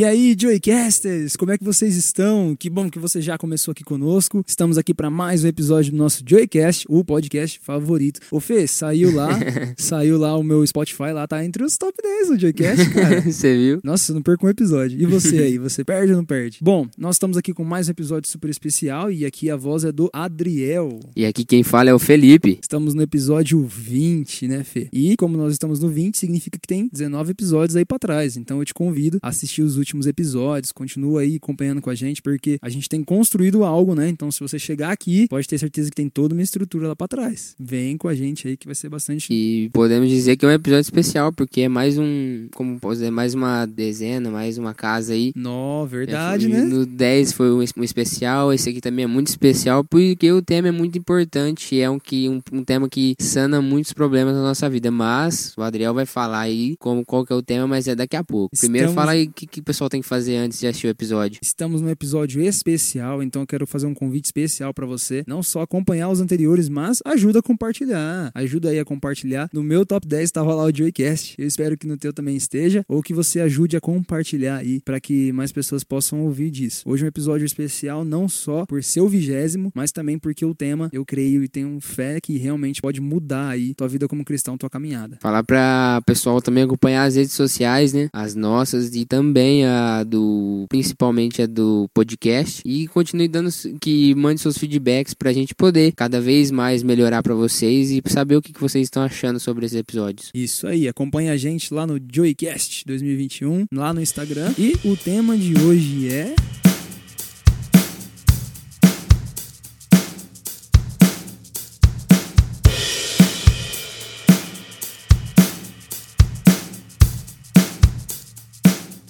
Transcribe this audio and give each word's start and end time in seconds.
E 0.00 0.04
aí, 0.04 0.34
Joycasters, 0.34 1.36
como 1.36 1.52
é 1.52 1.58
que 1.58 1.62
vocês 1.62 1.94
estão? 1.94 2.56
Que 2.58 2.70
bom 2.70 2.88
que 2.88 2.98
você 2.98 3.20
já 3.20 3.36
começou 3.36 3.72
aqui 3.72 3.84
conosco. 3.84 4.42
Estamos 4.46 4.78
aqui 4.78 4.94
para 4.94 5.10
mais 5.10 5.44
um 5.44 5.46
episódio 5.46 5.92
do 5.92 5.98
nosso 5.98 6.22
Joycast, 6.26 6.86
o 6.88 7.04
podcast 7.04 7.60
favorito. 7.62 8.18
Ô 8.30 8.40
Fê, 8.40 8.66
saiu 8.66 9.14
lá, 9.14 9.28
saiu 9.76 10.16
lá 10.16 10.34
o 10.38 10.42
meu 10.42 10.66
Spotify, 10.66 11.12
lá 11.12 11.28
tá 11.28 11.44
entre 11.44 11.62
os 11.62 11.76
top 11.76 11.92
10 12.02 12.28
do 12.28 12.40
Joycast, 12.40 12.88
cara. 12.94 13.20
Você 13.30 13.54
viu? 13.54 13.80
Nossa, 13.84 14.14
não 14.14 14.22
perco 14.22 14.46
um 14.46 14.48
episódio. 14.48 14.98
E 14.98 15.04
você 15.04 15.36
aí, 15.44 15.58
você 15.58 15.84
perde 15.84 16.12
ou 16.12 16.16
não 16.16 16.24
perde? 16.24 16.60
Bom, 16.62 16.88
nós 16.96 17.16
estamos 17.16 17.36
aqui 17.36 17.52
com 17.52 17.62
mais 17.62 17.88
um 17.88 17.90
episódio 17.90 18.26
super 18.30 18.48
especial 18.48 19.12
e 19.12 19.26
aqui 19.26 19.50
a 19.50 19.56
voz 19.56 19.84
é 19.84 19.92
do 19.92 20.08
Adriel. 20.14 20.98
E 21.14 21.26
aqui 21.26 21.44
quem 21.44 21.62
fala 21.62 21.90
é 21.90 21.92
o 21.94 21.98
Felipe. 21.98 22.58
Estamos 22.62 22.94
no 22.94 23.02
episódio 23.02 23.62
20, 23.66 24.48
né, 24.48 24.64
Fê? 24.64 24.88
E 24.94 25.14
como 25.18 25.36
nós 25.36 25.52
estamos 25.52 25.78
no 25.78 25.90
20, 25.90 26.16
significa 26.16 26.58
que 26.58 26.66
tem 26.66 26.88
19 26.90 27.32
episódios 27.32 27.76
aí 27.76 27.84
para 27.84 27.98
trás. 27.98 28.38
Então 28.38 28.60
eu 28.60 28.64
te 28.64 28.72
convido 28.72 29.18
a 29.20 29.28
assistir 29.28 29.60
os 29.60 29.76
últimos 29.76 29.89
episódios, 30.06 30.72
continua 30.72 31.22
aí 31.22 31.36
acompanhando 31.36 31.80
com 31.80 31.90
a 31.90 31.94
gente, 31.94 32.22
porque 32.22 32.58
a 32.62 32.68
gente 32.68 32.88
tem 32.88 33.02
construído 33.02 33.64
algo, 33.64 33.94
né? 33.94 34.08
Então, 34.08 34.30
se 34.30 34.40
você 34.40 34.58
chegar 34.58 34.90
aqui, 34.92 35.26
pode 35.28 35.46
ter 35.48 35.58
certeza 35.58 35.90
que 35.90 35.96
tem 35.96 36.08
toda 36.08 36.34
uma 36.34 36.42
estrutura 36.42 36.88
lá 36.88 36.96
pra 36.96 37.08
trás. 37.08 37.54
Vem 37.58 37.96
com 37.96 38.08
a 38.08 38.14
gente 38.14 38.46
aí 38.48 38.56
que 38.56 38.66
vai 38.66 38.74
ser 38.74 38.88
bastante. 38.88 39.28
E 39.32 39.68
podemos 39.70 40.08
dizer 40.08 40.36
que 40.36 40.44
é 40.44 40.48
um 40.48 40.52
episódio 40.52 40.82
especial, 40.82 41.32
porque 41.32 41.62
é 41.62 41.68
mais 41.68 41.98
um. 41.98 42.48
Como 42.54 42.78
posso 42.78 42.96
dizer, 42.96 43.10
mais 43.10 43.34
uma 43.34 43.66
dezena, 43.66 44.30
mais 44.30 44.58
uma 44.58 44.74
casa 44.74 45.12
aí. 45.12 45.32
Nó, 45.34 45.84
verdade, 45.86 46.46
É, 46.46 46.48
né? 46.48 46.60
No 46.64 46.84
10 46.86 47.32
foi 47.32 47.50
um, 47.52 47.62
es- 47.62 47.72
especial, 47.82 48.52
esse 48.52 48.68
aqui 48.70 48.80
também 48.80 49.04
é 49.04 49.08
muito 49.08 49.28
especial, 49.28 49.84
porque 49.84 50.30
o 50.32 50.42
tema 50.42 50.68
é 50.68 50.72
muito 50.72 50.98
importante, 50.98 51.78
é 51.80 51.88
um, 51.90 51.98
que, 51.98 52.28
um, 52.28 52.40
um 52.52 52.64
tema 52.64 52.88
que 52.88 53.14
sana 53.18 53.60
muitos 53.60 53.92
problemas 53.92 54.34
na 54.34 54.42
nossa 54.42 54.68
vida. 54.68 54.90
Mas 54.90 55.54
o 55.56 55.62
Adriel 55.62 55.94
vai 55.94 56.06
falar 56.06 56.40
aí 56.40 56.76
como, 56.78 57.04
qual 57.04 57.24
que 57.24 57.32
é 57.32 57.36
o 57.36 57.42
tema, 57.42 57.66
mas 57.66 57.86
é 57.88 57.94
daqui 57.94 58.16
a 58.16 58.24
pouco. 58.24 58.56
Primeiro 58.56 58.88
Estamos- 58.88 58.94
fala 59.02 59.12
aí 59.12 59.26
que, 59.28 59.46
que 59.46 59.60
o 59.60 59.62
pessoal 59.62 59.79
tem 59.88 60.02
que 60.02 60.08
fazer 60.08 60.36
antes 60.36 60.60
de 60.60 60.66
assistir 60.66 60.86
o 60.86 60.90
episódio. 60.90 61.38
Estamos 61.42 61.80
num 61.80 61.88
episódio 61.88 62.42
especial, 62.42 63.22
então 63.22 63.42
eu 63.42 63.46
quero 63.46 63.66
fazer 63.66 63.86
um 63.86 63.94
convite 63.94 64.26
especial 64.26 64.74
pra 64.74 64.86
você. 64.86 65.24
Não 65.26 65.42
só 65.42 65.62
acompanhar 65.62 66.08
os 66.08 66.20
anteriores, 66.20 66.68
mas 66.68 67.00
ajuda 67.04 67.38
a 67.38 67.42
compartilhar. 67.42 68.30
Ajuda 68.34 68.70
aí 68.70 68.78
a 68.78 68.84
compartilhar. 68.84 69.48
No 69.52 69.62
meu 69.62 69.86
top 69.86 70.06
10 70.06 70.24
estava 70.24 70.54
lá 70.54 70.64
o 70.64 70.74
Joycast. 70.74 71.34
Eu 71.38 71.46
espero 71.46 71.76
que 71.76 71.86
no 71.86 71.96
teu 71.96 72.12
também 72.12 72.36
esteja. 72.36 72.84
Ou 72.88 73.02
que 73.02 73.14
você 73.14 73.40
ajude 73.40 73.76
a 73.76 73.80
compartilhar 73.80 74.56
aí 74.56 74.80
para 74.80 75.00
que 75.00 75.32
mais 75.32 75.52
pessoas 75.52 75.84
possam 75.84 76.22
ouvir 76.22 76.50
disso. 76.50 76.82
Hoje 76.86 77.04
é 77.04 77.06
um 77.06 77.08
episódio 77.08 77.44
especial, 77.44 78.04
não 78.04 78.28
só 78.28 78.66
por 78.66 78.82
ser 78.82 79.00
o 79.00 79.08
vigésimo, 79.08 79.70
mas 79.74 79.92
também 79.92 80.18
porque 80.18 80.44
o 80.44 80.54
tema 80.54 80.88
eu 80.92 81.04
creio 81.04 81.42
e 81.42 81.48
tenho 81.48 81.78
fé 81.80 82.20
que 82.20 82.36
realmente 82.36 82.82
pode 82.82 83.00
mudar 83.00 83.48
aí 83.48 83.74
tua 83.74 83.88
vida 83.88 84.06
como 84.08 84.24
cristão, 84.24 84.58
tua 84.58 84.70
caminhada. 84.70 85.18
Falar 85.20 85.42
pra 85.42 86.02
pessoal 86.04 86.40
também 86.40 86.64
acompanhar 86.64 87.04
as 87.04 87.16
redes 87.16 87.32
sociais, 87.32 87.92
né? 87.92 88.08
As 88.12 88.34
nossas 88.34 88.94
e 88.94 89.04
também 89.04 89.66
a 89.66 89.69
do. 90.04 90.66
Principalmente 90.68 91.42
a 91.42 91.46
do 91.46 91.88
podcast. 91.94 92.62
E 92.64 92.86
continue 92.88 93.28
dando. 93.28 93.50
Que 93.80 94.14
mande 94.14 94.40
seus 94.40 94.56
feedbacks 94.56 95.14
pra 95.14 95.32
gente 95.32 95.54
poder 95.54 95.92
cada 95.92 96.20
vez 96.20 96.50
mais 96.50 96.82
melhorar 96.82 97.22
pra 97.22 97.34
vocês 97.34 97.90
e 97.90 98.02
saber 98.06 98.36
o 98.36 98.42
que, 98.42 98.52
que 98.52 98.60
vocês 98.60 98.84
estão 98.84 99.02
achando 99.02 99.40
sobre 99.40 99.66
esses 99.66 99.78
episódios. 99.78 100.30
Isso 100.34 100.66
aí, 100.66 100.88
acompanhe 100.88 101.28
a 101.28 101.36
gente 101.36 101.72
lá 101.72 101.86
no 101.86 101.98
Joycast 102.12 102.84
2021, 102.86 103.66
lá 103.72 103.92
no 103.92 104.00
Instagram. 104.00 104.52
E 104.58 104.74
o 104.84 104.96
tema 104.96 105.36
de 105.36 105.54
hoje 105.60 106.12
é. 106.12 106.69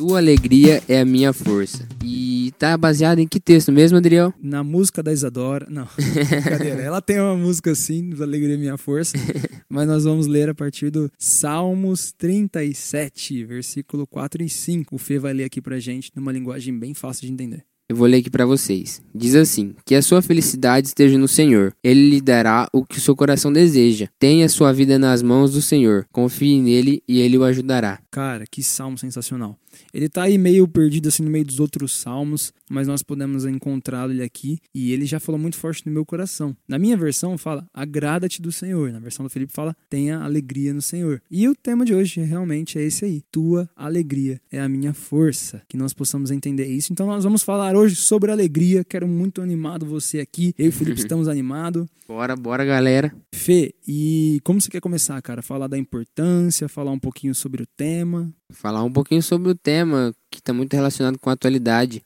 Tua 0.00 0.16
alegria 0.16 0.82
é 0.88 0.98
a 0.98 1.04
minha 1.04 1.30
força. 1.30 1.86
E 2.02 2.54
tá 2.58 2.74
baseado 2.74 3.18
em 3.18 3.28
que 3.28 3.38
texto 3.38 3.70
mesmo, 3.70 3.98
Adriel? 3.98 4.32
Na 4.42 4.64
música 4.64 5.02
da 5.02 5.12
Isadora. 5.12 5.66
Não, 5.68 5.86
brincadeira. 5.94 6.80
Ela 6.80 7.02
tem 7.02 7.20
uma 7.20 7.36
música 7.36 7.72
assim, 7.72 8.10
Alegria 8.18 8.54
é 8.54 8.56
Minha 8.56 8.78
Força. 8.78 9.12
Mas 9.68 9.86
nós 9.86 10.04
vamos 10.04 10.26
ler 10.26 10.48
a 10.48 10.54
partir 10.54 10.88
do 10.88 11.12
Salmos 11.18 12.14
37, 12.16 13.44
versículo 13.44 14.06
4 14.06 14.42
e 14.42 14.48
5. 14.48 14.94
O 14.94 14.98
Fê 14.98 15.18
vai 15.18 15.34
ler 15.34 15.44
aqui 15.44 15.60
pra 15.60 15.78
gente 15.78 16.10
numa 16.16 16.32
linguagem 16.32 16.78
bem 16.78 16.94
fácil 16.94 17.26
de 17.26 17.34
entender. 17.34 17.62
Eu 17.90 17.96
vou 17.96 18.06
ler 18.06 18.18
aqui 18.18 18.30
pra 18.30 18.46
vocês. 18.46 19.02
Diz 19.12 19.34
assim: 19.34 19.74
Que 19.84 19.96
a 19.96 20.00
sua 20.00 20.22
felicidade 20.22 20.86
esteja 20.86 21.18
no 21.18 21.26
Senhor. 21.26 21.74
Ele 21.82 22.08
lhe 22.08 22.20
dará 22.20 22.68
o 22.72 22.84
que 22.84 22.98
o 22.98 23.00
seu 23.00 23.16
coração 23.16 23.52
deseja. 23.52 24.06
Tenha 24.16 24.48
sua 24.48 24.72
vida 24.72 24.96
nas 24.96 25.22
mãos 25.22 25.52
do 25.52 25.60
Senhor. 25.60 26.06
Confie 26.12 26.60
nele 26.60 27.02
e 27.08 27.18
ele 27.18 27.36
o 27.36 27.42
ajudará. 27.42 27.98
Cara, 28.08 28.44
que 28.48 28.62
salmo 28.62 28.96
sensacional. 28.96 29.58
Ele 29.92 30.08
tá 30.08 30.22
aí 30.24 30.38
meio 30.38 30.66
perdido 30.66 31.08
assim 31.08 31.22
no 31.22 31.30
meio 31.30 31.44
dos 31.44 31.60
outros 31.60 31.92
salmos, 31.92 32.52
mas 32.68 32.86
nós 32.86 33.02
podemos 33.02 33.44
encontrá-lo 33.44 34.12
ele 34.12 34.22
aqui 34.22 34.58
e 34.74 34.92
ele 34.92 35.06
já 35.06 35.20
falou 35.20 35.38
muito 35.38 35.56
forte 35.56 35.84
no 35.86 35.92
meu 35.92 36.04
coração. 36.04 36.56
Na 36.68 36.78
minha 36.78 36.96
versão 36.96 37.36
fala: 37.38 37.66
"Agrada-te 37.72 38.40
do 38.40 38.52
Senhor". 38.52 38.92
Na 38.92 38.98
versão 38.98 39.24
do 39.24 39.30
Felipe 39.30 39.52
fala: 39.52 39.76
"Tenha 39.88 40.18
alegria 40.18 40.72
no 40.72 40.82
Senhor". 40.82 41.22
E 41.30 41.48
o 41.48 41.54
tema 41.54 41.84
de 41.84 41.94
hoje 41.94 42.20
realmente 42.20 42.78
é 42.78 42.82
esse 42.82 43.04
aí: 43.04 43.22
tua 43.30 43.68
alegria 43.74 44.40
é 44.50 44.60
a 44.60 44.68
minha 44.68 44.92
força. 44.92 45.62
Que 45.68 45.76
nós 45.76 45.92
possamos 45.92 46.30
entender 46.30 46.66
isso. 46.66 46.92
Então 46.92 47.06
nós 47.06 47.24
vamos 47.24 47.42
falar 47.42 47.76
hoje 47.76 47.96
sobre 47.96 48.30
alegria. 48.30 48.84
Quero 48.84 49.06
muito 49.06 49.40
animado 49.40 49.86
você 49.86 50.20
aqui. 50.20 50.54
Eu 50.58 50.66
e 50.66 50.68
o 50.68 50.72
Felipe 50.72 51.00
estamos 51.00 51.28
animados. 51.28 51.86
Bora, 52.10 52.34
bora, 52.34 52.64
galera. 52.64 53.14
Fê, 53.32 53.72
e 53.86 54.40
como 54.42 54.60
você 54.60 54.68
quer 54.68 54.80
começar, 54.80 55.22
cara? 55.22 55.42
Falar 55.42 55.68
da 55.68 55.78
importância, 55.78 56.68
falar 56.68 56.90
um 56.90 56.98
pouquinho 56.98 57.32
sobre 57.32 57.62
o 57.62 57.66
tema. 57.76 58.34
Falar 58.50 58.82
um 58.82 58.92
pouquinho 58.92 59.22
sobre 59.22 59.50
o 59.50 59.54
tema 59.62 60.14
que 60.30 60.38
está 60.38 60.52
muito 60.52 60.74
relacionado 60.74 61.18
com 61.18 61.30
a 61.30 61.32
atualidade. 61.34 62.02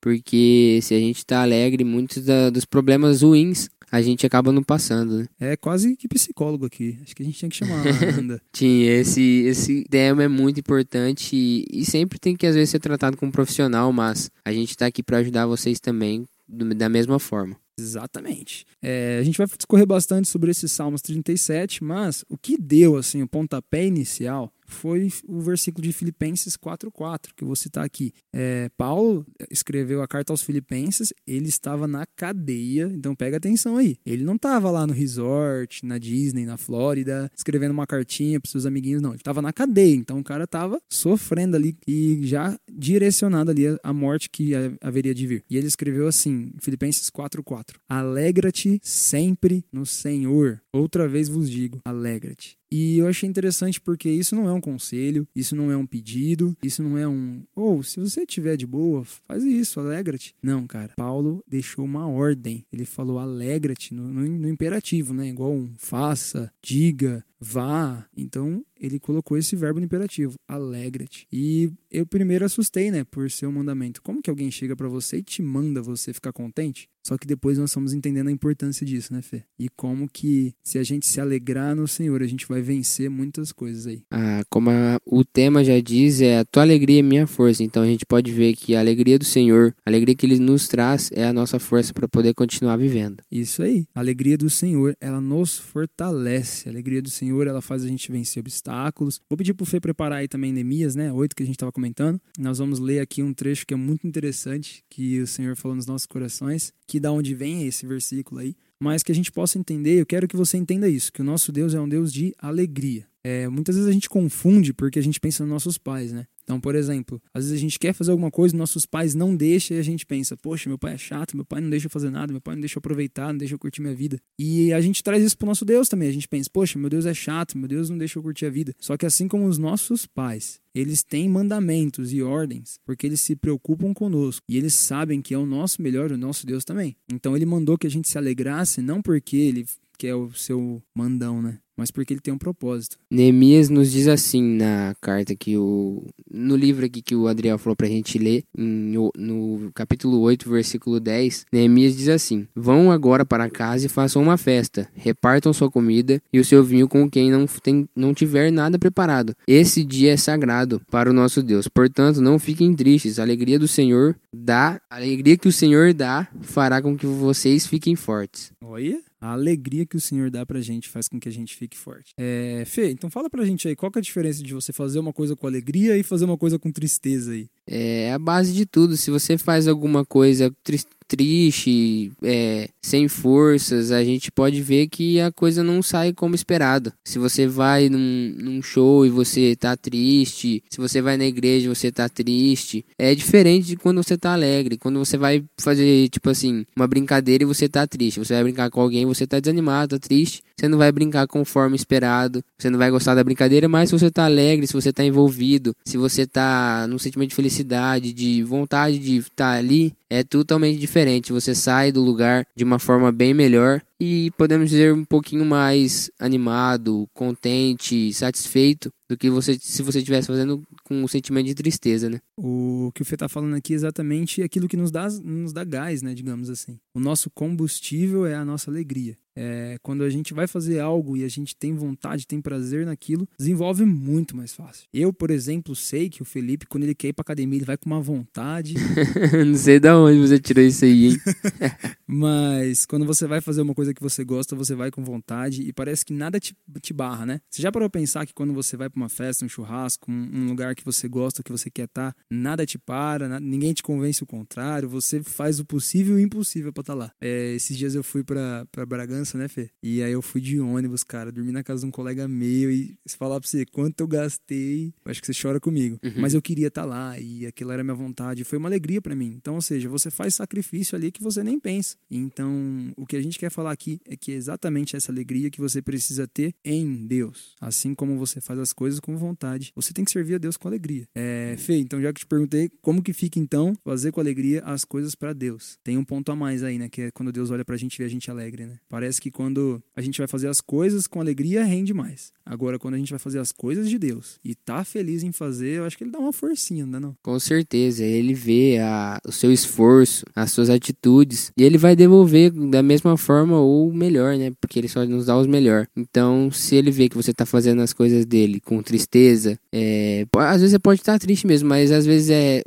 Porque 0.00 0.78
se 0.82 0.94
a 0.94 0.98
gente 0.98 1.24
tá 1.26 1.42
alegre, 1.42 1.82
muitos 1.84 2.24
da- 2.24 2.50
dos 2.50 2.64
problemas 2.64 3.22
ruins 3.22 3.68
a 3.90 4.02
gente 4.02 4.26
acaba 4.26 4.52
não 4.52 4.62
passando, 4.62 5.20
né? 5.20 5.26
É 5.40 5.56
quase 5.56 5.96
que 5.96 6.06
psicólogo 6.06 6.66
aqui. 6.66 6.98
Acho 7.02 7.16
que 7.16 7.22
a 7.22 7.26
gente 7.26 7.38
tinha 7.38 7.48
que 7.48 7.56
chamar 7.56 7.86
a 7.86 8.10
Amanda. 8.12 8.40
Sim, 8.52 8.82
esse, 8.82 9.22
esse 9.46 9.84
tema 9.88 10.22
é 10.22 10.28
muito 10.28 10.60
importante 10.60 11.34
e, 11.34 11.64
e 11.72 11.84
sempre 11.86 12.18
tem 12.18 12.36
que 12.36 12.46
às 12.46 12.54
vezes 12.54 12.68
ser 12.70 12.80
tratado 12.80 13.16
com 13.16 13.26
um 13.26 13.30
profissional, 13.30 13.90
mas 13.92 14.30
a 14.44 14.52
gente 14.52 14.76
tá 14.76 14.86
aqui 14.86 15.02
para 15.02 15.16
ajudar 15.18 15.46
vocês 15.46 15.80
também 15.80 16.26
do- 16.46 16.74
da 16.74 16.88
mesma 16.88 17.18
forma. 17.18 17.56
Exatamente. 17.80 18.66
É, 18.82 19.18
a 19.20 19.24
gente 19.24 19.38
vai 19.38 19.46
discorrer 19.46 19.86
bastante 19.86 20.28
sobre 20.28 20.50
esses 20.50 20.70
Salmos 20.70 21.00
37, 21.00 21.82
mas 21.82 22.24
o 22.28 22.36
que 22.36 22.58
deu 22.60 22.96
assim 22.96 23.22
o 23.22 23.28
pontapé 23.28 23.86
inicial 23.86 24.52
foi 24.68 25.08
o 25.26 25.40
versículo 25.40 25.82
de 25.86 25.92
Filipenses 25.92 26.56
4:4 26.56 27.32
que 27.34 27.42
eu 27.42 27.46
vou 27.46 27.56
citar 27.56 27.84
aqui. 27.84 28.12
É, 28.32 28.68
Paulo 28.76 29.26
escreveu 29.50 30.02
a 30.02 30.06
carta 30.08 30.32
aos 30.32 30.42
Filipenses, 30.42 31.12
ele 31.26 31.48
estava 31.48 31.88
na 31.88 32.04
cadeia, 32.06 32.90
então 32.94 33.14
pega 33.14 33.36
atenção 33.38 33.76
aí. 33.76 33.96
Ele 34.04 34.22
não 34.24 34.36
estava 34.36 34.70
lá 34.70 34.86
no 34.86 34.92
resort, 34.92 35.84
na 35.84 35.98
Disney, 35.98 36.44
na 36.44 36.56
Flórida, 36.56 37.30
escrevendo 37.36 37.72
uma 37.72 37.86
cartinha 37.86 38.38
para 38.40 38.50
seus 38.50 38.66
amiguinhos, 38.66 39.00
não. 39.02 39.10
Ele 39.10 39.18
estava 39.20 39.40
na 39.42 39.52
cadeia, 39.52 39.94
então 39.94 40.18
o 40.18 40.24
cara 40.24 40.44
estava 40.44 40.78
sofrendo 40.90 41.56
ali 41.56 41.76
e 41.86 42.20
já 42.22 42.58
direcionado 42.70 43.50
ali 43.50 43.64
à 43.82 43.92
morte 43.92 44.28
que 44.30 44.54
ha- 44.54 44.72
haveria 44.80 45.14
de 45.14 45.26
vir. 45.26 45.44
E 45.48 45.56
ele 45.56 45.66
escreveu 45.66 46.06
assim, 46.06 46.52
Filipenses 46.60 47.10
4:4. 47.10 47.78
Alegra-te 47.88 48.78
sempre 48.82 49.64
no 49.72 49.86
Senhor. 49.86 50.60
Outra 50.72 51.08
vez 51.08 51.28
vos 51.28 51.50
digo, 51.50 51.80
alegra-te. 51.84 52.57
E 52.70 52.98
eu 52.98 53.08
achei 53.08 53.28
interessante 53.28 53.80
porque 53.80 54.08
isso 54.10 54.34
não 54.34 54.48
é 54.48 54.52
um 54.52 54.60
conselho, 54.60 55.26
isso 55.34 55.56
não 55.56 55.70
é 55.70 55.76
um 55.76 55.86
pedido, 55.86 56.56
isso 56.62 56.82
não 56.82 56.98
é 56.98 57.08
um, 57.08 57.42
ou 57.54 57.82
se 57.82 57.98
você 57.98 58.26
tiver 58.26 58.56
de 58.56 58.66
boa, 58.66 59.04
faz 59.04 59.42
isso, 59.44 59.80
alegra-te. 59.80 60.34
Não, 60.42 60.66
cara. 60.66 60.92
Paulo 60.96 61.42
deixou 61.46 61.84
uma 61.84 62.06
ordem. 62.06 62.64
Ele 62.72 62.84
falou 62.84 63.18
alegra-te 63.18 63.94
no, 63.94 64.08
no, 64.08 64.20
no 64.22 64.48
imperativo, 64.48 65.14
né? 65.14 65.28
Igual 65.28 65.52
um 65.52 65.72
faça, 65.76 66.52
diga, 66.62 67.24
vá. 67.40 68.06
Então 68.16 68.64
ele 68.80 68.98
colocou 69.00 69.36
esse 69.36 69.56
verbo 69.56 69.80
no 69.80 69.86
imperativo, 69.86 70.34
alegra-te. 70.46 71.26
E 71.32 71.70
eu 71.90 72.06
primeiro 72.06 72.44
assustei, 72.44 72.90
né, 72.92 73.02
por 73.04 73.28
ser 73.30 73.46
um 73.46 73.52
mandamento. 73.52 74.00
Como 74.02 74.22
que 74.22 74.30
alguém 74.30 74.50
chega 74.52 74.76
pra 74.76 74.86
você 74.88 75.16
e 75.18 75.22
te 75.22 75.42
manda 75.42 75.82
você 75.82 76.12
ficar 76.12 76.32
contente? 76.32 76.88
Só 77.04 77.16
que 77.16 77.26
depois 77.26 77.56
nós 77.58 77.70
estamos 77.70 77.92
entendendo 77.94 78.28
a 78.28 78.32
importância 78.32 78.84
disso, 78.86 79.12
né, 79.14 79.22
Fê? 79.22 79.42
E 79.58 79.68
como 79.70 80.08
que 80.08 80.52
se 80.62 80.78
a 80.78 80.84
gente 80.84 81.06
se 81.06 81.20
alegrar 81.20 81.74
no 81.74 81.88
Senhor, 81.88 82.22
a 82.22 82.26
gente 82.26 82.46
vai 82.46 82.60
vencer 82.60 83.08
muitas 83.10 83.50
coisas 83.50 83.86
aí. 83.86 84.02
Ah, 84.10 84.42
como 84.50 84.68
a- 84.70 84.98
o 85.06 85.24
tema 85.24 85.64
já 85.64 85.80
diz, 85.80 86.20
é 86.20 86.38
a 86.40 86.44
tua 86.44 86.62
alegria 86.62 87.00
é 87.00 87.02
minha 87.02 87.26
força. 87.26 87.62
Então 87.64 87.82
a 87.82 87.86
gente 87.86 88.04
pode 88.06 88.30
ver 88.30 88.54
que 88.54 88.76
a 88.76 88.80
alegria 88.80 89.18
do 89.18 89.24
Senhor, 89.24 89.74
a 89.86 89.90
alegria 89.90 90.14
que 90.14 90.26
Ele 90.26 90.38
nos 90.38 90.68
traz, 90.68 91.10
é 91.12 91.24
a 91.24 91.32
nossa 91.32 91.58
força 91.58 91.92
para 91.94 92.06
poder 92.06 92.34
continuar 92.34 92.76
vivendo. 92.76 93.22
Isso 93.30 93.62
aí. 93.62 93.86
A 93.94 94.00
alegria 94.00 94.36
do 94.36 94.50
Senhor, 94.50 94.94
ela 95.00 95.20
nos 95.20 95.58
fortalece. 95.58 96.68
A 96.68 96.72
alegria 96.72 97.00
do 97.02 97.08
Senhor, 97.10 97.27
ela 97.50 97.60
faz 97.60 97.84
a 97.84 97.88
gente 97.88 98.10
vencer 98.10 98.40
obstáculos. 98.40 99.20
Vou 99.28 99.36
pedir 99.36 99.54
pro 99.54 99.66
Fê 99.66 99.80
preparar 99.80 100.18
aí 100.18 100.28
também 100.28 100.52
Neemias, 100.52 100.94
né? 100.94 101.12
Oito 101.12 101.36
que 101.36 101.42
a 101.42 101.46
gente 101.46 101.56
estava 101.56 101.72
comentando. 101.72 102.20
Nós 102.38 102.58
vamos 102.58 102.78
ler 102.78 103.00
aqui 103.00 103.22
um 103.22 103.34
trecho 103.34 103.66
que 103.66 103.74
é 103.74 103.76
muito 103.76 104.06
interessante, 104.06 104.82
que 104.88 105.20
o 105.20 105.26
Senhor 105.26 105.56
falou 105.56 105.76
nos 105.76 105.86
nossos 105.86 106.06
corações, 106.06 106.72
que 106.86 106.98
da 106.98 107.12
onde 107.12 107.34
vem 107.34 107.66
esse 107.66 107.86
versículo 107.86 108.40
aí. 108.40 108.54
Mas 108.80 109.02
que 109.02 109.10
a 109.10 109.14
gente 109.14 109.32
possa 109.32 109.58
entender, 109.58 110.00
eu 110.00 110.06
quero 110.06 110.28
que 110.28 110.36
você 110.36 110.56
entenda 110.56 110.88
isso, 110.88 111.12
que 111.12 111.20
o 111.20 111.24
nosso 111.24 111.50
Deus 111.50 111.74
é 111.74 111.80
um 111.80 111.88
Deus 111.88 112.12
de 112.12 112.32
alegria. 112.38 113.06
É, 113.24 113.48
muitas 113.48 113.74
vezes 113.74 113.90
a 113.90 113.92
gente 113.92 114.08
confunde 114.08 114.72
porque 114.72 114.98
a 114.98 115.02
gente 115.02 115.18
pensa 115.18 115.42
nos 115.42 115.52
nossos 115.52 115.76
pais, 115.76 116.12
né? 116.12 116.26
Então, 116.48 116.58
por 116.58 116.74
exemplo, 116.74 117.20
às 117.34 117.44
vezes 117.44 117.58
a 117.58 117.60
gente 117.60 117.78
quer 117.78 117.92
fazer 117.92 118.10
alguma 118.10 118.30
coisa, 118.30 118.56
nossos 118.56 118.86
pais 118.86 119.14
não 119.14 119.36
deixam 119.36 119.76
e 119.76 119.80
a 119.80 119.82
gente 119.82 120.06
pensa, 120.06 120.34
poxa, 120.34 120.66
meu 120.66 120.78
pai 120.78 120.94
é 120.94 120.96
chato, 120.96 121.36
meu 121.36 121.44
pai 121.44 121.60
não 121.60 121.68
deixa 121.68 121.88
eu 121.88 121.90
fazer 121.90 122.08
nada, 122.08 122.32
meu 122.32 122.40
pai 122.40 122.54
não 122.54 122.60
deixa 122.62 122.78
eu 122.78 122.80
aproveitar, 122.80 123.34
não 123.34 123.36
deixa 123.36 123.54
eu 123.54 123.58
curtir 123.58 123.82
minha 123.82 123.94
vida. 123.94 124.18
E 124.38 124.72
a 124.72 124.80
gente 124.80 125.02
traz 125.02 125.22
isso 125.22 125.36
pro 125.36 125.46
nosso 125.46 125.66
Deus 125.66 125.90
também. 125.90 126.08
A 126.08 126.12
gente 126.12 126.26
pensa, 126.26 126.48
poxa, 126.50 126.78
meu 126.78 126.88
Deus 126.88 127.04
é 127.04 127.12
chato, 127.12 127.58
meu 127.58 127.68
Deus 127.68 127.90
não 127.90 127.98
deixa 127.98 128.18
eu 128.18 128.22
curtir 128.22 128.46
a 128.46 128.50
vida. 128.50 128.74
Só 128.80 128.96
que 128.96 129.04
assim 129.04 129.28
como 129.28 129.44
os 129.44 129.58
nossos 129.58 130.06
pais, 130.06 130.58
eles 130.74 131.02
têm 131.02 131.28
mandamentos 131.28 132.14
e 132.14 132.22
ordens, 132.22 132.80
porque 132.82 133.06
eles 133.06 133.20
se 133.20 133.36
preocupam 133.36 133.92
conosco 133.92 134.42
e 134.48 134.56
eles 134.56 134.72
sabem 134.72 135.20
que 135.20 135.34
é 135.34 135.38
o 135.38 135.44
nosso 135.44 135.82
melhor, 135.82 136.10
o 136.10 136.16
nosso 136.16 136.46
Deus 136.46 136.64
também. 136.64 136.96
Então 137.12 137.36
ele 137.36 137.44
mandou 137.44 137.76
que 137.76 137.86
a 137.86 137.90
gente 137.90 138.08
se 138.08 138.16
alegrasse, 138.16 138.80
não 138.80 139.02
porque 139.02 139.36
ele 139.36 139.66
quer 139.98 140.14
o 140.14 140.32
seu 140.32 140.82
mandão, 140.94 141.42
né? 141.42 141.58
Mas 141.78 141.92
porque 141.92 142.12
ele 142.12 142.20
tem 142.20 142.34
um 142.34 142.38
propósito. 142.38 142.98
Neemias 143.08 143.70
nos 143.70 143.92
diz 143.92 144.08
assim 144.08 144.42
na 144.42 144.96
carta 145.00 145.36
que 145.36 145.56
o. 145.56 146.04
No 146.28 146.56
livro 146.56 146.84
aqui 146.84 147.00
que 147.00 147.14
o 147.14 147.28
Adriel 147.28 147.56
falou 147.56 147.76
pra 147.76 147.86
gente 147.86 148.18
ler, 148.18 148.42
em, 148.56 148.92
no 149.16 149.70
capítulo 149.72 150.18
8, 150.20 150.50
versículo 150.50 150.98
10, 150.98 151.46
Neemias 151.52 151.96
diz 151.96 152.08
assim: 152.08 152.48
Vão 152.54 152.90
agora 152.90 153.24
para 153.24 153.48
casa 153.48 153.86
e 153.86 153.88
façam 153.88 154.20
uma 154.20 154.36
festa, 154.36 154.88
repartam 154.94 155.52
sua 155.52 155.70
comida 155.70 156.20
e 156.32 156.40
o 156.40 156.44
seu 156.44 156.64
vinho 156.64 156.88
com 156.88 157.08
quem 157.08 157.30
não, 157.30 157.46
tem, 157.46 157.88
não 157.94 158.12
tiver 158.12 158.50
nada 158.50 158.78
preparado. 158.78 159.34
Esse 159.46 159.84
dia 159.84 160.12
é 160.12 160.16
sagrado 160.16 160.82
para 160.90 161.08
o 161.08 161.12
nosso 161.12 161.42
Deus. 161.42 161.68
Portanto, 161.68 162.20
não 162.20 162.38
fiquem 162.38 162.74
tristes. 162.74 163.18
A 163.18 163.22
alegria 163.22 163.58
do 163.58 163.68
Senhor 163.68 164.16
dá, 164.32 164.80
a 164.90 164.96
alegria 164.96 165.38
que 165.38 165.48
o 165.48 165.52
Senhor 165.52 165.94
dá 165.94 166.26
fará 166.40 166.82
com 166.82 166.96
que 166.96 167.06
vocês 167.06 167.66
fiquem 167.66 167.94
fortes. 167.94 168.50
Olha. 168.60 169.07
A 169.20 169.32
alegria 169.32 169.84
que 169.84 169.96
o 169.96 170.00
Senhor 170.00 170.30
dá 170.30 170.46
pra 170.46 170.60
gente 170.60 170.88
faz 170.88 171.08
com 171.08 171.18
que 171.18 171.28
a 171.28 171.32
gente 171.32 171.56
fique 171.56 171.76
forte. 171.76 172.12
É, 172.16 172.62
Fê, 172.66 172.90
então 172.90 173.10
fala 173.10 173.28
pra 173.28 173.44
gente 173.44 173.66
aí, 173.66 173.74
qual 173.74 173.90
é 173.94 173.98
a 173.98 174.02
diferença 174.02 174.42
de 174.42 174.54
você 174.54 174.72
fazer 174.72 174.98
uma 174.98 175.12
coisa 175.12 175.34
com 175.34 175.46
alegria 175.46 175.96
e 175.96 176.02
fazer 176.02 176.24
uma 176.24 176.38
coisa 176.38 176.58
com 176.58 176.70
tristeza 176.70 177.32
aí? 177.32 177.48
É 177.66 178.12
a 178.12 178.18
base 178.18 178.52
de 178.52 178.64
tudo. 178.64 178.96
Se 178.96 179.10
você 179.10 179.36
faz 179.36 179.66
alguma 179.66 180.04
coisa 180.04 180.52
triste 180.62 180.88
triste, 181.08 182.12
é, 182.22 182.68
sem 182.82 183.08
forças, 183.08 183.90
a 183.90 184.04
gente 184.04 184.30
pode 184.30 184.60
ver 184.62 184.88
que 184.88 185.20
a 185.20 185.32
coisa 185.32 185.64
não 185.64 185.82
sai 185.82 186.12
como 186.12 186.34
esperado. 186.34 186.92
Se 187.04 187.18
você 187.18 187.46
vai 187.46 187.88
num, 187.88 188.34
num 188.38 188.62
show 188.62 189.06
e 189.06 189.10
você 189.10 189.56
tá 189.56 189.76
triste, 189.76 190.62
se 190.68 190.78
você 190.78 191.00
vai 191.00 191.16
na 191.16 191.24
igreja 191.24 191.66
e 191.66 191.74
você 191.74 191.90
tá 191.90 192.08
triste, 192.08 192.84
é 192.98 193.14
diferente 193.14 193.68
de 193.68 193.76
quando 193.76 194.02
você 194.02 194.16
tá 194.16 194.34
alegre. 194.34 194.76
Quando 194.76 194.98
você 194.98 195.16
vai 195.16 195.42
fazer, 195.58 196.08
tipo 196.10 196.28
assim, 196.28 196.64
uma 196.76 196.86
brincadeira 196.86 197.42
e 197.42 197.46
você 197.46 197.68
tá 197.68 197.86
triste. 197.86 198.18
Você 198.18 198.34
vai 198.34 198.44
brincar 198.44 198.70
com 198.70 198.80
alguém, 198.80 199.06
você 199.06 199.26
tá 199.26 199.40
desanimado, 199.40 199.98
tá 199.98 200.06
triste. 200.06 200.42
Você 200.56 200.68
não 200.68 200.76
vai 200.76 200.90
brincar 200.92 201.26
conforme 201.26 201.76
esperado. 201.76 202.42
Você 202.58 202.68
não 202.68 202.78
vai 202.78 202.90
gostar 202.90 203.14
da 203.14 203.24
brincadeira, 203.24 203.68
mas 203.68 203.88
se 203.88 203.98
você 203.98 204.10
tá 204.10 204.24
alegre, 204.24 204.66
se 204.66 204.72
você 204.72 204.92
tá 204.92 205.04
envolvido, 205.04 205.74
se 205.84 205.96
você 205.96 206.26
tá 206.26 206.86
num 206.88 206.98
sentimento 206.98 207.30
de 207.30 207.36
felicidade, 207.36 208.12
de 208.12 208.42
vontade 208.42 208.98
de 208.98 209.18
estar 209.18 209.30
tá 209.36 209.50
ali, 209.52 209.94
é 210.10 210.22
totalmente 210.22 210.78
diferente. 210.78 211.32
Você 211.32 211.54
sai 211.54 211.92
do 211.92 212.02
lugar 212.02 212.46
de 212.56 212.64
uma 212.64 212.78
forma 212.78 213.12
bem 213.12 213.34
melhor 213.34 213.82
e 214.00 214.30
podemos 214.36 214.70
dizer 214.70 214.92
um 214.92 215.04
pouquinho 215.04 215.44
mais 215.44 216.10
animado, 216.18 217.08
contente, 217.12 218.12
satisfeito 218.12 218.90
do 219.08 219.16
que 219.16 219.28
você 219.28 219.58
se 219.58 219.82
você 219.82 219.98
estivesse 219.98 220.28
fazendo 220.28 220.62
com 220.84 221.02
um 221.02 221.08
sentimento 221.08 221.46
de 221.46 221.54
tristeza, 221.54 222.08
né? 222.08 222.20
O 222.36 222.92
que 222.94 223.02
o 223.02 223.04
Fê 223.04 223.16
tá 223.16 223.28
falando 223.28 223.54
aqui 223.54 223.72
é 223.72 223.76
exatamente 223.76 224.42
aquilo 224.42 224.68
que 224.68 224.76
nos 224.76 224.90
dá, 224.90 225.08
nos 225.24 225.52
dá 225.52 225.64
gás, 225.64 226.02
né, 226.02 226.14
digamos 226.14 226.50
assim. 226.50 226.78
O 226.94 227.00
nosso 227.00 227.30
combustível 227.30 228.26
é 228.26 228.34
a 228.34 228.44
nossa 228.44 228.70
alegria. 228.70 229.16
É, 229.40 229.78
quando 229.82 230.02
a 230.02 230.10
gente 230.10 230.34
vai 230.34 230.48
fazer 230.48 230.80
algo 230.80 231.16
e 231.16 231.22
a 231.22 231.28
gente 231.28 231.54
tem 231.54 231.72
vontade, 231.72 232.26
tem 232.26 232.40
prazer 232.40 232.84
naquilo, 232.84 233.28
desenvolve 233.38 233.84
muito 233.84 234.36
mais 234.36 234.52
fácil. 234.52 234.88
Eu, 234.92 235.12
por 235.12 235.30
exemplo, 235.30 235.76
sei 235.76 236.08
que 236.08 236.22
o 236.22 236.24
Felipe, 236.24 236.66
quando 236.66 236.82
ele 236.82 236.94
quer 236.94 237.08
ir 237.08 237.12
pra 237.12 237.22
academia, 237.22 237.58
ele 237.58 237.64
vai 237.64 237.76
com 237.76 237.86
uma 237.88 238.00
vontade. 238.00 238.74
Não 239.46 239.54
sei 239.54 239.78
da 239.78 239.96
onde 239.96 240.18
você 240.18 240.40
tirou 240.40 240.64
isso 240.64 240.84
aí, 240.84 241.06
hein? 241.06 241.20
Mas 242.04 242.84
quando 242.84 243.06
você 243.06 243.28
vai 243.28 243.40
fazer 243.40 243.62
uma 243.62 243.74
coisa 243.74 243.94
que 243.94 244.02
você 244.02 244.24
gosta, 244.24 244.56
você 244.56 244.74
vai 244.74 244.90
com 244.90 245.04
vontade 245.04 245.62
e 245.62 245.72
parece 245.72 246.04
que 246.04 246.12
nada 246.12 246.40
te, 246.40 246.56
te 246.80 246.92
barra, 246.92 247.24
né? 247.24 247.40
Você 247.48 247.62
já 247.62 247.70
parou 247.70 247.88
pra 247.88 248.00
pensar 248.00 248.26
que 248.26 248.34
quando 248.34 248.52
você 248.52 248.76
vai 248.76 248.90
pra 248.90 249.00
uma 249.00 249.08
festa, 249.08 249.44
um 249.44 249.48
churrasco, 249.48 250.10
um, 250.10 250.30
um 250.32 250.46
lugar 250.48 250.74
que 250.74 250.84
você 250.84 251.06
gosta, 251.06 251.44
que 251.44 251.52
você 251.52 251.70
quer 251.70 251.84
estar, 251.84 252.12
tá, 252.12 252.16
nada 252.28 252.66
te 252.66 252.76
para, 252.76 253.28
nada, 253.28 253.44
ninguém 253.44 253.72
te 253.72 253.84
convence 253.84 254.20
o 254.20 254.26
contrário, 254.26 254.88
você 254.88 255.22
faz 255.22 255.60
o 255.60 255.64
possível 255.64 256.18
e 256.18 256.22
o 256.22 256.24
impossível 256.24 256.72
pra 256.72 256.80
estar 256.80 256.94
tá 256.94 256.98
lá. 256.98 257.12
É, 257.20 257.54
esses 257.54 257.76
dias 257.76 257.94
eu 257.94 258.02
fui 258.02 258.24
pra, 258.24 258.66
pra 258.72 258.86
Bragança 258.86 259.27
criança, 259.28 259.36
né, 259.36 259.48
Fê? 259.48 259.68
E 259.82 260.02
aí 260.02 260.12
eu 260.12 260.22
fui 260.22 260.40
de 260.40 260.58
ônibus, 260.58 261.04
cara, 261.04 261.30
dormi 261.30 261.52
na 261.52 261.62
casa 261.62 261.80
de 261.82 261.86
um 261.86 261.90
colega 261.90 262.26
meu 262.26 262.70
e 262.70 262.96
se 263.04 263.16
falar 263.16 263.38
pra 263.40 263.48
você 263.48 263.66
quanto 263.66 264.00
eu 264.00 264.08
gastei, 264.08 264.92
acho 265.04 265.20
que 265.20 265.26
você 265.26 265.38
chora 265.40 265.60
comigo. 265.60 265.98
Uhum. 266.02 266.14
Mas 266.16 266.34
eu 266.34 266.40
queria 266.40 266.68
estar 266.68 266.82
tá 266.82 266.86
lá 266.86 267.18
e 267.18 267.46
aquilo 267.46 267.72
era 267.72 267.84
minha 267.84 267.94
vontade, 267.94 268.44
foi 268.44 268.58
uma 268.58 268.68
alegria 268.68 269.02
para 269.02 269.14
mim. 269.14 269.34
Então, 269.36 269.56
ou 269.56 269.62
seja, 269.62 269.88
você 269.88 270.10
faz 270.10 270.34
sacrifício 270.34 270.96
ali 270.96 271.10
que 271.10 271.22
você 271.22 271.42
nem 271.42 271.58
pensa. 271.58 271.96
Então, 272.10 272.92
o 272.96 273.06
que 273.06 273.16
a 273.16 273.20
gente 273.20 273.38
quer 273.38 273.50
falar 273.50 273.72
aqui 273.72 274.00
é 274.06 274.16
que 274.16 274.32
é 274.32 274.34
exatamente 274.34 274.96
essa 274.96 275.12
alegria 275.12 275.50
que 275.50 275.60
você 275.60 275.82
precisa 275.82 276.26
ter 276.26 276.54
em 276.64 277.06
Deus. 277.06 277.54
Assim 277.60 277.94
como 277.94 278.16
você 278.18 278.40
faz 278.40 278.58
as 278.58 278.72
coisas 278.72 279.00
com 279.00 279.16
vontade, 279.16 279.72
você 279.74 279.92
tem 279.92 280.04
que 280.04 280.10
servir 280.10 280.36
a 280.36 280.38
Deus 280.38 280.56
com 280.56 280.68
alegria. 280.68 281.06
É, 281.14 281.56
Fê, 281.58 281.76
então 281.76 282.00
já 282.00 282.12
que 282.12 282.20
te 282.20 282.26
perguntei, 282.26 282.70
como 282.80 283.02
que 283.02 283.12
fica 283.12 283.38
então 283.38 283.74
fazer 283.84 284.12
com 284.12 284.20
alegria 284.20 284.62
as 284.64 284.84
coisas 284.84 285.14
para 285.14 285.32
Deus? 285.32 285.78
Tem 285.82 285.98
um 285.98 286.04
ponto 286.04 286.30
a 286.32 286.36
mais 286.36 286.62
aí, 286.62 286.78
né, 286.78 286.88
que 286.88 287.02
é 287.02 287.10
quando 287.10 287.32
Deus 287.32 287.50
olha 287.50 287.64
pra 287.64 287.76
gente 287.76 287.94
e 287.94 287.98
vê 287.98 288.04
a 288.04 288.08
gente 288.08 288.30
alegre, 288.30 288.66
né? 288.66 288.78
Parece 288.88 289.17
parece 289.18 289.20
que 289.20 289.30
quando 289.30 289.82
a 289.94 290.00
gente 290.00 290.18
vai 290.18 290.26
fazer 290.26 290.48
as 290.48 290.60
coisas 290.60 291.06
com 291.06 291.20
alegria, 291.20 291.64
rende 291.64 291.92
mais. 291.92 292.32
Agora, 292.46 292.78
quando 292.78 292.94
a 292.94 292.98
gente 292.98 293.10
vai 293.10 293.18
fazer 293.18 293.38
as 293.38 293.52
coisas 293.52 293.90
de 293.90 293.98
Deus 293.98 294.38
e 294.44 294.54
tá 294.54 294.84
feliz 294.84 295.22
em 295.22 295.32
fazer, 295.32 295.78
eu 295.78 295.84
acho 295.84 295.98
que 295.98 296.04
ele 296.04 296.10
dá 296.10 296.18
uma 296.18 296.32
forcinha, 296.32 296.86
não 296.86 296.96
é 296.96 297.00
não? 297.00 297.16
Com 297.22 297.38
certeza. 297.38 298.04
Ele 298.04 298.32
vê 298.32 298.78
a, 298.78 299.18
o 299.26 299.32
seu 299.32 299.52
esforço, 299.52 300.24
as 300.34 300.52
suas 300.52 300.70
atitudes, 300.70 301.52
e 301.56 301.62
ele 301.62 301.76
vai 301.76 301.94
devolver 301.94 302.50
da 302.70 302.82
mesma 302.82 303.16
forma 303.16 303.58
ou 303.58 303.92
melhor, 303.92 304.36
né? 304.36 304.52
Porque 304.60 304.78
ele 304.78 304.88
só 304.88 305.04
nos 305.04 305.26
dá 305.26 305.36
os 305.36 305.46
melhor. 305.46 305.86
Então, 305.96 306.50
se 306.50 306.76
ele 306.76 306.90
vê 306.90 307.08
que 307.08 307.16
você 307.16 307.32
tá 307.32 307.44
fazendo 307.44 307.82
as 307.82 307.92
coisas 307.92 308.24
dele 308.24 308.60
com 308.60 308.82
tristeza, 308.82 309.58
é, 309.72 310.24
às 310.36 310.60
vezes 310.60 310.70
você 310.72 310.78
pode 310.78 311.00
estar 311.00 311.14
tá 311.14 311.18
triste 311.18 311.46
mesmo, 311.46 311.68
mas 311.68 311.90
às 311.90 312.06
vezes 312.06 312.30
é 312.30 312.62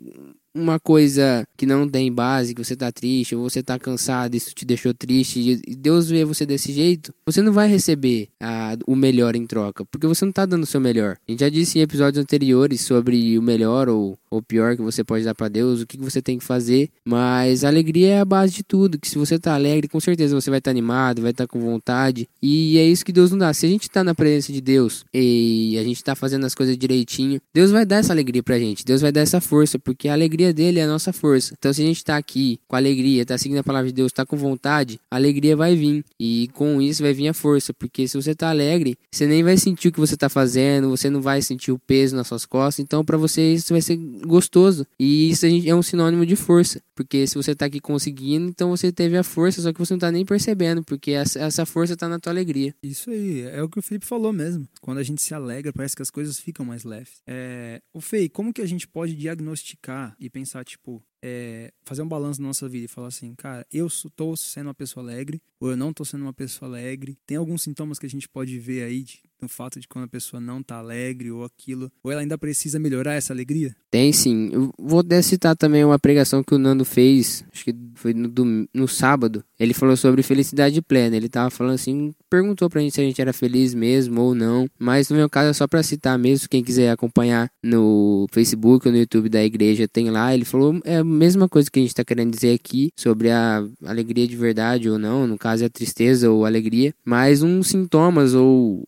uma 0.54 0.80
coisa 0.80 1.46
que 1.58 1.66
não 1.66 1.88
tem 1.88 2.12
base, 2.12 2.54
que 2.54 2.64
você 2.64 2.76
tá 2.76 2.92
triste, 2.92 3.36
ou 3.36 3.50
você 3.50 3.64
tá 3.64 3.80
cansado, 3.80 4.36
isso 4.36 4.54
te 4.54 4.66
deixou 4.66 4.94
triste, 4.94 5.62
e 5.66 5.76
Deus 5.76 6.10
vê 6.10 6.26
você 6.26 6.46
desse 6.46 6.72
jeito, 6.72 7.14
você 7.26 7.42
não 7.42 7.54
vai 7.54 7.68
receber 7.68 8.30
a, 8.40 8.76
o 8.86 8.96
melhor 8.96 9.36
em 9.36 9.46
troca, 9.46 9.86
porque 9.86 10.08
você 10.08 10.26
não 10.26 10.32
tá 10.32 10.46
dando 10.46 10.64
o 10.64 10.68
seu 10.68 10.82
melhor. 10.82 11.18
A 11.28 11.32
gente 11.32 11.40
já 11.40 11.50
disse 11.50 11.80
em 11.80 11.82
episódios 11.82 12.22
anteriores 12.22 12.82
sobre 12.82 13.38
o 13.38 13.42
melhor 13.42 13.90
ou 13.90 14.18
o 14.32 14.42
pior 14.42 14.76
que 14.76 14.82
você 14.82 15.04
pode 15.04 15.26
dar 15.26 15.36
para 15.36 15.50
Deus, 15.50 15.82
o 15.82 15.88
que, 15.88 15.98
você 15.98 16.22
tem 16.22 16.40
que 16.40 16.44
fazer, 16.44 16.90
mas 17.06 17.64
a 17.64 17.68
alegria 17.68 18.16
é 18.16 18.20
a 18.20 18.26
base 18.26 18.54
de 18.54 18.64
tudo, 18.64 18.98
que 18.98 19.08
se 19.08 19.18
você 19.18 19.38
tá 19.38 19.54
alegre, 19.54 19.88
com 19.88 20.00
certeza 20.00 20.34
você 20.34 20.50
vai 20.50 20.60
estar 20.60 20.70
tá 20.70 20.72
animado, 20.72 21.22
vai 21.22 21.32
estar 21.32 21.46
tá 21.46 21.48
com 21.48 21.60
vontade, 21.60 22.28
e 22.42 22.78
é 22.78 22.86
isso 22.86 23.06
que 23.06 23.12
Deus 23.12 23.30
não 23.30 23.38
dá. 23.38 23.54
Se 23.54 23.66
a 23.66 23.70
gente 23.70 23.90
tá 23.90 24.04
na 24.04 24.16
presença 24.16 24.52
de 24.52 24.62
Deus 24.62 25.06
e 25.14 25.78
a 25.80 25.84
gente 25.84 26.04
tá 26.04 26.16
fazendo 26.16 26.46
as 26.46 26.56
coisas 26.56 26.78
direitinho, 26.78 27.40
Deus 27.54 27.70
vai 27.70 27.86
dar 27.86 27.98
essa 27.98 28.14
alegria 28.14 28.42
pra 28.42 28.58
gente, 28.58 28.86
Deus 28.86 29.02
vai 29.02 29.12
dar 29.12 29.22
essa 29.22 29.42
força, 29.42 29.78
porque 29.78 30.08
a 30.08 30.14
alegria 30.14 30.54
dele 30.54 30.80
é 30.80 30.84
a 30.84 30.88
nossa 30.88 31.12
força. 31.12 31.54
Então, 31.58 31.74
se 31.74 31.82
a 31.82 31.86
gente 31.86 31.98
está 31.98 32.18
aqui 32.18 32.60
com 32.68 32.76
alegria, 32.76 33.22
está 33.22 33.38
seguindo 33.38 33.60
a 33.60 33.64
palavra 33.64 33.88
de 33.88 33.94
Deus, 33.94 34.12
está 34.12 34.26
com 34.26 34.38
vontade, 34.38 35.00
a 35.10 35.16
alegria 35.16 35.56
vai 35.56 35.76
vir. 35.76 36.04
E 36.20 36.50
com 36.54 36.82
isso 36.82 37.04
vai 37.04 37.14
vir 37.14 37.28
a 37.28 37.34
força. 37.34 37.74
Porque 37.74 38.08
se 38.08 38.16
você 38.16 38.32
está 38.32 38.50
alegre, 38.50 38.98
você 39.12 39.26
nem 39.26 39.44
vai 39.44 39.58
sentir 39.58 39.90
o 39.90 39.92
que 39.92 40.00
você 40.00 40.16
está 40.16 40.30
fazendo, 40.30 40.90
você 40.90 41.10
não 41.10 41.22
vai 41.22 41.42
sentir 41.42 41.72
o 41.72 41.80
peso 41.80 42.16
nas 42.16 42.28
suas 42.28 42.46
costas. 42.46 42.84
Então, 42.84 43.04
para 43.04 43.18
você, 43.18 43.54
isso 43.54 43.74
vai 43.74 43.82
ser 43.82 43.98
gostoso. 44.26 44.86
E 45.00 45.30
isso 45.30 45.46
é 45.46 45.76
um 45.76 45.82
sinônimo 45.82 46.26
de 46.26 46.36
força. 46.36 46.82
Porque 46.96 47.26
se 47.28 47.36
você 47.36 47.52
está 47.52 47.66
aqui 47.66 47.80
conseguindo, 47.80 48.48
então 48.48 48.70
você 48.70 48.92
teve 48.92 49.18
a 49.18 49.24
força, 49.24 49.62
só 49.62 49.74
que 49.74 49.80
você 49.80 49.94
não 49.94 49.98
está 49.98 50.12
nem 50.12 50.26
percebendo, 50.26 50.84
porque 50.84 51.12
essa 51.12 51.66
força 51.66 51.94
está 51.94 52.08
na 52.08 52.20
tua 52.20 52.32
alegria. 52.32 52.76
Isso 52.84 53.10
aí, 53.10 53.42
é 53.42 53.62
o 53.62 53.70
que 53.70 53.80
o 53.80 53.82
Felipe 53.82 54.06
falou 54.06 54.32
mesmo. 54.32 54.68
Quando 54.82 55.00
a 55.00 55.04
gente 55.04 55.22
se 55.22 55.34
alegra, 55.34 55.74
parece 55.74 55.96
que 55.96 56.02
as 56.02 56.12
coisas 56.12 56.40
ficam 56.40 56.66
mais 56.66 56.84
leves. 56.84 57.22
É... 57.28 57.82
O 57.94 58.02
Fei, 58.02 58.30
como 58.30 58.54
que 58.54 58.62
a 58.62 58.68
gente 58.68 58.88
pode 58.88 59.16
diagnosticar 59.16 60.16
e 60.20 60.30
pensar, 60.30 60.64
tipo, 60.64 61.04
é, 61.24 61.72
fazer 61.84 62.02
um 62.02 62.08
balanço 62.08 62.42
na 62.42 62.48
nossa 62.48 62.68
vida 62.68 62.86
e 62.86 62.88
falar 62.88 63.08
assim, 63.08 63.36
cara, 63.36 63.66
eu 63.72 63.88
estou 63.88 64.36
sendo 64.36 64.68
uma 64.68 64.74
pessoa 64.74 65.04
alegre 65.04 65.42
ou 65.60 65.70
eu 65.70 65.78
não 65.78 65.92
estou 65.92 66.06
sendo 66.06 66.24
uma 66.24 66.34
pessoa 66.34 66.70
alegre. 66.70 67.18
Tem 67.26 67.38
alguns 67.38 67.62
sintomas 67.62 68.00
que 68.00 68.06
a 68.06 68.10
gente 68.10 68.28
pode 68.28 68.58
ver 68.60 68.84
aí 68.84 69.04
de, 69.04 69.22
no 69.42 69.50
fato 69.50 69.80
de 69.80 69.88
quando 69.88 70.06
a 70.06 70.08
pessoa 70.08 70.40
não 70.40 70.60
está 70.60 70.78
alegre 70.78 71.32
ou 71.32 71.44
aquilo, 71.44 71.92
ou 72.04 72.12
ela 72.12 72.22
ainda 72.22 72.38
precisa 72.38 72.80
melhorar 72.80 73.14
essa 73.14 73.34
alegria? 73.34 73.76
Tem 73.90 74.14
sim. 74.14 74.50
Eu 74.54 74.72
vou 74.78 75.04
citar 75.24 75.56
também 75.56 75.84
uma 75.84 75.98
pregação 76.00 76.44
que 76.44 76.54
o 76.54 76.60
Nando 76.60 76.86
fez, 76.86 77.44
acho 77.52 77.66
que 77.66 77.76
foi 77.96 78.14
no, 78.14 78.68
no 78.74 78.88
sábado. 78.88 79.44
Ele 79.60 79.74
falou 79.74 79.96
sobre 79.98 80.24
felicidade 80.24 80.82
plena. 80.82 81.16
Ele 81.16 81.30
tava 81.30 81.50
falando 81.50 81.76
assim, 81.76 82.14
perguntou 82.30 82.70
pra 82.70 82.82
gente 82.82 82.96
se 82.96 83.02
a 83.02 83.04
gente 83.04 83.22
era 83.22 83.34
feliz 83.34 83.74
mesmo 83.74 84.22
ou 84.22 84.34
não. 84.34 84.68
Mas 84.80 85.10
no 85.10 85.18
meu 85.18 85.30
caso 85.30 85.50
é 85.50 85.54
só 85.54 85.68
pra 85.68 85.84
citar 85.84 86.18
mesmo. 86.18 86.50
Quem 86.50 86.64
quiser 86.64 86.90
acompanhar 86.90 87.50
no 87.62 88.28
Facebook 88.32 88.88
ou 88.88 88.92
no 88.92 89.00
YouTube 89.00 89.30
da 89.30 89.44
igreja, 89.44 89.88
tem 89.88 90.10
lá. 90.10 90.34
Ele 90.34 90.46
falou 90.46 90.80
é 90.84 90.98
a 90.98 91.04
mesma 91.04 91.48
coisa 91.48 91.70
que 91.70 91.80
a 91.80 91.82
gente 91.82 91.96
tá 91.96 92.04
querendo 92.04 92.32
dizer 92.32 92.54
aqui 92.54 92.92
sobre 92.96 93.30
a 93.30 93.64
alegria 93.86 94.28
de 94.28 94.36
verdade 94.36 94.90
ou 94.90 94.98
não. 94.98 95.28
No 95.28 95.38
caso 95.38 95.64
é 95.64 95.70
tristeza 95.70 96.32
ou 96.32 96.46
alegria. 96.46 96.94
Mas 97.06 97.44
uns 97.44 97.68
sintomas 97.68 98.34
ou 98.34 98.84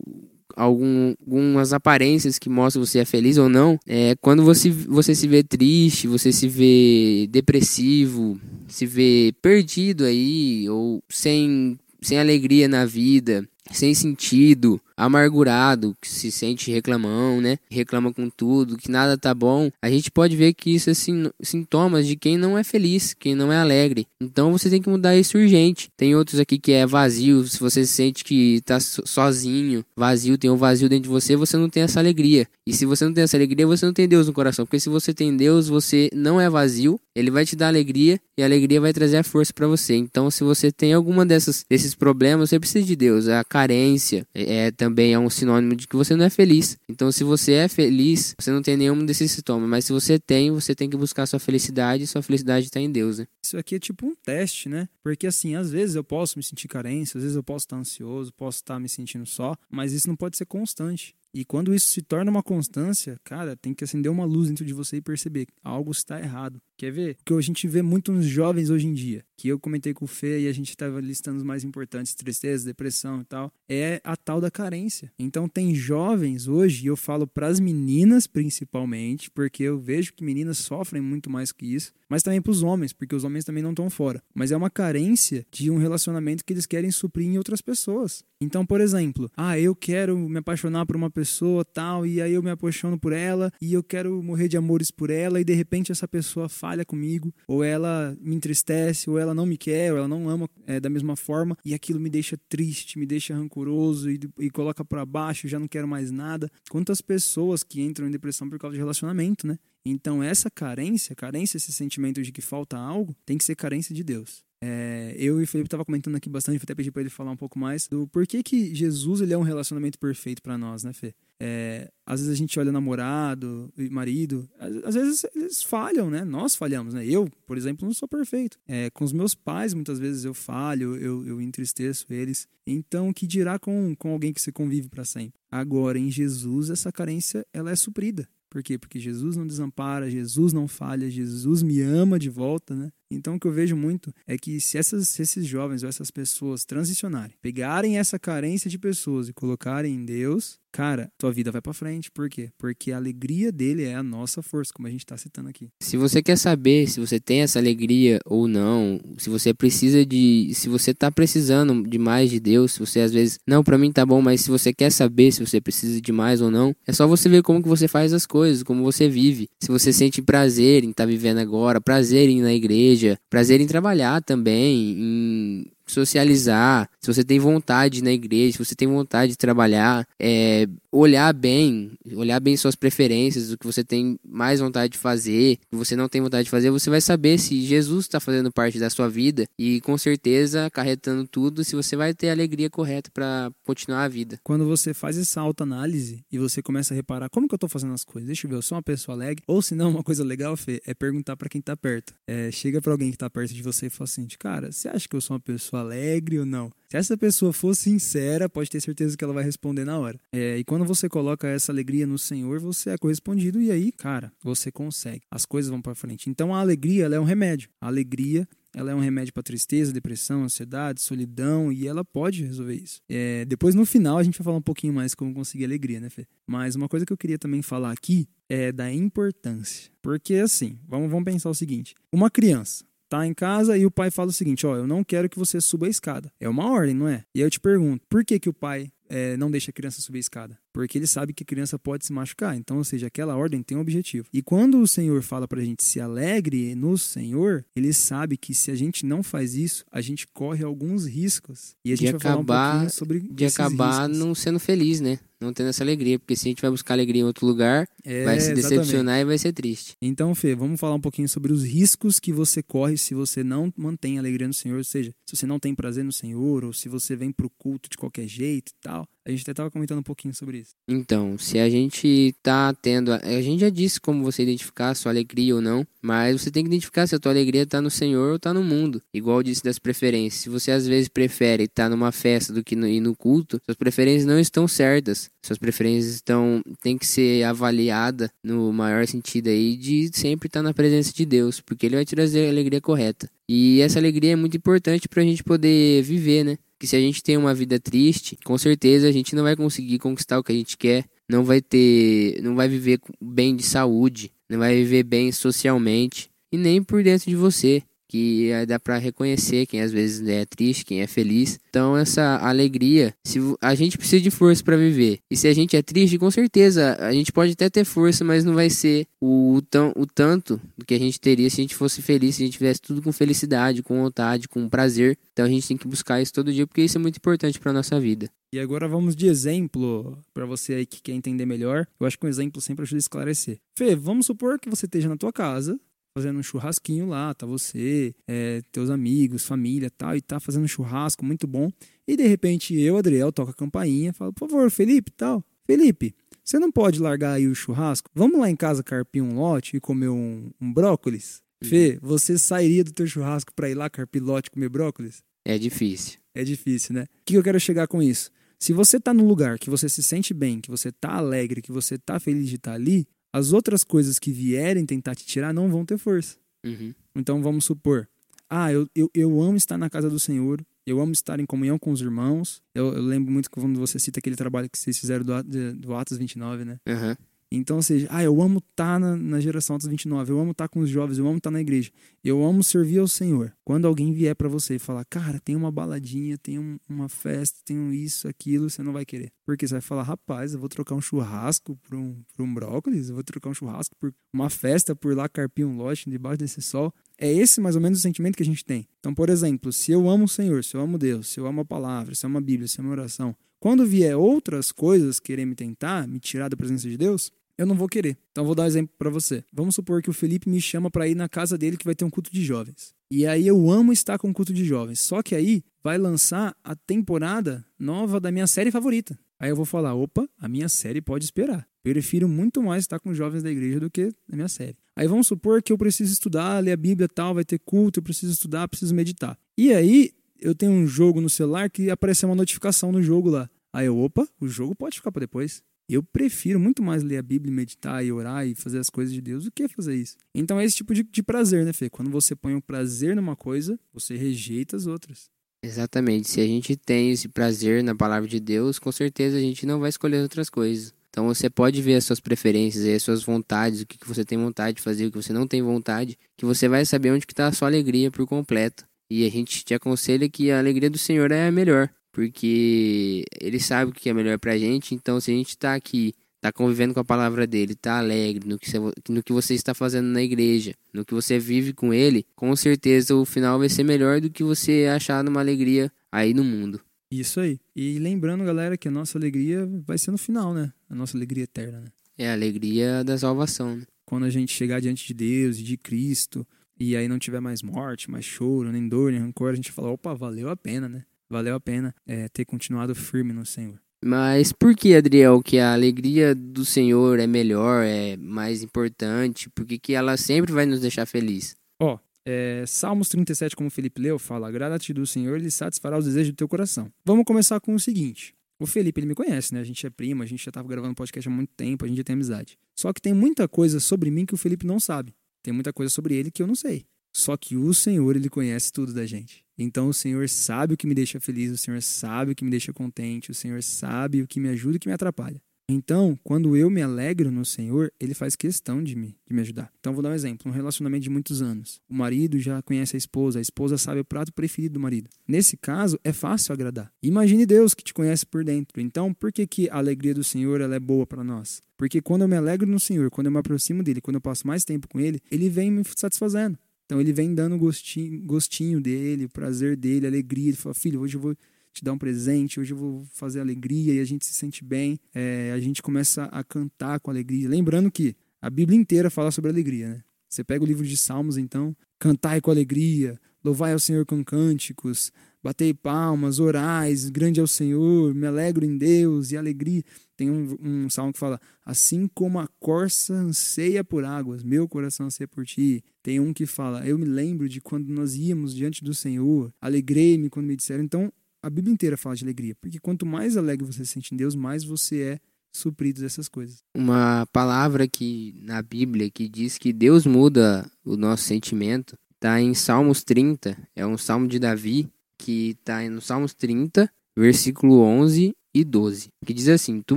algum, 0.56 1.14
algumas 1.20 1.72
aparências 1.72 2.38
que 2.38 2.48
mostram 2.48 2.84
você 2.84 3.00
é 3.00 3.04
feliz 3.04 3.38
ou 3.38 3.48
não, 3.48 3.78
é 3.86 4.14
quando 4.20 4.42
você, 4.44 4.70
você 4.70 5.14
se 5.14 5.26
vê 5.26 5.42
triste, 5.42 6.06
você 6.06 6.32
se 6.32 6.48
vê 6.48 7.26
depressivo, 7.30 8.38
se 8.68 8.86
vê 8.86 9.32
perdido 9.40 10.04
aí, 10.04 10.68
ou 10.68 11.02
sem, 11.08 11.78
sem 12.00 12.18
alegria 12.18 12.68
na 12.68 12.84
vida, 12.84 13.46
sem 13.70 13.94
sentido, 13.94 14.80
amargurado, 14.96 15.96
que 16.00 16.08
se 16.08 16.30
sente 16.30 16.70
reclamão, 16.70 17.40
né? 17.40 17.58
Reclama 17.70 18.12
com 18.12 18.28
tudo, 18.30 18.76
que 18.76 18.90
nada 18.90 19.16
tá 19.18 19.34
bom. 19.34 19.70
A 19.82 19.90
gente 19.90 20.10
pode 20.10 20.36
ver 20.36 20.54
que 20.54 20.74
isso 20.74 20.90
é 20.90 20.94
sintomas 21.42 22.06
de 22.06 22.16
quem 22.16 22.36
não 22.36 22.56
é 22.56 22.64
feliz, 22.64 23.14
quem 23.14 23.34
não 23.34 23.52
é 23.52 23.56
alegre. 23.56 24.06
Então 24.20 24.52
você 24.52 24.70
tem 24.70 24.80
que 24.80 24.88
mudar 24.88 25.16
isso 25.16 25.38
urgente. 25.38 25.88
Tem 25.96 26.14
outros 26.14 26.40
aqui 26.40 26.58
que 26.58 26.72
é 26.72 26.86
vazio, 26.86 27.46
se 27.46 27.58
você 27.58 27.86
sente 27.86 28.24
que 28.24 28.60
tá 28.64 28.78
sozinho, 28.80 29.84
vazio, 29.96 30.38
tem 30.38 30.50
um 30.50 30.56
vazio 30.56 30.88
dentro 30.88 31.04
de 31.04 31.08
você, 31.08 31.36
você 31.36 31.56
não 31.56 31.68
tem 31.68 31.82
essa 31.82 32.00
alegria. 32.00 32.46
E 32.66 32.72
se 32.72 32.86
você 32.86 33.04
não 33.04 33.12
tem 33.12 33.24
essa 33.24 33.36
alegria, 33.36 33.66
você 33.66 33.84
não 33.84 33.92
tem 33.92 34.08
Deus 34.08 34.26
no 34.26 34.32
coração, 34.32 34.64
porque 34.64 34.80
se 34.80 34.88
você 34.88 35.12
tem 35.12 35.36
Deus, 35.36 35.68
você 35.68 36.08
não 36.14 36.40
é 36.40 36.48
vazio, 36.48 37.00
ele 37.14 37.30
vai 37.30 37.44
te 37.44 37.54
dar 37.54 37.68
alegria 37.68 38.18
e 38.36 38.42
a 38.42 38.46
alegria 38.46 38.80
vai 38.80 38.92
trazer 38.92 39.18
a 39.18 39.22
força 39.22 39.52
para 39.52 39.66
você. 39.66 39.94
Então, 39.94 40.30
se 40.30 40.42
você 40.42 40.72
tem 40.72 40.92
alguma 40.92 41.24
dessas 41.24 41.64
desses 41.68 41.94
problemas, 41.94 42.50
você 42.50 42.58
precisa 42.58 42.84
de 42.84 42.96
Deus. 42.96 43.28
A 43.28 43.44
carência 43.44 44.26
é, 44.34 44.66
é 44.66 44.70
também 44.84 45.14
é 45.14 45.18
um 45.18 45.30
sinônimo 45.30 45.74
de 45.74 45.88
que 45.88 45.96
você 45.96 46.14
não 46.14 46.26
é 46.26 46.30
feliz. 46.30 46.76
Então, 46.88 47.10
se 47.10 47.24
você 47.24 47.52
é 47.52 47.68
feliz, 47.68 48.34
você 48.38 48.50
não 48.50 48.60
tem 48.60 48.76
nenhum 48.76 49.04
desses 49.04 49.32
sintomas. 49.32 49.68
Mas 49.68 49.86
se 49.86 49.92
você 49.92 50.18
tem, 50.18 50.50
você 50.50 50.74
tem 50.74 50.90
que 50.90 50.96
buscar 50.96 51.26
sua 51.26 51.38
felicidade 51.38 52.04
e 52.04 52.06
sua 52.06 52.22
felicidade 52.22 52.66
está 52.66 52.78
em 52.78 52.90
Deus, 52.90 53.18
né? 53.18 53.26
Isso 53.42 53.56
aqui 53.56 53.76
é 53.76 53.78
tipo 53.78 54.06
um 54.06 54.14
teste, 54.14 54.68
né? 54.68 54.88
Porque 55.02 55.26
assim, 55.26 55.54
às 55.54 55.70
vezes 55.70 55.96
eu 55.96 56.04
posso 56.04 56.38
me 56.38 56.42
sentir 56.42 56.68
carência, 56.68 57.16
às 57.16 57.22
vezes 57.22 57.36
eu 57.36 57.42
posso 57.42 57.64
estar 57.64 57.76
ansioso, 57.76 58.32
posso 58.34 58.58
estar 58.58 58.78
me 58.78 58.88
sentindo 58.88 59.24
só, 59.24 59.56
mas 59.70 59.92
isso 59.92 60.06
não 60.06 60.16
pode 60.16 60.36
ser 60.36 60.44
constante. 60.44 61.14
E 61.34 61.44
quando 61.44 61.74
isso 61.74 61.88
se 61.88 62.00
torna 62.00 62.30
uma 62.30 62.44
constância, 62.44 63.18
cara, 63.24 63.56
tem 63.56 63.74
que 63.74 63.82
acender 63.82 64.10
uma 64.10 64.24
luz 64.24 64.48
dentro 64.48 64.64
de 64.64 64.72
você 64.72 64.98
e 64.98 65.02
perceber 65.02 65.48
algo 65.64 65.90
está 65.90 66.20
errado. 66.20 66.62
Quer 66.76 66.92
ver? 66.92 67.16
O 67.20 67.24
que 67.24 67.34
a 67.34 67.40
gente 67.40 67.66
vê 67.66 67.82
muito 67.82 68.12
nos 68.12 68.24
jovens 68.24 68.70
hoje 68.70 68.86
em 68.86 68.92
dia, 68.92 69.24
que 69.36 69.48
eu 69.48 69.58
comentei 69.58 69.92
com 69.92 70.04
o 70.04 70.08
Fê 70.08 70.40
e 70.40 70.48
a 70.48 70.52
gente 70.52 70.70
estava 70.70 71.00
listando 71.00 71.38
os 71.38 71.44
mais 71.44 71.64
importantes, 71.64 72.14
tristeza, 72.14 72.64
depressão 72.64 73.20
e 73.20 73.24
tal, 73.24 73.52
é 73.68 74.00
a 74.04 74.16
tal 74.16 74.40
da 74.40 74.50
carência. 74.50 75.12
Então 75.18 75.48
tem 75.48 75.74
jovens 75.74 76.46
hoje, 76.46 76.84
e 76.84 76.86
eu 76.86 76.96
falo 76.96 77.26
para 77.26 77.46
as 77.46 77.60
meninas 77.60 78.26
principalmente, 78.26 79.30
porque 79.30 79.62
eu 79.64 79.78
vejo 79.78 80.12
que 80.14 80.24
meninas 80.24 80.58
sofrem 80.58 81.02
muito 81.02 81.30
mais 81.30 81.52
que 81.52 81.66
isso, 81.66 81.92
mas 82.08 82.22
também 82.22 82.42
para 82.42 82.50
os 82.52 82.62
homens, 82.62 82.92
porque 82.92 83.14
os 83.14 83.24
homens 83.24 83.44
também 83.44 83.62
não 83.62 83.70
estão 83.70 83.88
fora. 83.88 84.22
Mas 84.34 84.52
é 84.52 84.56
uma 84.56 84.70
carência 84.70 85.46
de 85.50 85.70
um 85.70 85.78
relacionamento 85.78 86.44
que 86.44 86.52
eles 86.52 86.66
querem 86.66 86.90
suprir 86.90 87.26
em 87.26 87.38
outras 87.38 87.60
pessoas. 87.60 88.24
Então, 88.40 88.66
por 88.66 88.80
exemplo, 88.80 89.30
ah, 89.36 89.58
eu 89.58 89.74
quero 89.74 90.18
me 90.18 90.38
apaixonar 90.38 90.86
por 90.86 90.96
uma 90.96 91.10
pessoa 91.10 91.23
tal, 91.64 92.06
e 92.06 92.20
aí 92.20 92.32
eu 92.32 92.42
me 92.42 92.50
apaixono 92.50 92.98
por 92.98 93.12
ela, 93.12 93.52
e 93.60 93.72
eu 93.72 93.82
quero 93.82 94.22
morrer 94.22 94.48
de 94.48 94.56
amores 94.56 94.90
por 94.90 95.10
ela, 95.10 95.40
e 95.40 95.44
de 95.44 95.54
repente 95.54 95.92
essa 95.92 96.06
pessoa 96.06 96.48
falha 96.48 96.84
comigo, 96.84 97.32
ou 97.46 97.62
ela 97.62 98.16
me 98.20 98.34
entristece, 98.34 99.08
ou 99.08 99.18
ela 99.18 99.34
não 99.34 99.46
me 99.46 99.56
quer, 99.56 99.92
ou 99.92 99.98
ela 99.98 100.08
não 100.08 100.28
ama 100.28 100.48
é, 100.66 100.80
da 100.80 100.90
mesma 100.90 101.16
forma, 101.16 101.56
e 101.64 101.74
aquilo 101.74 102.00
me 102.00 102.10
deixa 102.10 102.38
triste, 102.48 102.98
me 102.98 103.06
deixa 103.06 103.34
rancoroso 103.34 104.10
e, 104.10 104.20
e 104.38 104.50
coloca 104.50 104.84
para 104.84 105.04
baixo, 105.04 105.48
já 105.48 105.58
não 105.58 105.68
quero 105.68 105.88
mais 105.88 106.10
nada. 106.10 106.50
Quantas 106.70 107.00
pessoas 107.00 107.62
que 107.62 107.80
entram 107.80 108.06
em 108.06 108.10
depressão 108.10 108.48
por 108.48 108.58
causa 108.58 108.74
de 108.74 108.80
relacionamento, 108.80 109.46
né? 109.46 109.58
Então, 109.86 110.22
essa 110.22 110.50
carência, 110.50 111.14
carência, 111.14 111.58
esse 111.58 111.70
sentimento 111.70 112.22
de 112.22 112.32
que 112.32 112.40
falta 112.40 112.78
algo, 112.78 113.14
tem 113.26 113.36
que 113.36 113.44
ser 113.44 113.54
carência 113.54 113.94
de 113.94 114.02
Deus. 114.02 114.42
É, 114.66 115.14
eu 115.18 115.38
e 115.38 115.44
o 115.44 115.46
Felipe 115.46 115.66
estava 115.66 115.84
comentando 115.84 116.16
aqui 116.16 116.30
bastante, 116.30 116.62
até 116.62 116.74
pedi 116.74 116.90
para 116.90 117.02
ele 117.02 117.10
falar 117.10 117.30
um 117.30 117.36
pouco 117.36 117.58
mais 117.58 117.86
do 117.86 118.08
porquê 118.08 118.42
que 118.42 118.74
Jesus 118.74 119.20
ele 119.20 119.34
é 119.34 119.36
um 119.36 119.42
relacionamento 119.42 119.98
perfeito 119.98 120.40
para 120.40 120.56
nós, 120.56 120.82
né, 120.82 120.94
Fê? 120.94 121.14
É, 121.38 121.92
às 122.06 122.20
vezes 122.20 122.32
a 122.32 122.36
gente 122.36 122.58
olha 122.58 122.72
namorado 122.72 123.70
marido, 123.90 124.48
às, 124.58 124.76
às, 124.84 124.94
vezes 124.94 125.26
eles 125.34 125.62
falham, 125.62 126.08
né? 126.08 126.24
Nós 126.24 126.56
falhamos, 126.56 126.94
né? 126.94 127.06
Eu, 127.06 127.28
por 127.46 127.58
exemplo, 127.58 127.84
não 127.84 127.92
sou 127.92 128.08
perfeito. 128.08 128.56
É, 128.66 128.88
com 128.88 129.04
os 129.04 129.12
meus 129.12 129.34
pais, 129.34 129.74
muitas 129.74 129.98
vezes 129.98 130.24
eu 130.24 130.32
falho, 130.32 130.96
eu, 130.96 131.26
eu 131.26 131.42
entristeço 131.42 132.06
eles. 132.08 132.48
Então, 132.66 133.12
que 133.12 133.26
dirá 133.26 133.58
com, 133.58 133.94
com 133.98 134.12
alguém 134.12 134.32
que 134.32 134.40
você 134.40 134.50
convive 134.50 134.88
para 134.88 135.04
sempre? 135.04 135.38
Agora, 135.50 135.98
em 135.98 136.10
Jesus, 136.10 136.70
essa 136.70 136.90
carência 136.90 137.44
ela 137.52 137.70
é 137.70 137.76
suprida. 137.76 138.26
Por 138.54 138.62
quê? 138.62 138.78
Porque 138.78 139.00
Jesus 139.00 139.36
não 139.36 139.44
desampara, 139.44 140.08
Jesus 140.08 140.52
não 140.52 140.68
falha, 140.68 141.10
Jesus 141.10 141.60
me 141.60 141.80
ama 141.80 142.20
de 142.20 142.30
volta, 142.30 142.72
né? 142.72 142.92
Então, 143.14 143.36
o 143.36 143.40
que 143.40 143.46
eu 143.46 143.52
vejo 143.52 143.76
muito 143.76 144.12
é 144.26 144.36
que 144.36 144.60
se, 144.60 144.78
essas, 144.78 145.08
se 145.08 145.22
esses 145.22 145.46
jovens 145.46 145.82
ou 145.82 145.88
essas 145.88 146.10
pessoas 146.10 146.64
transicionarem, 146.64 147.36
pegarem 147.40 147.98
essa 147.98 148.18
carência 148.18 148.70
de 148.70 148.78
pessoas 148.78 149.28
e 149.28 149.32
colocarem 149.32 149.94
em 149.94 150.04
Deus, 150.04 150.58
cara, 150.74 151.08
tua 151.16 151.30
vida 151.30 151.52
vai 151.52 151.62
para 151.62 151.72
frente. 151.72 152.10
Por 152.10 152.28
quê? 152.28 152.50
Porque 152.58 152.90
a 152.90 152.96
alegria 152.96 153.52
dele 153.52 153.84
é 153.84 153.94
a 153.94 154.02
nossa 154.02 154.42
força, 154.42 154.72
como 154.74 154.88
a 154.88 154.90
gente 154.90 155.04
está 155.04 155.16
citando 155.16 155.48
aqui. 155.48 155.68
Se 155.80 155.96
você 155.96 156.20
quer 156.20 156.36
saber 156.36 156.88
se 156.88 156.98
você 156.98 157.20
tem 157.20 157.42
essa 157.42 157.60
alegria 157.60 158.18
ou 158.26 158.48
não, 158.48 159.00
se 159.16 159.30
você 159.30 159.54
precisa 159.54 160.04
de, 160.04 160.50
se 160.52 160.68
você 160.68 160.92
tá 160.92 161.12
precisando 161.12 161.88
de 161.88 161.96
mais 161.96 162.28
de 162.28 162.40
Deus, 162.40 162.72
se 162.72 162.80
você 162.80 163.00
às 163.00 163.12
vezes, 163.12 163.38
não, 163.46 163.62
para 163.62 163.78
mim 163.78 163.92
tá 163.92 164.04
bom, 164.04 164.20
mas 164.20 164.40
se 164.40 164.50
você 164.50 164.72
quer 164.72 164.90
saber 164.90 165.30
se 165.30 165.46
você 165.46 165.60
precisa 165.60 166.00
de 166.00 166.12
mais 166.12 166.40
ou 166.40 166.50
não, 166.50 166.74
é 166.84 166.92
só 166.92 167.06
você 167.06 167.28
ver 167.28 167.42
como 167.44 167.62
que 167.62 167.68
você 167.68 167.86
faz 167.86 168.12
as 168.12 168.26
coisas, 168.26 168.64
como 168.64 168.82
você 168.82 169.08
vive. 169.08 169.48
Se 169.60 169.68
você 169.68 169.92
sente 169.92 170.20
prazer 170.20 170.82
em 170.82 170.90
estar 170.90 171.04
tá 171.04 171.08
vivendo 171.08 171.38
agora, 171.38 171.80
prazer 171.80 172.28
em 172.28 172.40
ir 172.40 172.42
na 172.42 172.52
igreja, 172.52 173.03
prazer 173.30 173.60
em 173.60 173.66
trabalhar 173.66 174.22
também, 174.22 174.94
em 174.98 175.64
socializar, 175.86 176.88
se 177.00 177.12
você 177.12 177.24
tem 177.24 177.38
vontade 177.38 178.02
na 178.02 178.12
igreja, 178.12 178.52
se 178.52 178.64
você 178.64 178.74
tem 178.74 178.88
vontade 178.88 179.32
de 179.32 179.38
trabalhar, 179.38 180.06
é, 180.18 180.66
olhar 180.90 181.32
bem, 181.32 181.92
olhar 182.14 182.40
bem 182.40 182.56
suas 182.56 182.74
preferências, 182.74 183.50
o 183.50 183.58
que 183.58 183.66
você 183.66 183.82
tem 183.82 184.18
mais 184.24 184.60
vontade 184.60 184.92
de 184.92 184.98
fazer, 184.98 185.58
o 185.66 185.70
que 185.70 185.84
você 185.84 185.96
não 185.96 186.08
tem 186.08 186.20
vontade 186.20 186.44
de 186.44 186.50
fazer, 186.50 186.70
você 186.70 186.88
vai 186.88 187.00
saber 187.00 187.38
se 187.38 187.60
Jesus 187.62 188.04
está 188.04 188.20
fazendo 188.20 188.52
parte 188.52 188.78
da 188.78 188.88
sua 188.88 189.08
vida 189.08 189.46
e 189.58 189.80
com 189.80 189.98
certeza 189.98 190.66
acarretando 190.66 191.26
tudo, 191.26 191.64
se 191.64 191.74
você 191.74 191.96
vai 191.96 192.14
ter 192.14 192.28
a 192.28 192.32
alegria 192.32 192.70
correta 192.70 193.10
para 193.12 193.50
continuar 193.64 194.04
a 194.04 194.08
vida. 194.08 194.38
Quando 194.42 194.64
você 194.66 194.94
faz 194.94 195.18
essa 195.18 195.40
autoanálise 195.40 196.24
e 196.30 196.38
você 196.38 196.62
começa 196.62 196.94
a 196.94 196.96
reparar 196.96 197.28
como 197.28 197.48
que 197.48 197.54
eu 197.54 197.56
estou 197.56 197.68
fazendo 197.68 197.92
as 197.92 198.04
coisas, 198.04 198.26
deixa 198.26 198.46
eu 198.46 198.50
ver, 198.50 198.56
eu 198.56 198.62
sou 198.62 198.76
uma 198.76 198.82
pessoa 198.82 199.16
alegre, 199.16 199.42
ou 199.46 199.60
se 199.60 199.74
não, 199.74 199.90
uma 199.90 200.02
coisa 200.02 200.24
legal, 200.24 200.56
Fê, 200.56 200.80
é 200.86 200.94
perguntar 200.94 201.36
para 201.36 201.48
quem 201.48 201.58
está 201.58 201.76
perto. 201.76 202.14
É, 202.26 202.50
chega 202.50 202.80
para 202.80 202.92
alguém 202.92 203.10
que 203.10 203.16
está 203.16 203.28
perto 203.28 203.52
de 203.52 203.62
você 203.62 203.86
e 203.86 203.90
fala 203.90 204.04
assim, 204.04 204.26
cara, 204.38 204.70
você 204.70 204.88
acha 204.88 205.08
que 205.08 205.16
eu 205.16 205.20
sou 205.20 205.34
uma 205.34 205.40
pessoa 205.40 205.73
pessoa 205.74 205.80
alegre 205.80 206.38
ou 206.38 206.46
não? 206.46 206.70
Se 206.88 206.96
essa 206.96 207.16
pessoa 207.16 207.52
for 207.52 207.74
sincera, 207.74 208.48
pode 208.48 208.70
ter 208.70 208.80
certeza 208.80 209.16
que 209.16 209.24
ela 209.24 209.32
vai 209.32 209.42
responder 209.42 209.84
na 209.84 209.98
hora. 209.98 210.18
É, 210.32 210.58
e 210.58 210.64
quando 210.64 210.84
você 210.84 211.08
coloca 211.08 211.48
essa 211.48 211.72
alegria 211.72 212.06
no 212.06 212.18
Senhor, 212.18 212.60
você 212.60 212.90
é 212.90 212.98
correspondido 212.98 213.60
e 213.60 213.70
aí, 213.70 213.90
cara, 213.90 214.32
você 214.42 214.70
consegue. 214.70 215.22
As 215.30 215.44
coisas 215.44 215.70
vão 215.70 215.82
para 215.82 215.94
frente. 215.94 216.30
Então 216.30 216.54
a 216.54 216.60
alegria, 216.60 217.06
ela 217.06 217.16
é 217.16 217.20
um 217.20 217.24
remédio. 217.24 217.68
A 217.80 217.88
alegria 217.88 218.46
ela 218.76 218.90
é 218.90 218.94
um 218.94 219.00
remédio 219.00 219.32
para 219.32 219.42
tristeza, 219.42 219.92
depressão, 219.92 220.42
ansiedade, 220.42 221.00
solidão 221.00 221.70
e 221.70 221.86
ela 221.86 222.04
pode 222.04 222.44
resolver 222.44 222.74
isso. 222.74 223.00
É, 223.08 223.44
depois 223.44 223.72
no 223.72 223.86
final 223.86 224.18
a 224.18 224.22
gente 224.24 224.36
vai 224.36 224.44
falar 224.44 224.56
um 224.56 224.62
pouquinho 224.62 224.92
mais 224.92 225.14
como 225.14 225.32
conseguir 225.32 225.64
alegria, 225.64 226.00
né, 226.00 226.10
Fê? 226.10 226.26
Mas 226.44 226.74
uma 226.74 226.88
coisa 226.88 227.06
que 227.06 227.12
eu 227.12 227.16
queria 227.16 227.38
também 227.38 227.62
falar 227.62 227.92
aqui 227.92 228.26
é 228.48 228.72
da 228.72 228.92
importância. 228.92 229.92
Porque 230.02 230.34
assim, 230.34 230.76
vamos, 230.88 231.08
vamos 231.08 231.24
pensar 231.24 231.50
o 231.50 231.54
seguinte: 231.54 231.94
uma 232.12 232.28
criança, 232.28 232.84
tá 233.18 233.26
em 233.26 233.34
casa 233.34 233.76
e 233.78 233.86
o 233.86 233.90
pai 233.90 234.10
fala 234.10 234.30
o 234.30 234.32
seguinte: 234.32 234.66
Ó, 234.66 234.76
eu 234.76 234.86
não 234.86 235.04
quero 235.04 235.28
que 235.28 235.38
você 235.38 235.60
suba 235.60 235.86
a 235.86 235.90
escada. 235.90 236.32
É 236.40 236.48
uma 236.48 236.70
ordem, 236.70 236.94
não 236.94 237.08
é? 237.08 237.24
E 237.34 237.40
aí 237.40 237.46
eu 237.46 237.50
te 237.50 237.60
pergunto: 237.60 238.04
por 238.08 238.24
que, 238.24 238.38
que 238.38 238.48
o 238.48 238.54
pai 238.54 238.90
é, 239.08 239.36
não 239.36 239.50
deixa 239.50 239.70
a 239.70 239.74
criança 239.74 240.00
subir 240.00 240.18
a 240.18 240.20
escada? 240.20 240.63
Porque 240.74 240.98
ele 240.98 241.06
sabe 241.06 241.32
que 241.32 241.44
a 241.44 241.46
criança 241.46 241.78
pode 241.78 242.04
se 242.04 242.12
machucar. 242.12 242.56
Então, 242.56 242.78
ou 242.78 242.84
seja, 242.84 243.06
aquela 243.06 243.36
ordem 243.36 243.62
tem 243.62 243.78
um 243.78 243.80
objetivo. 243.80 244.26
E 244.32 244.42
quando 244.42 244.80
o 244.80 244.88
Senhor 244.88 245.22
fala 245.22 245.46
pra 245.46 245.62
gente 245.62 245.84
se 245.84 246.00
alegre 246.00 246.74
no 246.74 246.98
Senhor, 246.98 247.64
ele 247.76 247.92
sabe 247.92 248.36
que 248.36 248.52
se 248.52 248.72
a 248.72 248.74
gente 248.74 249.06
não 249.06 249.22
faz 249.22 249.54
isso, 249.54 249.84
a 249.90 250.00
gente 250.00 250.26
corre 250.26 250.64
alguns 250.64 251.06
riscos. 251.06 251.76
E 251.84 251.92
a 251.92 251.96
gente 251.96 252.06
de 252.16 252.18
vai 252.18 252.32
acabar, 252.32 252.72
falar 252.72 252.84
um 252.86 252.88
sobre 252.90 253.20
De 253.20 253.44
acabar 253.46 254.00
riscos. 254.08 254.18
não 254.18 254.34
sendo 254.34 254.58
feliz, 254.58 255.00
né? 255.00 255.20
Não 255.40 255.52
tendo 255.52 255.68
essa 255.68 255.84
alegria. 255.84 256.18
Porque 256.18 256.34
se 256.34 256.48
a 256.48 256.50
gente 256.50 256.60
vai 256.62 256.70
buscar 256.72 256.94
alegria 256.94 257.20
em 257.22 257.24
outro 257.24 257.46
lugar, 257.46 257.86
É, 258.02 258.24
vai 258.24 258.40
se 258.40 258.50
exatamente. 258.50 258.68
decepcionar 258.78 259.20
e 259.20 259.24
vai 259.24 259.38
ser 259.38 259.52
triste. 259.52 259.94
Então, 260.02 260.34
Fê, 260.34 260.56
vamos 260.56 260.80
falar 260.80 260.94
um 260.96 261.00
pouquinho 261.00 261.28
sobre 261.28 261.52
os 261.52 261.62
riscos 261.62 262.18
que 262.18 262.32
você 262.32 262.62
corre 262.64 262.96
se 262.96 263.14
você 263.14 263.44
não 263.44 263.72
mantém 263.76 264.16
a 264.16 264.20
alegria 264.20 264.48
no 264.48 264.54
Senhor, 264.54 264.78
ou 264.78 264.84
seja, 264.84 265.14
se 265.24 265.36
você 265.36 265.46
não 265.46 265.60
tem 265.60 265.72
prazer 265.74 266.02
no 266.02 266.12
Senhor, 266.12 266.64
ou 266.64 266.72
se 266.72 266.88
você 266.88 267.14
vem 267.14 267.30
pro 267.30 267.48
culto 267.50 267.88
de 267.88 267.96
qualquer 267.96 268.26
jeito 268.26 268.70
e 268.70 268.74
tal. 268.82 269.06
A 269.26 269.30
gente 269.30 269.40
até 269.40 269.52
estava 269.52 269.70
comentando 269.70 270.00
um 270.00 270.02
pouquinho 270.02 270.34
sobre 270.34 270.58
isso. 270.58 270.74
Então, 270.86 271.38
se 271.38 271.58
a 271.58 271.68
gente 271.70 272.34
tá 272.42 272.74
tendo. 272.74 273.10
A 273.12 273.40
gente 273.40 273.60
já 273.60 273.70
disse 273.70 273.98
como 273.98 274.22
você 274.22 274.42
identificar 274.42 274.90
a 274.90 274.94
sua 274.94 275.12
alegria 275.12 275.54
ou 275.54 275.62
não, 275.62 275.86
mas 276.02 276.42
você 276.42 276.50
tem 276.50 276.62
que 276.62 276.68
identificar 276.68 277.06
se 277.06 277.14
a 277.14 277.18
tua 277.18 277.32
alegria 277.32 277.66
tá 277.66 277.80
no 277.80 277.90
Senhor 277.90 278.32
ou 278.32 278.38
tá 278.38 278.52
no 278.52 278.62
mundo. 278.62 279.00
Igual 279.14 279.38
eu 279.38 279.42
disse 279.42 279.64
das 279.64 279.78
preferências. 279.78 280.42
Se 280.42 280.50
você 280.50 280.70
às 280.70 280.86
vezes 280.86 281.08
prefere 281.08 281.64
estar 281.64 281.88
numa 281.88 282.12
festa 282.12 282.52
do 282.52 282.62
que 282.62 282.76
no, 282.76 282.86
ir 282.86 283.00
no 283.00 283.16
culto, 283.16 283.58
suas 283.64 283.78
preferências 283.78 284.26
não 284.26 284.38
estão 284.38 284.68
certas. 284.68 285.30
Suas 285.42 285.58
preferências 285.58 286.14
estão. 286.14 286.62
tem 286.82 286.98
que 286.98 287.06
ser 287.06 287.44
avaliada 287.44 288.30
no 288.42 288.70
maior 288.74 289.06
sentido 289.06 289.48
aí 289.48 289.74
de 289.74 290.10
sempre 290.12 290.48
estar 290.48 290.62
na 290.62 290.74
presença 290.74 291.12
de 291.14 291.24
Deus, 291.24 291.62
porque 291.62 291.86
Ele 291.86 291.96
vai 291.96 292.04
te 292.04 292.14
trazer 292.14 292.46
a 292.46 292.50
alegria 292.50 292.80
correta. 292.80 293.30
E 293.48 293.80
essa 293.80 293.98
alegria 293.98 294.32
é 294.32 294.36
muito 294.36 294.56
importante 294.56 295.08
para 295.08 295.22
a 295.22 295.24
gente 295.24 295.42
poder 295.42 296.02
viver, 296.02 296.44
né? 296.44 296.58
Que 296.78 296.86
se 296.86 296.96
a 296.96 297.00
gente 297.00 297.22
tem 297.22 297.36
uma 297.36 297.54
vida 297.54 297.78
triste, 297.78 298.38
com 298.44 298.56
certeza 298.58 299.08
a 299.08 299.12
gente 299.12 299.34
não 299.34 299.42
vai 299.42 299.56
conseguir 299.56 299.98
conquistar 299.98 300.38
o 300.38 300.42
que 300.42 300.52
a 300.52 300.54
gente 300.54 300.76
quer, 300.76 301.04
não 301.28 301.44
vai 301.44 301.60
ter, 301.60 302.40
não 302.42 302.54
vai 302.54 302.68
viver 302.68 303.00
bem 303.20 303.56
de 303.56 303.62
saúde, 303.62 304.30
não 304.48 304.58
vai 304.58 304.74
viver 304.74 305.02
bem 305.02 305.32
socialmente 305.32 306.30
e 306.52 306.56
nem 306.56 306.82
por 306.82 307.02
dentro 307.02 307.30
de 307.30 307.36
você 307.36 307.82
que 308.14 308.52
dá 308.68 308.78
para 308.78 308.96
reconhecer 308.96 309.66
quem 309.66 309.80
às 309.80 309.90
vezes 309.90 310.24
é 310.28 310.44
triste, 310.44 310.84
quem 310.84 311.00
é 311.00 311.06
feliz. 311.08 311.58
Então 311.68 311.96
essa 311.96 312.36
alegria, 312.36 313.12
se 313.24 313.40
a 313.60 313.74
gente 313.74 313.98
precisa 313.98 314.22
de 314.22 314.30
força 314.30 314.62
para 314.62 314.76
viver. 314.76 315.18
E 315.28 315.36
se 315.36 315.48
a 315.48 315.52
gente 315.52 315.76
é 315.76 315.82
triste, 315.82 316.16
com 316.16 316.30
certeza 316.30 316.96
a 317.00 317.12
gente 317.12 317.32
pode 317.32 317.50
até 317.54 317.68
ter 317.68 317.84
força, 317.84 318.24
mas 318.24 318.44
não 318.44 318.54
vai 318.54 318.70
ser 318.70 319.08
o, 319.20 319.60
tão, 319.68 319.92
o 319.96 320.06
tanto 320.06 320.60
do 320.78 320.84
que 320.84 320.94
a 320.94 320.98
gente 320.98 321.20
teria 321.20 321.50
se 321.50 321.60
a 321.60 321.64
gente 321.64 321.74
fosse 321.74 322.00
feliz, 322.02 322.36
se 322.36 322.44
a 322.44 322.46
gente 322.46 322.56
tivesse 322.56 322.80
tudo 322.80 323.02
com 323.02 323.10
felicidade, 323.10 323.82
com 323.82 324.00
vontade, 324.00 324.46
com 324.46 324.68
prazer. 324.68 325.18
Então 325.32 325.44
a 325.44 325.48
gente 325.48 325.66
tem 325.66 325.76
que 325.76 325.88
buscar 325.88 326.22
isso 326.22 326.32
todo 326.32 326.52
dia 326.52 326.68
porque 326.68 326.82
isso 326.82 326.96
é 326.96 327.00
muito 327.00 327.16
importante 327.16 327.58
para 327.58 327.72
nossa 327.72 327.98
vida. 327.98 328.30
E 328.52 328.60
agora 328.60 328.86
vamos 328.86 329.16
de 329.16 329.26
exemplo 329.26 330.16
para 330.32 330.46
você 330.46 330.74
aí 330.74 330.86
que 330.86 331.02
quer 331.02 331.10
entender 331.10 331.46
melhor. 331.46 331.84
Eu 331.98 332.06
acho 332.06 332.16
que 332.16 332.24
um 332.24 332.28
exemplo 332.28 332.62
sempre 332.62 332.84
ajuda 332.84 332.98
a 332.98 333.00
esclarecer. 333.00 333.58
Fê, 333.76 333.96
vamos 333.96 334.26
supor 334.26 334.60
que 334.60 334.70
você 334.70 334.86
esteja 334.86 335.08
na 335.08 335.16
tua 335.16 335.32
casa, 335.32 335.76
fazendo 336.16 336.38
um 336.38 336.42
churrasquinho 336.42 337.06
lá, 337.06 337.34
tá 337.34 337.44
você, 337.44 338.14
é, 338.28 338.62
teus 338.70 338.88
amigos, 338.88 339.44
família 339.44 339.90
tal, 339.90 340.16
e 340.16 340.20
tá 340.20 340.38
fazendo 340.38 340.64
um 340.64 340.68
churrasco 340.68 341.24
muito 341.24 341.46
bom. 341.46 341.70
E 342.06 342.16
de 342.16 342.26
repente 342.26 342.78
eu, 342.78 342.96
Adriel, 342.96 343.32
toco 343.32 343.50
a 343.50 343.54
campainha, 343.54 344.12
falo, 344.12 344.32
por 344.32 344.48
favor, 344.48 344.70
Felipe, 344.70 345.10
tal. 345.10 345.44
Felipe, 345.66 346.14
você 346.44 346.58
não 346.58 346.70
pode 346.70 347.00
largar 347.00 347.32
aí 347.32 347.48
o 347.48 347.54
churrasco? 347.54 348.08
Vamos 348.14 348.38
lá 348.38 348.48
em 348.48 348.54
casa 348.54 348.82
carpir 348.82 349.22
um 349.22 349.34
lote 349.34 349.76
e 349.76 349.80
comer 349.80 350.08
um, 350.08 350.50
um 350.60 350.72
brócolis? 350.72 351.42
Uhum. 351.62 351.68
Fê, 351.68 351.98
você 352.00 352.38
sairia 352.38 352.84
do 352.84 352.92
teu 352.92 353.06
churrasco 353.06 353.52
para 353.52 353.68
ir 353.68 353.74
lá 353.74 353.90
carpir 353.90 354.22
lote 354.22 354.48
e 354.48 354.50
comer 354.52 354.68
brócolis? 354.68 355.22
É 355.44 355.58
difícil. 355.58 356.18
É 356.32 356.44
difícil, 356.44 356.94
né? 356.94 357.02
O 357.02 357.24
que 357.24 357.34
eu 357.34 357.42
quero 357.42 357.58
chegar 357.58 357.88
com 357.88 358.02
isso? 358.02 358.30
Se 358.58 358.72
você 358.72 359.00
tá 359.00 359.12
no 359.12 359.26
lugar 359.26 359.58
que 359.58 359.68
você 359.68 359.88
se 359.88 360.02
sente 360.02 360.32
bem, 360.32 360.60
que 360.60 360.70
você 360.70 360.92
tá 360.92 361.14
alegre, 361.14 361.60
que 361.60 361.72
você 361.72 361.98
tá 361.98 362.20
feliz 362.20 362.48
de 362.48 362.56
estar 362.56 362.70
tá 362.70 362.76
ali, 362.76 363.06
as 363.34 363.52
outras 363.52 363.82
coisas 363.82 364.20
que 364.20 364.30
vierem 364.30 364.86
tentar 364.86 365.16
te 365.16 365.26
tirar 365.26 365.52
não 365.52 365.68
vão 365.68 365.84
ter 365.84 365.98
força. 365.98 366.36
Uhum. 366.64 366.94
Então 367.16 367.42
vamos 367.42 367.64
supor, 367.64 368.08
ah, 368.48 368.72
eu, 368.72 368.88
eu, 368.94 369.10
eu 369.12 369.42
amo 369.42 369.56
estar 369.56 369.76
na 369.76 369.90
casa 369.90 370.08
do 370.08 370.20
Senhor, 370.20 370.64
eu 370.86 371.00
amo 371.00 371.10
estar 371.10 371.40
em 371.40 371.46
comunhão 371.46 371.76
com 371.76 371.90
os 371.90 372.00
irmãos. 372.00 372.62
Eu, 372.72 372.94
eu 372.94 373.02
lembro 373.02 373.32
muito 373.32 373.50
quando 373.50 373.76
você 373.80 373.98
cita 373.98 374.20
aquele 374.20 374.36
trabalho 374.36 374.70
que 374.70 374.78
vocês 374.78 374.96
fizeram 374.96 375.24
do, 375.24 375.42
do 375.74 375.94
Atos 375.94 376.16
29, 376.16 376.64
né? 376.64 376.78
Uhum. 376.86 377.16
Então, 377.56 377.76
ou 377.76 377.82
seja, 377.82 378.06
ah, 378.10 378.22
eu 378.22 378.40
amo 378.40 378.58
estar 378.58 378.94
tá 378.94 378.98
na, 378.98 379.16
na 379.16 379.40
geração 379.40 379.76
dos 379.76 379.86
29, 379.86 380.32
eu 380.32 380.40
amo 380.40 380.52
estar 380.52 380.64
tá 380.64 380.68
com 380.68 380.80
os 380.80 380.90
jovens, 380.90 381.18
eu 381.18 381.26
amo 381.26 381.38
estar 381.38 381.50
tá 381.50 381.52
na 381.52 381.60
igreja, 381.60 381.90
eu 382.22 382.44
amo 382.44 382.62
servir 382.62 382.98
ao 382.98 383.08
Senhor. 383.08 383.52
Quando 383.64 383.86
alguém 383.86 384.12
vier 384.12 384.34
para 384.34 384.48
você 384.48 384.76
e 384.76 384.78
falar, 384.78 385.04
cara, 385.04 385.40
tem 385.40 385.54
uma 385.56 385.70
baladinha, 385.70 386.36
tem 386.38 386.58
um, 386.58 386.78
uma 386.88 387.08
festa, 387.08 387.60
tem 387.64 387.78
um 387.78 387.92
isso, 387.92 388.28
aquilo, 388.28 388.68
você 388.68 388.82
não 388.82 388.92
vai 388.92 389.04
querer. 389.04 389.32
Porque 389.44 389.66
você 389.66 389.74
vai 389.74 389.80
falar, 389.80 390.02
rapaz, 390.02 390.54
eu 390.54 390.60
vou 390.60 390.68
trocar 390.68 390.94
um 390.94 391.00
churrasco 391.00 391.76
por 391.76 391.96
um, 391.96 392.22
por 392.34 392.42
um 392.42 392.52
brócolis, 392.52 393.08
eu 393.08 393.14
vou 393.14 393.24
trocar 393.24 393.50
um 393.50 393.54
churrasco 393.54 393.94
por 393.98 394.12
uma 394.32 394.50
festa, 394.50 394.94
por 394.94 395.16
lá 395.16 395.28
carpir 395.28 395.66
um 395.66 395.76
lote 395.76 396.08
debaixo 396.10 396.38
desse 396.38 396.60
sol. 396.60 396.92
É 397.18 397.32
esse 397.32 397.60
mais 397.60 397.76
ou 397.76 397.80
menos 397.80 397.98
o 397.98 398.02
sentimento 398.02 398.36
que 398.36 398.42
a 398.42 398.46
gente 398.46 398.64
tem. 398.64 398.88
Então, 398.98 399.14
por 399.14 399.30
exemplo, 399.30 399.72
se 399.72 399.92
eu 399.92 400.08
amo 400.08 400.24
o 400.24 400.28
Senhor, 400.28 400.64
se 400.64 400.76
eu 400.76 400.80
amo 400.80 400.98
Deus, 400.98 401.28
se 401.28 401.38
eu 401.38 401.46
amo 401.46 401.60
a 401.60 401.64
palavra, 401.64 402.14
se 402.14 402.26
eu 402.26 402.28
amo 402.28 402.38
a 402.38 402.40
Bíblia, 402.40 402.66
se 402.66 402.78
eu 402.78 402.82
amo 402.82 402.92
a 402.92 402.96
oração, 402.96 403.36
quando 403.64 403.86
vier 403.86 404.14
outras 404.14 404.70
coisas 404.70 405.18
querer 405.18 405.46
me 405.46 405.54
tentar, 405.54 406.06
me 406.06 406.20
tirar 406.20 406.50
da 406.50 406.56
presença 406.56 406.86
de 406.86 406.98
Deus, 406.98 407.32
eu 407.56 407.66
não 407.66 407.74
vou 407.74 407.88
querer. 407.88 408.16
Então 408.32 408.44
vou 408.44 408.54
dar 408.54 408.64
um 408.64 408.66
exemplo 408.66 408.94
para 408.98 409.10
você. 409.10 409.44
Vamos 409.52 409.74
supor 409.74 410.02
que 410.02 410.10
o 410.10 410.12
Felipe 410.12 410.48
me 410.48 410.60
chama 410.60 410.90
para 410.90 411.08
ir 411.08 411.14
na 411.14 411.28
casa 411.28 411.56
dele 411.56 411.76
que 411.76 411.84
vai 411.84 411.94
ter 411.94 412.04
um 412.04 412.10
culto 412.10 412.32
de 412.32 412.44
jovens. 412.44 412.94
E 413.10 413.26
aí 413.26 413.46
eu 413.46 413.70
amo 413.70 413.92
estar 413.92 414.18
com 414.18 414.28
um 414.28 414.32
culto 414.32 414.52
de 414.52 414.64
jovens. 414.64 415.00
Só 415.00 415.22
que 415.22 415.34
aí 415.34 415.62
vai 415.82 415.98
lançar 415.98 416.56
a 416.64 416.74
temporada 416.74 417.64
nova 417.78 418.18
da 418.18 418.30
minha 418.30 418.46
série 418.46 418.70
favorita. 418.70 419.18
Aí 419.38 419.50
eu 419.50 419.56
vou 419.56 419.64
falar, 419.64 419.94
opa, 419.94 420.28
a 420.38 420.48
minha 420.48 420.68
série 420.68 421.00
pode 421.00 421.24
esperar. 421.24 421.66
Eu 421.84 421.92
prefiro 421.92 422.26
muito 422.26 422.62
mais 422.62 422.84
estar 422.84 422.98
com 422.98 423.12
jovens 423.12 423.42
da 423.42 423.50
igreja 423.50 423.78
do 423.78 423.90
que 423.90 424.06
na 424.26 424.36
minha 424.36 424.48
série. 424.48 424.76
Aí 424.96 425.06
vamos 425.06 425.26
supor 425.26 425.62
que 425.62 425.72
eu 425.72 425.76
preciso 425.76 426.12
estudar, 426.12 426.60
ler 426.60 426.72
a 426.72 426.76
Bíblia 426.76 427.08
tal, 427.08 427.34
vai 427.34 427.44
ter 427.44 427.58
culto, 427.58 427.98
eu 427.98 428.02
preciso 428.02 428.32
estudar, 428.32 428.66
preciso 428.68 428.94
meditar. 428.94 429.38
E 429.58 429.72
aí 429.72 430.12
eu 430.40 430.54
tenho 430.54 430.72
um 430.72 430.86
jogo 430.86 431.20
no 431.20 431.28
celular 431.28 431.68
que 431.68 431.90
apareceu 431.90 432.28
uma 432.28 432.34
notificação 432.34 432.90
no 432.90 433.02
jogo 433.02 433.28
lá. 433.28 433.50
Aí 433.72 433.86
eu, 433.86 433.98
opa, 433.98 434.26
o 434.40 434.48
jogo 434.48 434.74
pode 434.74 434.96
ficar 434.96 435.12
para 435.12 435.20
depois. 435.20 435.62
Eu 435.88 436.02
prefiro 436.02 436.58
muito 436.58 436.82
mais 436.82 437.02
ler 437.02 437.18
a 437.18 437.22
Bíblia, 437.22 437.52
meditar 437.52 438.04
e 438.04 438.10
orar 438.10 438.46
e 438.46 438.54
fazer 438.54 438.78
as 438.78 438.88
coisas 438.88 439.12
de 439.12 439.20
Deus 439.20 439.44
do 439.44 439.50
que 439.50 439.68
fazer 439.68 439.94
isso. 439.94 440.16
Então 440.34 440.58
é 440.58 440.64
esse 440.64 440.76
tipo 440.76 440.94
de, 440.94 441.02
de 441.02 441.22
prazer, 441.22 441.64
né, 441.64 441.72
Fê? 441.72 441.90
Quando 441.90 442.10
você 442.10 442.34
põe 442.34 442.54
o 442.54 442.56
um 442.56 442.60
prazer 442.60 443.14
numa 443.14 443.36
coisa, 443.36 443.78
você 443.92 444.16
rejeita 444.16 444.76
as 444.76 444.86
outras. 444.86 445.28
Exatamente. 445.62 446.28
Se 446.28 446.40
a 446.40 446.46
gente 446.46 446.76
tem 446.76 447.10
esse 447.10 447.28
prazer 447.28 447.82
na 447.82 447.94
palavra 447.94 448.28
de 448.28 448.40
Deus, 448.40 448.78
com 448.78 448.92
certeza 448.92 449.36
a 449.36 449.40
gente 449.40 449.66
não 449.66 449.80
vai 449.80 449.88
escolher 449.88 450.22
outras 450.22 450.48
coisas. 450.48 450.94
Então 451.10 451.26
você 451.26 451.48
pode 451.48 451.80
ver 451.80 451.94
as 451.94 452.04
suas 452.04 452.18
preferências, 452.18 452.84
as 452.84 453.02
suas 453.02 453.22
vontades, 453.22 453.82
o 453.82 453.86
que, 453.86 453.96
você 454.06 454.24
tem 454.24 454.36
vontade 454.36 454.76
de 454.76 454.82
fazer, 454.82 455.06
o 455.06 455.10
que 455.10 455.16
você 455.16 455.32
não 455.32 455.46
tem 455.46 455.62
vontade, 455.62 456.18
que 456.36 456.44
você 456.44 456.68
vai 456.68 456.84
saber 456.84 457.12
onde 457.12 457.24
está 457.24 457.46
a 457.46 457.52
sua 457.52 457.68
alegria 457.68 458.10
por 458.10 458.26
completo. 458.26 458.84
E 459.08 459.24
a 459.24 459.30
gente 459.30 459.64
te 459.64 459.74
aconselha 459.74 460.28
que 460.28 460.50
a 460.50 460.58
alegria 460.58 460.90
do 460.90 460.98
Senhor 460.98 461.30
é 461.30 461.46
a 461.46 461.52
melhor 461.52 461.88
porque 462.14 463.24
ele 463.40 463.58
sabe 463.58 463.90
o 463.90 463.94
que 463.94 464.08
é 464.08 464.14
melhor 464.14 464.38
pra 464.38 464.56
gente. 464.56 464.94
Então, 464.94 465.20
se 465.20 465.32
a 465.32 465.34
gente 465.34 465.58
tá 465.58 465.74
aqui, 465.74 466.14
tá 466.40 466.52
convivendo 466.52 466.94
com 466.94 467.00
a 467.00 467.04
palavra 467.04 467.44
dele, 467.44 467.74
tá 467.74 467.98
alegre 467.98 468.48
no 468.48 468.56
que, 468.56 468.70
você, 468.70 468.78
no 469.08 469.22
que 469.22 469.32
você 469.32 469.54
está 469.54 469.74
fazendo 469.74 470.06
na 470.06 470.22
igreja, 470.22 470.74
no 470.92 471.04
que 471.04 471.12
você 471.12 471.40
vive 471.40 471.72
com 471.72 471.92
ele, 471.92 472.24
com 472.36 472.54
certeza 472.54 473.16
o 473.16 473.24
final 473.24 473.58
vai 473.58 473.68
ser 473.68 473.82
melhor 473.82 474.20
do 474.20 474.30
que 474.30 474.44
você 474.44 474.86
achar 474.94 475.24
numa 475.24 475.40
alegria 475.40 475.90
aí 476.10 476.32
no 476.32 476.44
mundo. 476.44 476.80
Isso 477.10 477.40
aí. 477.40 477.58
E 477.74 477.98
lembrando, 477.98 478.44
galera, 478.44 478.76
que 478.76 478.86
a 478.86 478.92
nossa 478.92 479.18
alegria 479.18 479.68
vai 479.84 479.98
ser 479.98 480.12
no 480.12 480.18
final, 480.18 480.54
né? 480.54 480.72
A 480.88 480.94
nossa 480.94 481.16
alegria 481.16 481.44
eterna, 481.44 481.80
né? 481.80 481.88
É 482.16 482.30
a 482.30 482.32
alegria 482.32 483.02
da 483.02 483.18
salvação, 483.18 483.76
né? 483.76 483.82
Quando 484.06 484.24
a 484.24 484.30
gente 484.30 484.52
chegar 484.52 484.80
diante 484.80 485.04
de 485.04 485.14
Deus 485.14 485.58
e 485.58 485.64
de 485.64 485.76
Cristo, 485.76 486.46
e 486.78 486.94
aí 486.94 487.08
não 487.08 487.18
tiver 487.18 487.40
mais 487.40 487.60
morte, 487.60 488.08
mais 488.08 488.24
choro, 488.24 488.70
nem 488.70 488.88
dor, 488.88 489.10
nem 489.10 489.20
rancor, 489.20 489.50
a 489.50 489.56
gente 489.56 489.72
fala, 489.72 489.90
opa, 489.90 490.14
valeu 490.14 490.48
a 490.48 490.56
pena, 490.56 490.88
né? 490.88 491.04
Valeu 491.28 491.54
a 491.54 491.60
pena 491.60 491.94
é, 492.06 492.28
ter 492.28 492.44
continuado 492.44 492.94
firme 492.94 493.32
no 493.32 493.44
Senhor. 493.44 493.78
Mas 494.04 494.52
por 494.52 494.74
que, 494.74 494.94
Adriel, 494.94 495.42
que 495.42 495.58
a 495.58 495.72
alegria 495.72 496.34
do 496.34 496.64
Senhor 496.64 497.18
é 497.18 497.26
melhor, 497.26 497.82
é 497.84 498.16
mais 498.18 498.62
importante? 498.62 499.48
Porque 499.48 499.78
que 499.78 499.94
ela 499.94 500.16
sempre 500.18 500.52
vai 500.52 500.66
nos 500.66 500.80
deixar 500.80 501.06
feliz? 501.06 501.56
Ó, 501.80 501.94
oh, 501.94 501.98
é, 502.26 502.64
Salmos 502.66 503.08
37, 503.08 503.56
como 503.56 503.68
o 503.68 503.70
Felipe 503.70 504.00
leu, 504.00 504.18
fala: 504.18 504.46
Agrada-te 504.46 504.92
do 504.92 505.06
Senhor, 505.06 505.38
ele 505.38 505.50
satisfará 505.50 505.98
os 505.98 506.04
desejos 506.04 506.32
do 506.32 506.36
teu 506.36 506.48
coração. 506.48 506.92
Vamos 507.04 507.24
começar 507.24 507.58
com 507.60 507.74
o 507.74 507.80
seguinte. 507.80 508.34
O 508.58 508.66
Felipe, 508.66 509.00
ele 509.00 509.06
me 509.06 509.14
conhece, 509.14 509.52
né? 509.52 509.60
A 509.60 509.64
gente 509.64 509.86
é 509.86 509.90
primo, 509.90 510.22
a 510.22 510.26
gente 510.26 510.44
já 510.44 510.52
tava 510.52 510.68
gravando 510.68 510.94
podcast 510.94 511.28
há 511.28 511.32
muito 511.32 511.52
tempo, 511.56 511.84
a 511.84 511.88
gente 511.88 511.96
já 511.96 512.04
tem 512.04 512.14
amizade. 512.14 512.58
Só 512.74 512.92
que 512.92 513.00
tem 513.00 513.12
muita 513.12 513.48
coisa 513.48 513.80
sobre 513.80 514.10
mim 514.10 514.24
que 514.24 514.34
o 514.34 514.38
Felipe 514.38 514.66
não 514.66 514.78
sabe. 514.78 515.14
Tem 515.42 515.52
muita 515.52 515.72
coisa 515.72 515.92
sobre 515.92 516.14
ele 516.14 516.30
que 516.30 516.42
eu 516.42 516.46
não 516.46 516.54
sei. 516.54 516.86
Só 517.12 517.36
que 517.36 517.56
o 517.56 517.74
Senhor, 517.74 518.16
ele 518.16 518.28
conhece 518.28 518.72
tudo 518.72 518.92
da 518.92 519.04
gente. 519.06 519.43
Então 519.58 519.88
o 519.88 519.94
Senhor 519.94 520.28
sabe 520.28 520.74
o 520.74 520.76
que 520.76 520.86
me 520.86 520.94
deixa 520.94 521.20
feliz, 521.20 521.50
o 521.52 521.58
Senhor 521.58 521.80
sabe 521.82 522.32
o 522.32 522.34
que 522.34 522.44
me 522.44 522.50
deixa 522.50 522.72
contente, 522.72 523.30
o 523.30 523.34
Senhor 523.34 523.62
sabe 523.62 524.22
o 524.22 524.26
que 524.26 524.40
me 524.40 524.48
ajuda 524.48 524.74
e 524.74 524.76
o 524.76 524.80
que 524.80 524.88
me 524.88 524.94
atrapalha. 524.94 525.40
Então, 525.66 526.18
quando 526.22 526.54
eu 526.58 526.68
me 526.68 526.82
alegro 526.82 527.30
no 527.30 527.42
Senhor, 527.42 527.90
ele 527.98 528.12
faz 528.12 528.36
questão 528.36 528.84
de 528.84 528.94
me, 528.94 529.16
de 529.26 529.34
me 529.34 529.40
ajudar. 529.40 529.72
Então, 529.80 529.94
vou 529.94 530.02
dar 530.02 530.10
um 530.10 530.14
exemplo: 530.14 530.50
um 530.50 530.54
relacionamento 530.54 531.04
de 531.04 531.10
muitos 531.10 531.40
anos. 531.40 531.80
O 531.88 531.94
marido 531.94 532.38
já 532.38 532.60
conhece 532.60 532.96
a 532.96 532.98
esposa, 532.98 533.38
a 533.38 533.42
esposa 533.42 533.78
sabe 533.78 534.00
o 534.00 534.04
prato 534.04 534.30
preferido 534.32 534.74
do 534.74 534.80
marido. 534.80 535.08
Nesse 535.26 535.56
caso, 535.56 535.98
é 536.04 536.12
fácil 536.12 536.52
agradar. 536.52 536.92
Imagine 537.02 537.46
Deus 537.46 537.72
que 537.72 537.82
te 537.82 537.94
conhece 537.94 538.26
por 538.26 538.44
dentro. 538.44 538.78
Então, 538.78 539.14
por 539.14 539.32
que, 539.32 539.46
que 539.46 539.70
a 539.70 539.78
alegria 539.78 540.12
do 540.12 540.22
Senhor 540.22 540.60
ela 540.60 540.74
é 540.74 540.80
boa 540.80 541.06
para 541.06 541.24
nós? 541.24 541.62
Porque 541.78 542.00
quando 542.02 542.22
eu 542.22 542.28
me 542.28 542.36
alegro 542.36 542.70
no 542.70 542.78
Senhor, 542.78 543.10
quando 543.10 543.26
eu 543.26 543.32
me 543.32 543.38
aproximo 543.38 543.82
dele, 543.82 544.00
quando 544.02 544.16
eu 544.16 544.20
passo 544.20 544.46
mais 544.46 544.64
tempo 544.64 544.86
com 544.86 545.00
ele, 545.00 545.20
ele 545.30 545.48
vem 545.48 545.70
me 545.70 545.82
satisfazendo. 545.96 546.58
Então 546.84 547.00
ele 547.00 547.12
vem 547.12 547.34
dando 547.34 547.56
gostinho, 547.58 548.22
gostinho 548.22 548.80
dele, 548.80 549.28
prazer 549.28 549.76
dele, 549.76 550.06
alegria. 550.06 550.48
Ele 550.48 550.56
fala, 550.56 550.74
filho, 550.74 551.00
hoje 551.00 551.16
eu 551.16 551.20
vou 551.20 551.36
te 551.72 551.82
dar 551.82 551.92
um 551.92 551.98
presente, 551.98 552.60
hoje 552.60 552.72
eu 552.72 552.76
vou 552.76 553.04
fazer 553.12 553.40
alegria 553.40 553.94
e 553.94 554.00
a 554.00 554.04
gente 554.04 554.24
se 554.24 554.34
sente 554.34 554.64
bem. 554.64 554.98
É, 555.14 555.52
a 555.52 555.60
gente 555.60 555.82
começa 555.82 556.24
a 556.24 556.44
cantar 556.44 557.00
com 557.00 557.10
alegria. 557.10 557.48
Lembrando 557.48 557.90
que 557.90 558.14
a 558.40 558.48
Bíblia 558.48 558.78
inteira 558.78 559.10
fala 559.10 559.30
sobre 559.30 559.50
alegria, 559.50 559.88
né? 559.88 560.04
Você 560.28 560.42
pega 560.42 560.64
o 560.64 560.66
livro 560.66 560.84
de 560.84 560.96
Salmos, 560.96 561.36
então, 561.36 561.76
cantai 561.98 562.40
com 562.40 562.50
alegria, 562.50 563.18
louvai 563.42 563.72
ao 563.72 563.78
Senhor 563.78 564.04
com 564.04 564.24
cânticos, 564.24 565.12
batei 565.44 565.74
palmas, 565.74 566.40
orais, 566.40 567.10
grande 567.10 567.38
é 567.38 567.42
o 567.42 567.46
Senhor, 567.46 568.14
me 568.14 568.26
alegro 568.26 568.64
em 568.64 568.78
Deus 568.78 569.30
e 569.30 569.36
alegria. 569.36 569.82
Tem 570.16 570.30
um, 570.30 570.56
um 570.58 570.90
salmo 570.90 571.12
que 571.12 571.18
fala: 571.18 571.38
Assim 571.66 572.08
como 572.14 572.40
a 572.40 572.48
corça 572.58 573.12
anseia 573.12 573.84
por 573.84 574.04
águas, 574.04 574.42
meu 574.42 574.66
coração 574.66 575.06
anseia 575.06 575.28
por 575.28 575.44
ti. 575.44 575.84
Tem 576.02 576.18
um 576.18 576.32
que 576.32 576.46
fala: 576.46 576.86
Eu 576.86 576.98
me 576.98 577.04
lembro 577.04 577.46
de 577.46 577.60
quando 577.60 577.88
nós 577.90 578.14
íamos 578.14 578.54
diante 578.54 578.82
do 578.82 578.94
Senhor, 578.94 579.52
alegrei-me 579.60 580.30
quando 580.30 580.46
me 580.46 580.56
disseram. 580.56 580.82
Então, 580.82 581.12
a 581.42 581.50
Bíblia 581.50 581.74
inteira 581.74 581.98
fala 581.98 582.16
de 582.16 582.24
alegria, 582.24 582.56
porque 582.58 582.80
quanto 582.80 583.04
mais 583.04 583.36
alegre 583.36 583.66
você 583.66 583.84
se 583.84 583.92
sente 583.92 584.14
em 584.14 584.16
Deus, 584.16 584.34
mais 584.34 584.64
você 584.64 585.00
é 585.02 585.18
suprido 585.52 586.00
dessas 586.00 586.26
coisas. 586.26 586.64
Uma 586.74 587.26
palavra 587.30 587.86
que 587.86 588.34
na 588.42 588.62
Bíblia 588.62 589.10
que 589.10 589.28
diz 589.28 589.58
que 589.58 589.74
Deus 589.74 590.06
muda 590.06 590.68
o 590.82 590.96
nosso 590.96 591.24
sentimento 591.24 591.98
está 592.14 592.40
em 592.40 592.54
Salmos 592.54 593.04
30, 593.04 593.56
é 593.76 593.86
um 593.86 593.98
salmo 593.98 594.26
de 594.26 594.38
Davi 594.38 594.90
que 595.24 595.56
está 595.58 595.80
no 595.88 596.02
Salmos 596.02 596.34
30, 596.34 596.90
versículo 597.16 597.80
11 597.80 598.36
e 598.52 598.62
12, 598.62 599.08
que 599.24 599.32
diz 599.32 599.48
assim: 599.48 599.80
Tu 599.80 599.96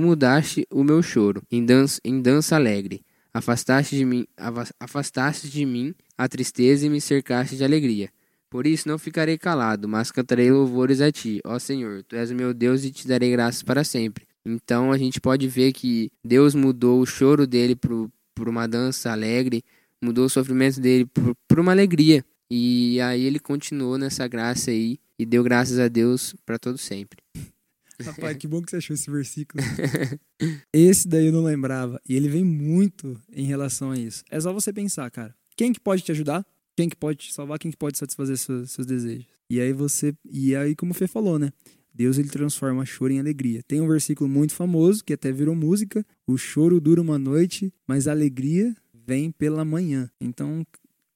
mudaste 0.00 0.66
o 0.72 0.82
meu 0.82 1.02
choro 1.02 1.42
em 1.50 1.62
dança, 1.62 2.00
em 2.02 2.22
dança 2.22 2.56
alegre, 2.56 3.02
afastaste 3.32 3.94
de 3.94 4.06
mim, 4.06 4.26
afastaste 4.80 5.50
de 5.50 5.66
mim 5.66 5.94
a 6.16 6.26
tristeza 6.26 6.86
e 6.86 6.88
me 6.88 6.98
cercaste 6.98 7.56
de 7.56 7.64
alegria. 7.64 8.08
Por 8.48 8.66
isso 8.66 8.88
não 8.88 8.96
ficarei 8.96 9.36
calado, 9.36 9.86
mas 9.86 10.10
cantarei 10.10 10.50
louvores 10.50 11.02
a 11.02 11.12
ti, 11.12 11.42
ó 11.44 11.58
Senhor. 11.58 12.02
Tu 12.04 12.16
és 12.16 12.30
o 12.30 12.34
meu 12.34 12.54
Deus 12.54 12.82
e 12.84 12.90
te 12.90 13.06
darei 13.06 13.30
graças 13.30 13.62
para 13.62 13.84
sempre. 13.84 14.26
Então 14.46 14.90
a 14.90 14.96
gente 14.96 15.20
pode 15.20 15.46
ver 15.46 15.74
que 15.74 16.10
Deus 16.24 16.54
mudou 16.54 17.02
o 17.02 17.06
choro 17.06 17.46
dele 17.46 17.76
por 17.76 18.48
uma 18.48 18.66
dança 18.66 19.12
alegre, 19.12 19.62
mudou 20.02 20.24
o 20.24 20.30
sofrimento 20.30 20.80
dele 20.80 21.06
por 21.46 21.60
uma 21.60 21.72
alegria. 21.72 22.24
E 22.50 22.98
aí 23.02 23.26
ele 23.26 23.38
continuou 23.38 23.98
nessa 23.98 24.26
graça 24.26 24.70
aí 24.70 24.98
e 25.18 25.26
deu 25.26 25.42
graças 25.42 25.78
a 25.78 25.88
Deus 25.88 26.34
para 26.46 26.58
todo 26.58 26.78
sempre. 26.78 27.18
Rapaz, 28.00 28.36
que 28.36 28.46
bom 28.46 28.62
que 28.62 28.70
você 28.70 28.76
achou 28.76 28.94
esse 28.94 29.10
versículo. 29.10 29.62
esse 30.72 31.08
daí 31.08 31.26
eu 31.26 31.32
não 31.32 31.42
lembrava. 31.42 32.00
E 32.08 32.14
ele 32.14 32.28
vem 32.28 32.44
muito 32.44 33.20
em 33.32 33.44
relação 33.44 33.90
a 33.90 33.98
isso. 33.98 34.22
É 34.30 34.40
só 34.40 34.52
você 34.52 34.72
pensar, 34.72 35.10
cara. 35.10 35.34
Quem 35.56 35.72
que 35.72 35.80
pode 35.80 36.02
te 36.02 36.12
ajudar? 36.12 36.46
Quem 36.76 36.88
que 36.88 36.94
pode 36.94 37.18
te 37.18 37.34
salvar? 37.34 37.58
Quem 37.58 37.72
que 37.72 37.76
pode 37.76 37.98
satisfazer 37.98 38.36
seus, 38.36 38.70
seus 38.70 38.86
desejos? 38.86 39.26
E 39.50 39.60
aí 39.60 39.72
você. 39.72 40.14
E 40.30 40.54
aí, 40.54 40.76
como 40.76 40.92
o 40.92 40.94
Fê 40.94 41.08
falou, 41.08 41.40
né? 41.40 41.52
Deus 41.92 42.16
ele 42.16 42.28
transforma 42.28 42.86
choro 42.86 43.12
em 43.12 43.18
alegria. 43.18 43.60
Tem 43.66 43.80
um 43.80 43.88
versículo 43.88 44.30
muito 44.30 44.54
famoso 44.54 45.02
que 45.02 45.12
até 45.12 45.32
virou 45.32 45.56
música: 45.56 46.06
O 46.24 46.36
choro 46.36 46.80
dura 46.80 47.02
uma 47.02 47.18
noite, 47.18 47.74
mas 47.84 48.06
a 48.06 48.12
alegria 48.12 48.72
vem 48.94 49.32
pela 49.32 49.64
manhã. 49.64 50.08
Então, 50.20 50.64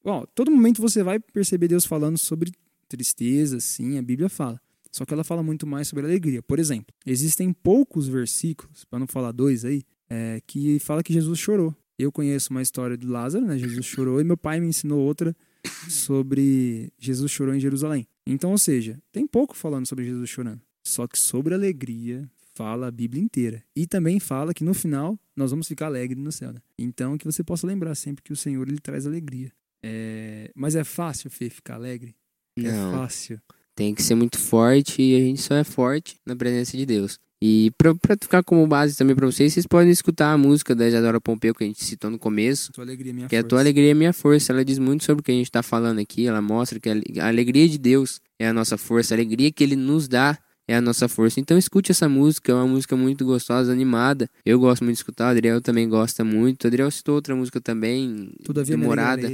ó, 0.03 0.27
todo 0.35 0.51
momento 0.51 0.83
você 0.83 1.05
vai 1.05 1.21
perceber 1.21 1.69
Deus 1.69 1.85
falando 1.85 2.19
sobre 2.19 2.51
tristeza, 2.96 3.59
sim, 3.61 3.98
a 3.98 4.02
Bíblia 4.02 4.28
fala. 4.28 4.61
Só 4.90 5.05
que 5.05 5.14
ela 5.14 5.24
fala 5.24 5.42
muito 5.42 5.66
mais 5.66 5.88
sobre 5.88 6.05
alegria. 6.05 6.42
Por 6.42 6.59
exemplo, 6.59 6.94
existem 7.07 7.52
poucos 7.52 8.07
versículos, 8.07 8.85
para 8.85 8.98
não 8.98 9.07
falar 9.07 9.33
dois 9.33 9.64
aí, 9.64 9.83
é, 10.09 10.40
que 10.46 10.78
fala 10.78 11.02
que 11.02 11.12
Jesus 11.12 11.38
chorou. 11.38 11.74
Eu 11.98 12.12
conheço 12.12 12.50
uma 12.50 12.61
história 12.61 12.96
de 12.96 13.07
Lázaro, 13.07 13.46
né? 13.46 13.57
Jesus 13.57 13.87
chorou, 13.87 14.20
e 14.20 14.24
meu 14.24 14.37
pai 14.37 14.61
me 14.61 14.66
ensinou 14.66 15.00
outra 15.00 15.35
sobre 15.88 16.92
Jesus 16.98 17.31
chorou 17.31 17.55
em 17.55 17.61
Jerusalém. 17.61 18.07
Então, 18.26 18.50
ou 18.50 18.59
seja, 18.59 19.00
tem 19.11 19.26
pouco 19.26 19.57
falando 19.57 19.87
sobre 19.87 20.05
Jesus 20.05 20.28
chorando. 20.28 20.61
Só 20.85 21.07
que 21.07 21.18
sobre 21.18 21.55
alegria 21.55 22.28
fala 22.55 22.88
a 22.88 22.90
Bíblia 22.90 23.22
inteira. 23.22 23.64
E 23.74 23.87
também 23.87 24.20
fala 24.20 24.52
que 24.52 24.64
no 24.64 24.74
final 24.74 25.18
nós 25.35 25.50
vamos 25.50 25.66
ficar 25.66 25.87
alegres 25.87 26.22
no 26.22 26.33
céu. 26.33 26.52
Né? 26.52 26.61
Então 26.78 27.16
que 27.16 27.24
você 27.24 27.42
possa 27.42 27.66
lembrar 27.66 27.94
sempre 27.94 28.22
que 28.22 28.33
o 28.33 28.37
Senhor 28.37 28.68
ele 28.68 28.78
traz 28.78 29.07
alegria. 29.07 29.52
É... 29.83 30.50
Mas 30.55 30.76
é 30.76 30.85
fácil, 30.85 31.31
Fê, 31.31 31.48
ficar 31.48 31.74
alegre? 31.74 32.14
É 32.57 32.62
Não. 32.62 32.95
É 32.95 32.99
fácil. 32.99 33.41
Tem 33.75 33.95
que 33.95 34.03
ser 34.03 34.15
muito 34.15 34.38
forte 34.38 35.01
e 35.01 35.17
a 35.17 35.21
gente 35.21 35.41
só 35.41 35.55
é 35.55 35.65
forte 35.65 36.17
na 36.27 36.37
presença 36.37 36.77
de 36.77 36.85
Deus. 36.85 37.19
E 37.45 37.73
pra, 37.77 37.93
pra 37.95 38.17
ficar 38.21 38.45
como 38.45 38.65
base 38.67 38.97
também 38.97 39.17
pra 39.17 39.27
vocês, 39.27 39.53
vocês 39.53 39.67
podem 39.67 39.91
escutar 39.91 40.33
a 40.33 40.38
música 40.38 40.77
da 40.77 40.87
Isadora 40.87 41.21
Pompeu 41.21 41.53
que 41.53 41.65
a 41.65 41.67
gente 41.67 41.83
citou 41.85 42.09
no 42.09 42.19
começo. 42.19 42.71
Tua 42.73 42.85
alegria, 42.85 43.12
minha 43.12 43.27
que 43.27 43.35
força. 43.35 43.45
é 43.45 43.47
a 43.47 43.49
tua 43.49 43.59
alegria 43.59 43.91
é 43.91 43.95
minha 43.95 44.12
força. 44.12 44.53
Ela 44.53 44.65
diz 44.65 44.79
muito 44.79 45.03
sobre 45.03 45.23
o 45.23 45.25
que 45.25 45.33
a 45.33 45.35
gente 45.35 45.51
tá 45.51 45.61
falando 45.61 45.99
aqui. 45.99 46.27
Ela 46.27 46.41
mostra 46.41 46.79
que 46.79 46.88
a 46.88 47.27
alegria 47.27 47.69
de 47.69 47.79
Deus 47.79 48.21
é 48.38 48.47
a 48.47 48.53
nossa 48.53 48.79
força. 48.79 49.15
A 49.15 49.17
alegria 49.17 49.51
que 49.51 49.65
Ele 49.65 49.75
nos 49.75 50.07
dá 50.07 50.38
é 50.69 50.77
a 50.77 50.81
nossa 50.81 51.09
força. 51.09 51.41
Então 51.41 51.59
escute 51.59 51.91
essa 51.91 52.09
música, 52.09 52.53
é 52.53 52.55
uma 52.55 52.69
música 52.69 52.97
muito 52.97 53.25
gostosa, 53.25 53.73
animada. 53.73 54.31
Eu 54.45 54.61
gosto 54.61 54.85
muito 54.85 54.95
de 54.95 55.01
escutar, 55.01 55.27
o 55.27 55.31
Adriel 55.31 55.61
também 55.61 55.88
gosta 55.88 56.23
muito. 56.25 56.65
O 56.65 56.67
Adriel 56.69 56.91
citou 56.91 57.17
outra 57.17 57.35
música 57.35 57.61
também, 57.61 58.33
Todavia 58.45 58.77
do 58.77 58.85
Morada. 58.85 59.29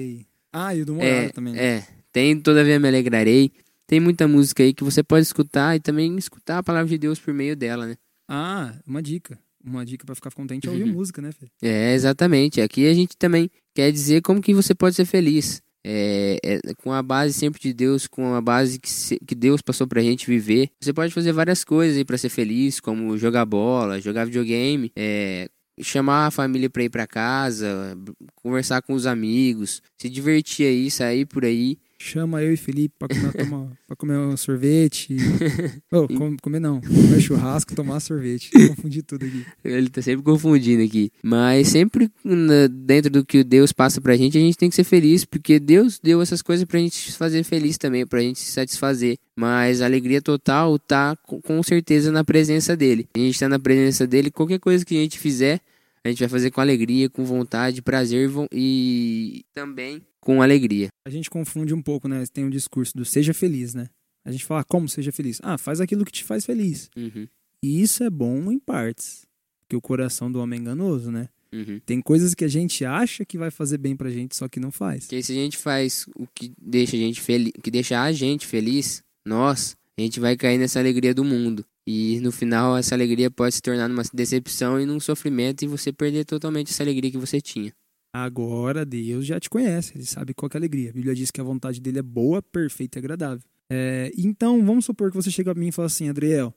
Ah, 0.51 0.75
e 0.75 0.83
o 0.83 0.87
do 0.87 0.95
Morada 0.95 1.13
é, 1.15 1.29
também. 1.29 1.53
Né? 1.53 1.63
É, 1.63 1.87
tem 2.19 2.41
Todavia 2.41 2.81
Me 2.81 2.89
Alegrarei. 2.89 3.53
Tem 3.87 4.01
muita 4.01 4.27
música 4.27 4.65
aí 4.65 4.75
que 4.75 4.83
você 4.83 5.05
pode 5.05 5.23
escutar 5.23 5.77
e 5.77 5.81
também 5.81 6.17
escutar 6.17 6.59
a 6.59 6.63
palavra 6.65 6.89
de 6.89 6.99
Deus 6.99 7.21
por 7.21 7.33
meio 7.33 7.55
dela, 7.57 7.87
né? 7.87 7.95
Ah, 8.29 8.75
uma 8.85 9.01
dica. 9.01 9.39
Uma 9.65 9.87
dica 9.87 10.05
para 10.05 10.17
ficar 10.17 10.33
contente 10.33 10.67
é 10.67 10.71
ouvir 10.71 10.83
Uhum. 10.83 10.93
música, 10.95 11.23
né, 11.23 11.31
Fê? 11.31 11.47
É, 11.63 11.95
exatamente. 11.95 12.61
Aqui 12.61 12.89
a 12.89 12.93
gente 12.95 13.17
também 13.17 13.49
quer 13.73 13.93
dizer 13.93 14.21
como 14.23 14.43
que 14.43 14.53
você 14.53 14.75
pode 14.75 14.97
ser 14.97 15.05
feliz. 15.05 15.63
É, 15.87 16.39
é, 16.43 16.61
com 16.83 16.93
a 16.93 17.01
base 17.05 17.35
sempre 17.35 17.61
de 17.63 17.73
Deus, 17.73 18.09
com 18.09 18.35
a 18.35 18.41
base 18.41 18.81
que, 18.81 18.91
se, 18.91 19.17
que 19.25 19.35
Deus 19.37 19.63
passou 19.63 19.87
pra 19.87 20.03
gente 20.03 20.27
viver. 20.27 20.71
Você 20.81 20.93
pode 20.93 21.15
fazer 21.15 21.33
várias 21.33 21.63
coisas 21.63 21.97
aí 21.97 22.05
pra 22.05 22.19
ser 22.19 22.31
feliz, 22.31 22.81
como 22.81 23.17
jogar 23.17 23.45
bola, 23.47 24.01
jogar 24.01 24.25
videogame, 24.27 24.91
é, 24.97 25.49
chamar 25.81 26.27
a 26.27 26.31
família 26.33 26.69
pra 26.69 26.83
ir 26.83 26.91
pra 26.91 27.07
casa, 27.07 27.97
conversar 28.35 28.83
com 28.83 28.93
os 28.93 29.07
amigos, 29.07 29.81
se 29.97 30.09
divertir 30.11 30.67
aí, 30.67 30.91
sair 30.91 31.25
por 31.25 31.45
aí. 31.45 31.79
Chama 32.01 32.41
eu 32.43 32.53
e 32.53 32.57
Felipe 32.57 32.95
pra 32.97 33.09
comer, 33.09 33.33
tomar, 33.35 33.73
pra 33.87 33.97
comer 33.97 34.19
um 34.19 34.37
sorvete. 34.37 35.17
oh, 35.91 36.07
com, 36.07 36.37
comer 36.37 36.61
não. 36.61 36.81
Comer 36.81 37.21
churrasco, 37.21 37.75
tomar 37.75 37.99
sorvete. 37.99 38.51
Confundi 38.69 39.03
tudo 39.03 39.27
aqui. 39.27 39.45
Ele 39.65 39.91
tá 39.91 40.01
sempre 40.01 40.23
confundindo 40.23 40.83
aqui. 40.85 41.11
Mas 41.23 41.69
sempre 41.69 42.09
na, 42.23 42.69
dentro 42.71 43.11
do 43.11 43.25
que 43.25 43.43
Deus 43.43 43.73
passa 43.73 44.01
pra 44.01 44.17
gente, 44.17 44.39
a 44.39 44.41
gente 44.41 44.57
tem 44.57 44.71
que 44.71 44.77
ser 44.77 44.85
feliz, 44.85 45.25
porque 45.25 45.59
Deus 45.59 45.99
deu 45.99 46.23
essas 46.23 46.41
coisas 46.41 46.65
pra 46.65 46.79
gente 46.79 46.95
se 46.95 47.19
fazer 47.19 47.43
feliz 47.43 47.77
também, 47.77 48.07
pra 48.07 48.21
gente 48.21 48.39
se 48.39 48.53
satisfazer. 48.53 49.19
Mas 49.35 49.83
a 49.83 49.87
alegria 49.87 50.23
total 50.23 50.79
tá 50.79 51.17
com 51.17 51.63
certeza 51.65 52.13
na 52.13 52.23
presença 52.23 52.77
dele. 52.77 53.09
A 53.15 53.19
gente 53.19 53.39
tá 53.39 53.49
na 53.49 53.59
presença 53.59 54.07
dele, 54.07 54.31
qualquer 54.31 54.61
coisa 54.61 54.85
que 54.85 54.97
a 54.97 55.01
gente 55.01 55.19
fizer, 55.19 55.61
a 56.05 56.09
gente 56.09 56.21
vai 56.21 56.29
fazer 56.29 56.51
com 56.53 56.61
alegria, 56.61 57.11
com 57.11 57.25
vontade, 57.25 57.83
prazer 57.83 58.31
e 58.53 59.45
também 59.53 60.01
com 60.29 60.43
alegria. 60.43 60.88
A 61.07 61.11
gente 61.11 61.31
confunde 61.31 61.73
um 61.73 61.81
pouco, 61.81 62.07
né? 62.07 62.23
Tem 62.31 62.45
um 62.45 62.51
discurso 62.51 62.95
do 62.95 63.03
seja 63.03 63.33
feliz, 63.33 63.73
né? 63.73 63.88
A 64.27 64.31
gente 64.31 64.45
fala, 64.45 64.62
como 64.62 64.87
seja 64.87 65.11
feliz? 65.11 65.41
Ah, 65.43 65.57
faz 65.57 65.81
aquilo 65.81 66.05
que 66.05 66.12
te 66.12 66.23
faz 66.23 66.45
feliz. 66.45 66.91
Uhum. 66.95 67.27
E 67.64 67.81
isso 67.81 68.05
é 68.05 68.11
bom 68.11 68.53
em 68.53 68.59
partes. 68.59 69.27
Porque 69.61 69.75
o 69.75 69.81
coração 69.81 70.31
do 70.31 70.38
homem 70.38 70.59
é 70.59 70.61
enganoso, 70.61 71.11
né? 71.11 71.31
Uhum. 71.51 71.81
Tem 71.81 72.03
coisas 72.03 72.35
que 72.35 72.45
a 72.45 72.49
gente 72.49 72.85
acha 72.85 73.25
que 73.25 73.38
vai 73.38 73.51
fazer 73.51 73.79
bem 73.79 73.97
pra 73.97 74.11
gente, 74.11 74.37
só 74.37 74.51
que 74.51 74.61
não 74.61 74.71
faz. 74.71 75.05
Porque 75.05 75.23
se 75.23 75.33
a 75.33 75.35
gente 75.35 75.57
faz 75.57 76.05
o 76.14 76.27
que 76.27 76.53
deixa 76.61 76.95
a 76.95 76.99
gente 76.99 77.23
feliz, 77.23 77.53
que 77.62 77.71
deixa 77.71 77.99
a 77.99 78.12
gente 78.12 78.47
feliz, 78.47 79.03
nós, 79.25 79.79
a 79.97 80.03
gente 80.03 80.21
vai 80.21 80.37
cair 80.37 80.59
nessa 80.59 80.79
alegria 80.79 81.14
do 81.14 81.25
mundo. 81.25 81.64
E 81.87 82.21
no 82.21 82.31
final 82.31 82.77
essa 82.77 82.95
alegria 82.95 83.31
pode 83.31 83.55
se 83.55 83.62
tornar 83.62 83.88
numa 83.88 84.03
decepção 84.12 84.79
e 84.79 84.85
num 84.85 85.01
sofrimento 85.01 85.64
e 85.64 85.67
você 85.67 85.91
perder 85.91 86.27
totalmente 86.27 86.71
essa 86.71 86.83
alegria 86.83 87.11
que 87.11 87.17
você 87.17 87.41
tinha. 87.41 87.73
Agora 88.12 88.85
Deus 88.85 89.27
já 89.27 89.38
te 89.38 89.51
conhece, 89.51 89.92
ele 89.97 90.07
sabe 90.07 90.35
qual 90.35 90.49
é 90.53 90.57
a 90.57 90.59
alegria. 90.59 90.90
A 90.90 90.92
Bíblia 90.92 91.14
diz 91.14 91.31
que 91.31 91.40
a 91.40 91.44
vontade 91.44 91.81
dele 91.81 91.99
é 91.99 92.03
boa, 92.03 92.40
perfeita 92.40 92.99
e 92.99 93.01
agradável. 93.01 93.44
É, 93.71 94.11
então, 94.16 94.64
vamos 94.64 94.87
supor 94.87 95.11
que 95.11 95.16
você 95.16 95.31
chega 95.31 95.53
a 95.53 95.55
mim 95.55 95.68
e 95.68 95.73
fala 95.73 95.87
assim, 95.87 96.09
Adriel, 96.09 96.55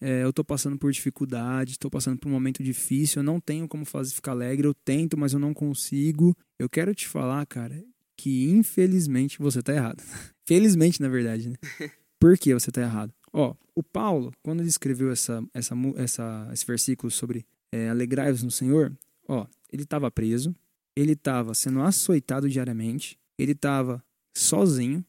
é, 0.00 0.22
eu 0.22 0.30
estou 0.30 0.44
passando 0.44 0.76
por 0.76 0.90
dificuldade, 0.90 1.72
estou 1.72 1.90
passando 1.90 2.18
por 2.18 2.28
um 2.28 2.32
momento 2.32 2.62
difícil, 2.62 3.20
eu 3.20 3.24
não 3.24 3.40
tenho 3.40 3.68
como 3.68 3.84
fazer 3.84 4.12
ficar 4.12 4.32
alegre, 4.32 4.66
eu 4.66 4.74
tento, 4.74 5.16
mas 5.16 5.32
eu 5.32 5.38
não 5.38 5.54
consigo. 5.54 6.36
Eu 6.58 6.68
quero 6.68 6.94
te 6.94 7.06
falar, 7.06 7.46
cara, 7.46 7.84
que 8.16 8.50
infelizmente 8.50 9.38
você 9.38 9.60
está 9.60 9.72
errado. 9.72 10.02
Felizmente, 10.44 11.00
na 11.00 11.08
verdade, 11.08 11.48
né? 11.48 11.56
Por 12.18 12.36
que 12.36 12.52
você 12.52 12.70
está 12.70 12.80
errado? 12.80 13.12
Ó, 13.32 13.54
o 13.74 13.82
Paulo, 13.82 14.32
quando 14.42 14.60
ele 14.60 14.68
escreveu 14.68 15.10
essa, 15.10 15.42
essa, 15.54 15.74
essa, 15.96 16.50
esse 16.52 16.66
versículo 16.66 17.10
sobre 17.10 17.46
é, 17.72 17.88
alegrai-vos 17.88 18.42
no 18.42 18.50
Senhor, 18.50 18.92
ó, 19.26 19.46
ele 19.72 19.84
estava 19.84 20.10
preso, 20.10 20.54
ele 20.96 21.12
estava 21.12 21.54
sendo 21.54 21.80
açoitado 21.80 22.48
diariamente, 22.48 23.18
ele 23.38 23.52
estava 23.52 24.02
sozinho. 24.36 25.04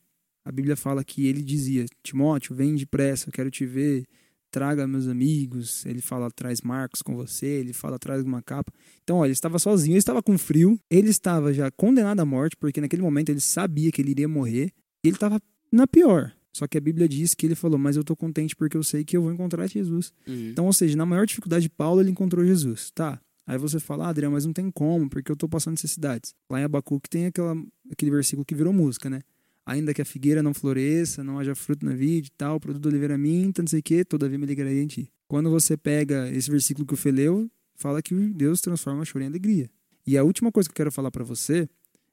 A 0.46 0.52
Bíblia 0.52 0.76
fala 0.76 1.04
que 1.04 1.28
ele 1.28 1.42
dizia: 1.42 1.86
Timóteo, 2.02 2.56
vem 2.56 2.76
depressa, 2.76 3.30
eu 3.30 3.34
quero 3.34 3.50
te 3.50 3.66
ver, 3.66 4.06
traga 4.52 4.88
meus 4.88 5.08
amigos. 5.08 5.86
Ele 5.86 6.02
fala: 6.02 6.30
traz 6.30 6.62
Marcos 6.62 7.02
com 7.02 7.16
você, 7.16 7.46
ele 7.46 7.74
fala: 7.74 7.98
traz 7.98 8.24
uma 8.24 8.42
capa. 8.42 8.72
Então, 9.04 9.18
olha, 9.18 9.28
ele 9.28 9.34
estava 9.34 9.58
sozinho, 9.60 9.94
ele 9.94 10.00
estava 10.00 10.22
com 10.22 10.38
frio, 10.38 10.80
ele 10.90 11.10
estava 11.10 11.54
já 11.54 11.72
condenado 11.72 12.20
à 12.20 12.26
morte, 12.26 12.56
porque 12.58 12.80
naquele 12.80 13.02
momento 13.02 13.30
ele 13.30 13.42
sabia 13.42 13.92
que 13.92 14.02
ele 14.02 14.12
iria 14.12 14.28
morrer, 14.28 14.72
e 15.04 15.08
ele 15.08 15.16
estava 15.16 15.42
na 15.72 15.88
pior. 15.88 16.34
Só 16.56 16.68
que 16.68 16.78
a 16.78 16.82
Bíblia 16.82 17.10
diz 17.10 17.34
que 17.34 17.48
ele 17.48 17.56
falou: 17.56 17.80
Mas 17.80 17.96
eu 17.96 18.02
estou 18.02 18.16
contente 18.16 18.56
porque 18.56 18.78
eu 18.78 18.84
sei 18.84 19.04
que 19.04 19.18
eu 19.18 19.24
vou 19.24 19.34
encontrar 19.34 19.68
Jesus. 19.68 20.14
Uhum. 20.28 20.50
Então, 20.52 20.66
ou 20.68 20.74
seja, 20.74 20.96
na 20.96 21.06
maior 21.06 21.26
dificuldade 21.26 21.64
de 21.64 21.70
Paulo, 21.70 22.00
ele 22.00 22.12
encontrou 22.12 22.46
Jesus. 22.46 22.92
Tá. 22.92 23.20
Aí 23.46 23.58
você 23.58 23.80
fala, 23.80 24.06
ah, 24.06 24.10
Adriano, 24.10 24.34
mas 24.34 24.46
não 24.46 24.54
tem 24.54 24.72
como, 24.72 25.10
porque 25.10 25.32
eu 25.32 25.36
tô 25.36 25.50
passando 25.50 25.74
necessidades. 25.74 26.34
Lá 26.50 26.62
em 26.62 26.64
Abacuque 26.64 27.10
tem 27.10 27.26
aquela, 27.26 27.56
aquele 27.92 28.12
versículo 28.12 28.46
que 28.46 28.56
virou 28.56 28.72
música, 28.72 29.10
né? 29.10 29.22
Ainda 29.66 29.94
que 29.94 30.02
a 30.02 30.06
figueira 30.06 30.44
não 30.44 30.54
floresça, 30.54 31.24
não 31.24 31.40
haja 31.40 31.56
fruto 31.56 31.86
na 31.86 31.94
vide 31.94 32.28
e 32.28 32.32
tal, 32.38 32.60
produto 32.60 32.82
do 32.82 32.90
oliveira 32.90 33.18
minta, 33.18 33.62
não 33.62 33.68
sei 33.68 33.80
o 33.80 33.84
quê, 33.84 34.04
todavia 34.04 34.38
me 34.38 34.46
ligarei 34.46 34.82
em 34.82 34.88
ti. 34.88 35.10
Quando 35.28 35.50
você 35.50 35.76
pega 35.78 36.30
esse 36.30 36.50
versículo 36.50 36.86
que 36.86 36.94
o 36.94 36.98
Fê 36.98 37.12
leu, 37.12 37.50
fala 37.76 38.02
que 38.02 38.14
Deus 38.14 38.62
transforma 38.62 39.06
choro 39.06 39.24
em 39.24 39.28
alegria. 39.28 39.70
E 40.06 40.18
a 40.18 40.24
última 40.24 40.52
coisa 40.52 40.68
que 40.68 40.74
eu 40.74 40.76
quero 40.76 40.92
falar 40.92 41.12
para 41.12 41.24
você 41.24 41.68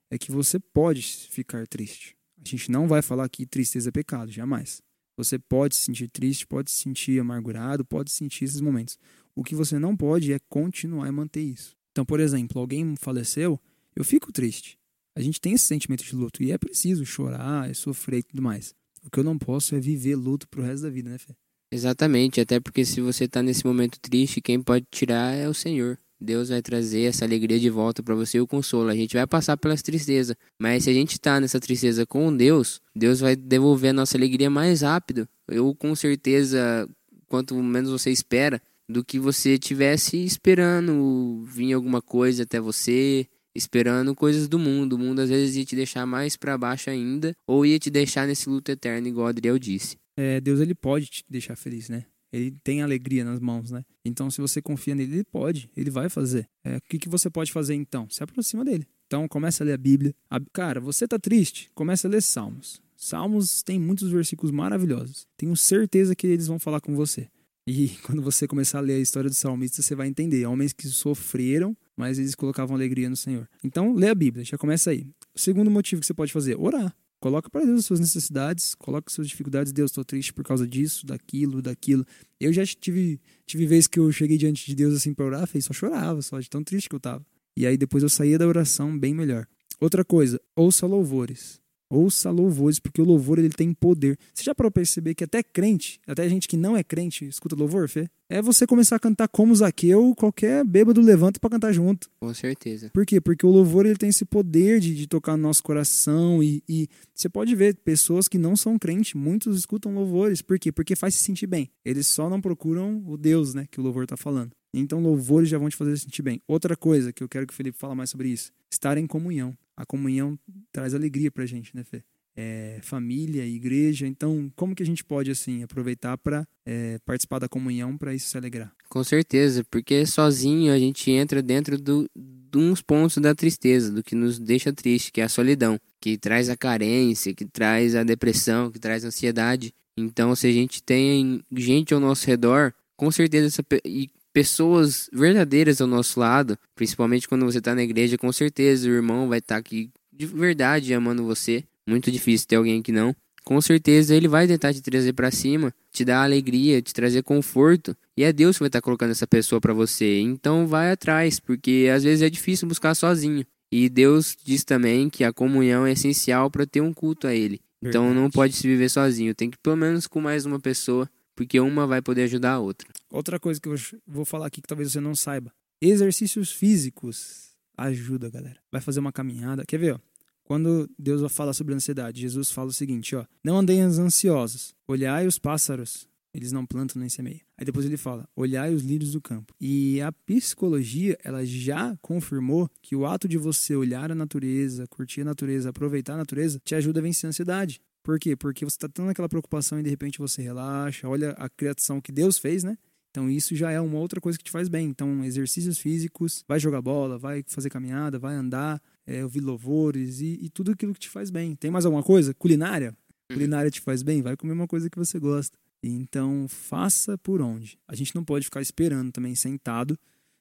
é 0.09 0.17
que 0.17 0.31
você 0.31 0.59
pode 0.59 1.01
ficar 1.29 1.67
triste. 1.67 2.15
A 2.43 2.47
gente 2.47 2.71
não 2.71 2.87
vai 2.87 3.01
falar 3.01 3.27
que 3.29 3.45
tristeza 3.45 3.89
é 3.89 3.91
pecado, 3.91 4.31
jamais. 4.31 4.81
Você 5.17 5.37
pode 5.37 5.75
se 5.75 5.83
sentir 5.83 6.07
triste, 6.07 6.47
pode 6.47 6.71
se 6.71 6.77
sentir 6.77 7.19
amargurado, 7.19 7.85
pode 7.85 8.11
sentir 8.11 8.45
esses 8.45 8.61
momentos. 8.61 8.97
O 9.35 9.43
que 9.43 9.55
você 9.55 9.79
não 9.79 9.95
pode 9.95 10.33
é 10.33 10.39
continuar 10.49 11.07
e 11.07 11.11
manter 11.11 11.41
isso. 11.41 11.75
Então, 11.91 12.05
por 12.05 12.19
exemplo, 12.19 12.59
alguém 12.59 12.95
faleceu, 12.95 13.59
eu 13.95 14.03
fico 14.03 14.31
triste. 14.31 14.77
A 15.15 15.21
gente 15.21 15.41
tem 15.41 15.53
esse 15.53 15.65
sentimento 15.65 16.03
de 16.03 16.15
luto 16.15 16.41
e 16.41 16.51
é 16.51 16.57
preciso 16.57 17.05
chorar, 17.05 17.69
é 17.69 17.73
sofrer 17.73 18.19
e 18.19 18.23
tudo 18.23 18.41
mais. 18.41 18.73
O 19.03 19.09
que 19.09 19.19
eu 19.19 19.23
não 19.23 19.37
posso 19.37 19.75
é 19.75 19.79
viver 19.79 20.15
luto 20.15 20.47
pro 20.47 20.63
resto 20.63 20.83
da 20.83 20.89
vida, 20.89 21.09
né, 21.09 21.17
Fê? 21.17 21.33
Exatamente, 21.71 22.41
até 22.41 22.59
porque 22.59 22.83
se 22.83 22.99
você 23.01 23.25
está 23.25 23.41
nesse 23.41 23.65
momento 23.65 23.99
triste, 23.99 24.41
quem 24.41 24.61
pode 24.61 24.85
tirar 24.91 25.33
é 25.33 25.47
o 25.47 25.53
Senhor. 25.53 25.97
Deus 26.19 26.49
vai 26.49 26.61
trazer 26.61 27.03
essa 27.03 27.25
alegria 27.25 27.59
de 27.59 27.69
volta 27.69 28.03
para 28.03 28.13
você 28.13 28.37
e 28.37 28.41
o 28.41 28.47
consolo. 28.47 28.89
A 28.89 28.95
gente 28.95 29.15
vai 29.15 29.25
passar 29.25 29.57
pelas 29.57 29.81
tristezas, 29.81 30.35
mas 30.59 30.83
se 30.83 30.89
a 30.89 30.93
gente 30.93 31.13
está 31.13 31.39
nessa 31.39 31.59
tristeza 31.59 32.05
com 32.05 32.35
Deus, 32.35 32.79
Deus 32.95 33.19
vai 33.21 33.35
devolver 33.35 33.89
a 33.89 33.93
nossa 33.93 34.17
alegria 34.17 34.49
mais 34.49 34.81
rápido. 34.81 35.27
Eu 35.47 35.73
com 35.73 35.95
certeza, 35.95 36.87
quanto 37.27 37.55
menos 37.55 37.89
você 37.89 38.11
espera, 38.11 38.61
do 38.89 39.03
que 39.03 39.19
você 39.19 39.57
tivesse 39.57 40.17
esperando 40.17 41.43
vir 41.45 41.73
alguma 41.73 42.01
coisa 42.01 42.43
até 42.43 42.59
você, 42.59 43.27
esperando 43.55 44.15
coisas 44.15 44.47
do 44.47 44.59
mundo. 44.59 44.93
O 44.93 44.99
mundo 44.99 45.19
às 45.19 45.29
vezes 45.29 45.55
ia 45.55 45.65
te 45.65 45.75
deixar 45.75 46.05
mais 46.05 46.35
para 46.35 46.57
baixo 46.57 46.89
ainda, 46.89 47.33
ou 47.47 47.65
ia 47.65 47.79
te 47.79 47.89
deixar 47.89 48.27
nesse 48.27 48.49
luto 48.49 48.71
eterno, 48.71 49.07
igual 49.07 49.27
Adriel 49.27 49.57
disse 49.57 50.01
é, 50.21 50.41
Deus 50.41 50.59
ele 50.59 50.75
pode 50.75 51.07
te 51.07 51.23
deixar 51.29 51.55
feliz, 51.55 51.89
né? 51.89 52.05
Ele 52.31 52.51
tem 52.63 52.81
alegria 52.81 53.25
nas 53.25 53.39
mãos, 53.39 53.71
né? 53.71 53.83
Então, 54.05 54.31
se 54.31 54.39
você 54.39 54.61
confia 54.61 54.95
nele, 54.95 55.15
ele 55.15 55.23
pode, 55.23 55.69
ele 55.75 55.89
vai 55.89 56.07
fazer. 56.09 56.47
É, 56.63 56.77
o 56.77 56.81
que, 56.89 56.97
que 56.97 57.09
você 57.09 57.29
pode 57.29 57.51
fazer 57.51 57.75
então? 57.75 58.07
Se 58.09 58.23
aproxima 58.23 58.63
dele. 58.63 58.87
Então, 59.05 59.27
começa 59.27 59.63
a 59.63 59.65
ler 59.65 59.73
a 59.73 59.77
Bíblia. 59.77 60.15
A, 60.29 60.39
cara, 60.53 60.79
você 60.79 61.05
tá 61.05 61.19
triste? 61.19 61.69
Começa 61.75 62.07
a 62.07 62.11
ler 62.11 62.21
Salmos. 62.21 62.81
Salmos 62.95 63.63
tem 63.63 63.77
muitos 63.77 64.09
versículos 64.09 64.51
maravilhosos. 64.51 65.27
Tenho 65.35 65.55
certeza 65.57 66.15
que 66.15 66.25
eles 66.25 66.47
vão 66.47 66.57
falar 66.57 66.79
com 66.79 66.95
você. 66.95 67.27
E 67.71 67.87
quando 68.03 68.21
você 68.21 68.45
começar 68.45 68.79
a 68.79 68.81
ler 68.81 68.95
a 68.95 68.99
história 68.99 69.29
dos 69.29 69.39
salmistas, 69.39 69.85
você 69.85 69.95
vai 69.95 70.07
entender. 70.07 70.45
Homens 70.45 70.73
que 70.73 70.87
sofreram, 70.87 71.75
mas 71.95 72.19
eles 72.19 72.35
colocavam 72.35 72.75
alegria 72.75 73.09
no 73.09 73.15
Senhor. 73.15 73.47
Então, 73.63 73.95
lê 73.95 74.09
a 74.09 74.15
Bíblia, 74.15 74.43
já 74.43 74.57
começa 74.57 74.91
aí. 74.91 75.07
O 75.33 75.39
segundo 75.39 75.71
motivo 75.71 76.01
que 76.01 76.07
você 76.07 76.13
pode 76.13 76.33
fazer, 76.33 76.59
orar. 76.59 76.93
Coloca 77.21 77.49
para 77.49 77.63
Deus 77.63 77.79
as 77.79 77.85
suas 77.85 77.99
necessidades, 77.99 78.75
coloca 78.75 79.05
as 79.07 79.13
suas 79.13 79.29
dificuldades. 79.29 79.71
Deus, 79.71 79.91
estou 79.91 80.03
triste 80.03 80.33
por 80.33 80.43
causa 80.43 80.67
disso, 80.67 81.05
daquilo, 81.05 81.61
daquilo. 81.61 82.05
Eu 82.39 82.51
já 82.51 82.65
tive, 82.65 83.21
tive 83.45 83.65
vezes 83.67 83.87
que 83.87 83.99
eu 83.99 84.11
cheguei 84.11 84.37
diante 84.37 84.65
de 84.65 84.75
Deus 84.75 84.93
assim 84.95 85.13
para 85.13 85.25
orar, 85.25 85.47
fez, 85.47 85.63
só 85.63 85.73
chorava, 85.73 86.21
só 86.21 86.39
de 86.39 86.49
tão 86.49 86.63
triste 86.63 86.89
que 86.89 86.95
eu 86.95 86.99
tava. 86.99 87.25
E 87.55 87.65
aí 87.65 87.77
depois 87.77 88.03
eu 88.03 88.09
saía 88.09 88.37
da 88.37 88.47
oração 88.47 88.97
bem 88.97 89.13
melhor. 89.13 89.45
Outra 89.79 90.03
coisa, 90.03 90.41
ouça 90.55 90.85
louvores. 90.85 91.60
Ouça 91.91 92.31
louvores, 92.31 92.79
porque 92.79 93.01
o 93.01 93.05
louvor 93.05 93.37
ele 93.37 93.49
tem 93.49 93.73
poder. 93.73 94.17
Você 94.33 94.45
já 94.45 94.55
parou 94.55 94.71
perceber 94.71 95.13
que 95.13 95.25
até 95.25 95.43
crente, 95.43 95.99
até 96.07 96.27
gente 96.29 96.47
que 96.47 96.55
não 96.55 96.77
é 96.77 96.81
crente, 96.81 97.25
escuta 97.25 97.53
louvor, 97.53 97.89
Fê? 97.89 98.09
É 98.29 98.41
você 98.41 98.65
começar 98.65 98.95
a 98.95 98.99
cantar 98.99 99.27
como 99.27 99.53
Zaqueu, 99.53 100.15
qualquer 100.15 100.63
bêbado 100.63 101.01
levanta 101.01 101.37
para 101.37 101.49
cantar 101.49 101.73
junto. 101.73 102.09
Com 102.21 102.33
certeza. 102.33 102.89
Por 102.93 103.05
quê? 103.05 103.19
Porque 103.19 103.45
o 103.45 103.49
louvor 103.49 103.85
ele 103.85 103.97
tem 103.97 104.07
esse 104.07 104.23
poder 104.23 104.79
de, 104.79 104.95
de 104.95 105.05
tocar 105.05 105.35
no 105.35 105.43
nosso 105.43 105.61
coração 105.61 106.41
e, 106.41 106.63
e 106.65 106.87
você 107.13 107.27
pode 107.27 107.53
ver 107.53 107.75
pessoas 107.75 108.29
que 108.29 108.37
não 108.37 108.55
são 108.55 108.79
crentes, 108.79 109.13
muitos 109.13 109.59
escutam 109.59 109.93
louvores. 109.93 110.41
Por 110.41 110.57
quê? 110.57 110.71
Porque 110.71 110.95
faz 110.95 111.15
se 111.15 111.23
sentir 111.23 111.45
bem. 111.45 111.69
Eles 111.83 112.07
só 112.07 112.29
não 112.29 112.39
procuram 112.39 113.03
o 113.05 113.17
Deus, 113.17 113.53
né, 113.53 113.67
que 113.69 113.81
o 113.81 113.83
louvor 113.83 114.03
está 114.03 114.15
falando. 114.15 114.51
Então 114.73 115.01
louvores 115.01 115.49
já 115.49 115.57
vão 115.57 115.67
te 115.67 115.75
fazer 115.75 115.97
sentir 115.97 116.21
bem. 116.21 116.41
Outra 116.47 116.77
coisa 116.77 117.11
que 117.11 117.21
eu 117.21 117.27
quero 117.27 117.45
que 117.45 117.53
o 117.53 117.55
Felipe 117.55 117.77
fale 117.77 117.95
mais 117.95 118.09
sobre 118.09 118.29
isso, 118.29 118.53
estar 118.71 118.97
em 118.97 119.05
comunhão 119.05 119.57
a 119.75 119.85
comunhão 119.85 120.37
traz 120.71 120.93
alegria 120.93 121.31
pra 121.31 121.45
gente, 121.45 121.75
né, 121.75 121.83
Fê? 121.83 122.03
É, 122.35 122.79
família, 122.81 123.45
igreja. 123.45 124.07
Então, 124.07 124.51
como 124.55 124.73
que 124.73 124.81
a 124.83 124.85
gente 124.85 125.03
pode 125.03 125.29
assim 125.31 125.63
aproveitar 125.63 126.17
para 126.17 126.47
é, 126.65 126.97
participar 127.05 127.39
da 127.39 127.49
comunhão 127.49 127.97
para 127.97 128.13
isso 128.13 128.29
se 128.29 128.37
alegrar? 128.37 128.73
Com 128.89 129.03
certeza, 129.03 129.63
porque 129.69 130.05
sozinho 130.05 130.71
a 130.73 130.79
gente 130.79 131.11
entra 131.11 131.41
dentro 131.41 131.77
do, 131.77 132.09
de 132.15 132.57
uns 132.57 132.81
pontos 132.81 133.17
da 133.17 133.35
tristeza, 133.35 133.91
do 133.91 134.03
que 134.03 134.15
nos 134.15 134.39
deixa 134.39 134.71
triste, 134.71 135.11
que 135.11 135.21
é 135.21 135.25
a 135.25 135.29
solidão, 135.29 135.77
que 135.99 136.17
traz 136.17 136.49
a 136.49 136.57
carência, 136.57 137.33
que 137.33 137.45
traz 137.45 137.95
a 137.95 138.03
depressão, 138.03 138.71
que 138.71 138.79
traz 138.79 139.03
a 139.03 139.07
ansiedade. 139.07 139.73
Então, 139.97 140.35
se 140.35 140.47
a 140.47 140.51
gente 140.51 140.81
tem 140.81 141.43
gente 141.51 141.93
ao 141.93 141.99
nosso 141.99 142.25
redor, 142.27 142.73
com 142.95 143.11
certeza 143.11 143.47
essa, 143.47 143.63
e 143.85 144.09
pessoas 144.33 145.09
verdadeiras 145.11 145.81
ao 145.81 145.87
nosso 145.87 146.19
lado, 146.19 146.57
principalmente 146.75 147.27
quando 147.27 147.45
você 147.45 147.57
está 147.59 147.75
na 147.75 147.83
igreja, 147.83 148.17
com 148.17 148.31
certeza 148.31 148.89
o 148.89 148.93
irmão 148.93 149.27
vai 149.27 149.39
estar 149.39 149.55
tá 149.55 149.59
aqui 149.59 149.89
de 150.11 150.25
verdade 150.25 150.93
amando 150.93 151.23
você. 151.23 151.63
Muito 151.87 152.11
difícil 152.11 152.47
ter 152.47 152.55
alguém 152.55 152.81
que 152.81 152.91
não. 152.91 153.15
Com 153.43 153.59
certeza 153.59 154.15
ele 154.15 154.27
vai 154.27 154.47
tentar 154.47 154.73
te 154.73 154.81
trazer 154.81 155.13
para 155.13 155.31
cima, 155.31 155.73
te 155.91 156.05
dar 156.05 156.23
alegria, 156.23 156.81
te 156.81 156.93
trazer 156.93 157.23
conforto, 157.23 157.97
e 158.15 158.23
é 158.23 158.31
Deus 158.31 158.55
que 158.55 158.59
vai 158.59 158.67
estar 158.67 158.79
tá 158.79 158.83
colocando 158.83 159.11
essa 159.11 159.25
pessoa 159.25 159.59
para 159.59 159.73
você. 159.73 160.19
Então 160.19 160.67
vai 160.67 160.91
atrás, 160.91 161.39
porque 161.39 161.89
às 161.93 162.03
vezes 162.03 162.21
é 162.21 162.29
difícil 162.29 162.67
buscar 162.67 162.93
sozinho. 162.93 163.45
E 163.71 163.89
Deus 163.89 164.35
diz 164.43 164.63
também 164.63 165.09
que 165.09 165.23
a 165.23 165.33
comunhão 165.33 165.87
é 165.87 165.93
essencial 165.93 166.51
para 166.51 166.67
ter 166.67 166.81
um 166.81 166.93
culto 166.93 167.25
a 167.25 167.33
ele. 167.33 167.59
Então 167.83 168.13
não 168.13 168.29
pode 168.29 168.55
se 168.55 168.67
viver 168.67 168.89
sozinho, 168.89 169.33
tem 169.33 169.49
que 169.49 169.57
pelo 169.57 169.75
menos 169.75 170.05
com 170.05 170.21
mais 170.21 170.45
uma 170.45 170.59
pessoa 170.59 171.09
porque 171.35 171.59
uma 171.59 171.87
vai 171.87 172.01
poder 172.01 172.23
ajudar 172.23 172.53
a 172.53 172.59
outra. 172.59 172.87
Outra 173.11 173.39
coisa 173.39 173.59
que 173.59 173.67
eu 173.67 173.75
vou 174.07 174.23
falar 174.23 174.47
aqui 174.47 174.61
que 174.61 174.67
talvez 174.67 174.91
você 174.91 174.99
não 174.99 175.13
saiba: 175.13 175.53
exercícios 175.81 176.51
físicos 176.51 177.51
ajuda, 177.77 178.29
galera. 178.29 178.59
Vai 178.71 178.81
fazer 178.81 178.99
uma 178.99 179.11
caminhada. 179.11 179.65
Quer 179.65 179.77
ver, 179.77 179.95
ó? 179.95 179.99
Quando 180.43 180.89
Deus 180.97 181.31
fala 181.31 181.53
sobre 181.53 181.73
ansiedade, 181.73 182.21
Jesus 182.21 182.51
fala 182.51 182.69
o 182.69 182.73
seguinte, 182.73 183.15
ó: 183.15 183.25
Não 183.43 183.57
andem 183.57 183.81
ansiosos, 183.81 184.73
olhai 184.87 185.27
os 185.27 185.37
pássaros, 185.37 186.07
eles 186.33 186.51
não 186.51 186.65
plantam 186.65 186.99
nem 186.99 187.09
semeiam. 187.09 187.41
Aí 187.57 187.65
depois 187.65 187.85
ele 187.85 187.97
fala: 187.97 188.27
olhai 188.35 188.73
os 188.73 188.83
lírios 188.83 189.11
do 189.11 189.21
campo. 189.21 189.53
E 189.59 190.01
a 190.01 190.11
psicologia, 190.11 191.17
ela 191.23 191.45
já 191.45 191.97
confirmou 192.01 192.69
que 192.81 192.95
o 192.95 193.05
ato 193.05 193.27
de 193.27 193.37
você 193.37 193.75
olhar 193.75 194.11
a 194.11 194.15
natureza, 194.15 194.87
curtir 194.87 195.21
a 195.21 195.25
natureza, 195.25 195.69
aproveitar 195.69 196.13
a 196.13 196.17
natureza, 196.17 196.59
te 196.63 196.75
ajuda 196.75 196.99
a 196.99 197.03
vencer 197.03 197.27
a 197.27 197.29
ansiedade. 197.29 197.81
Por 198.03 198.17
quê? 198.19 198.35
Porque 198.35 198.65
você 198.65 198.75
está 198.75 198.89
tendo 198.89 199.09
aquela 199.09 199.29
preocupação 199.29 199.79
e 199.79 199.83
de 199.83 199.89
repente 199.89 200.17
você 200.17 200.41
relaxa, 200.41 201.07
olha 201.07 201.31
a 201.31 201.47
criação 201.47 202.01
que 202.01 202.11
Deus 202.11 202.39
fez, 202.39 202.63
né? 202.63 202.77
Então 203.11 203.29
isso 203.29 203.55
já 203.55 203.71
é 203.71 203.79
uma 203.79 203.99
outra 203.99 204.21
coisa 204.21 204.37
que 204.37 204.43
te 204.43 204.51
faz 204.51 204.69
bem. 204.69 204.87
Então 204.87 205.23
exercícios 205.23 205.77
físicos, 205.77 206.43
vai 206.47 206.59
jogar 206.59 206.81
bola, 206.81 207.17
vai 207.17 207.43
fazer 207.45 207.69
caminhada, 207.69 208.17
vai 208.17 208.33
andar, 208.33 208.81
é, 209.05 209.23
ouvir 209.23 209.41
louvores 209.41 210.21
e, 210.21 210.39
e, 210.41 210.49
tudo 210.49 210.71
aquilo 210.71 210.93
que 210.93 210.99
te 211.01 211.09
faz 211.09 211.29
bem. 211.29 211.55
Tem 211.55 211.69
mais 211.69 211.85
alguma 211.85 212.03
coisa? 212.03 212.33
Culinária? 212.33 212.89
Uhum. 213.29 213.35
Culinária 213.35 213.69
te 213.69 213.81
faz 213.81 214.01
bem? 214.01 214.21
Vai 214.21 214.37
comer 214.37 214.53
uma 214.53 214.67
coisa 214.67 214.89
que 214.89 214.97
você 214.97 215.19
gosta. 215.19 215.57
Então 215.83 216.47
faça 216.47 217.17
por 217.17 217.41
onde. 217.41 217.77
A 217.87 217.95
gente 217.95 218.15
não 218.15 218.23
pode 218.23 218.45
ficar 218.45 218.61
esperando 218.61 219.11
também 219.11 219.35
sentado, 219.35 219.99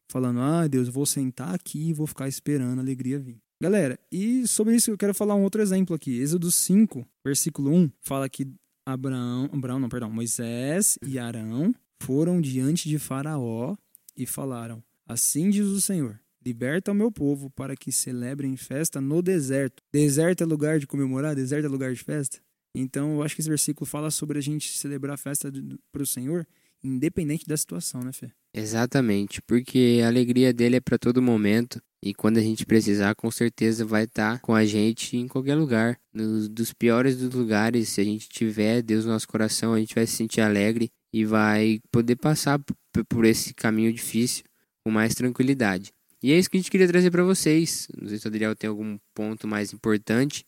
falando, 0.09 0.41
ah 0.41 0.67
Deus, 0.69 0.87
eu 0.87 0.93
vou 0.93 1.07
sentar 1.07 1.55
aqui 1.55 1.89
e 1.89 1.93
vou 1.93 2.07
ficar 2.07 2.29
esperando 2.29 2.79
a 2.79 2.83
alegria 2.83 3.19
vir. 3.19 3.39
Galera, 3.61 3.99
e 4.13 4.47
sobre 4.47 4.77
isso 4.77 4.91
eu 4.91 4.97
quero 4.97 5.13
falar 5.13 5.35
um 5.35 5.43
outro 5.43 5.61
exemplo 5.61 5.95
aqui. 5.95 6.21
Êxodo 6.21 6.51
5, 6.51 7.05
versículo 7.25 7.71
1, 7.75 7.91
fala 8.01 8.29
que 8.29 8.47
Abraão, 8.87 9.51
Abraão 9.53 9.79
não, 9.79 9.89
perdão, 9.89 10.11
Moisés 10.11 10.99
e 11.07 11.19
Arão 11.19 11.75
foram 12.03 12.41
diante 12.41 12.89
de 12.89 12.99
Faraó 12.99 13.77
e 14.17 14.27
falaram: 14.27 14.83
Assim 15.07 15.51
diz 15.51 15.67
o 15.67 15.81
Senhor: 15.81 16.21
Liberta 16.45 16.93
o 16.93 16.95
meu 16.95 17.13
povo 17.13 17.51
para 17.51 17.77
que 17.77 17.93
celebrem 17.93 18.57
festa 18.57 19.01
no 19.01 19.23
deserto. 19.23 19.83
Deserto 19.93 20.43
é 20.43 20.47
lugar 20.47 20.79
de 20.79 20.87
comemorar, 20.87 21.35
deserto 21.35 21.67
é 21.67 21.69
lugar 21.69 21.93
de 21.93 22.03
festa. 22.03 22.39
Então, 22.75 23.17
eu 23.17 23.23
acho 23.23 23.35
que 23.35 23.43
esse 23.43 23.49
versículo 23.49 23.85
fala 23.85 24.11
sobre 24.11 24.39
a 24.39 24.41
gente 24.41 24.79
celebrar 24.79 25.15
a 25.15 25.19
festa 25.19 25.53
para 25.93 26.03
o 26.03 26.07
Senhor, 26.07 26.47
independente 26.83 27.45
da 27.45 27.57
situação, 27.57 28.03
né, 28.03 28.13
Fê? 28.13 28.31
Exatamente, 28.55 29.43
porque 29.43 30.01
a 30.03 30.07
alegria 30.07 30.53
dele 30.53 30.77
é 30.77 30.81
para 30.81 30.99
todo 30.99 31.21
momento. 31.21 31.83
E 32.03 32.15
quando 32.15 32.39
a 32.39 32.43
gente 32.43 32.65
precisar, 32.65 33.15
com 33.15 33.31
certeza 33.31 33.85
vai 33.85 34.05
estar 34.05 34.35
tá 34.35 34.39
com 34.39 34.55
a 34.55 34.65
gente 34.65 35.17
em 35.17 35.29
qualquer 35.29 35.55
lugar. 35.55 35.99
Nos, 36.15 36.49
dos 36.49 36.73
piores 36.73 37.19
dos 37.19 37.35
lugares, 37.35 37.91
se 37.91 38.01
a 38.01 38.05
gente 38.05 38.29
tiver 38.29 38.81
Deus 38.83 39.05
no 39.05 39.13
nosso 39.13 39.29
coração, 39.29 39.75
a 39.75 39.79
gente 39.79 39.95
vai 39.95 40.07
se 40.07 40.17
sentir 40.17 40.41
alegre 40.41 40.91
e 41.13 41.25
vai 41.25 41.81
poder 41.91 42.17
passar 42.17 42.61
por 43.09 43.25
esse 43.25 43.55
caminho 43.55 43.93
difícil 43.93 44.45
com 44.83 44.91
mais 44.91 45.15
tranquilidade. 45.15 45.93
E 46.23 46.33
é 46.33 46.39
isso 46.39 46.51
que 46.51 46.57
a 46.57 46.61
gente 46.61 46.71
queria 46.71 46.89
trazer 46.89 47.11
para 47.11 47.25
vocês. 47.25 47.89
Não 47.99 48.09
sei 48.09 48.19
se 48.19 48.27
o 48.27 48.29
Adriel 48.29 48.55
tem 48.55 48.69
algum 48.69 48.99
ponto 49.15 49.49
mais 49.49 49.73
importante, 49.73 50.45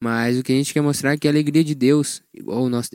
mas 0.00 0.38
o 0.38 0.42
que 0.42 0.52
a 0.52 0.56
gente 0.56 0.72
quer 0.72 0.82
mostrar 0.82 1.12
é 1.12 1.16
que 1.16 1.26
a 1.26 1.30
alegria 1.30 1.64
de 1.64 1.74
Deus, 1.74 2.22
igual 2.32 2.62
o 2.64 2.68
nosso, 2.68 2.90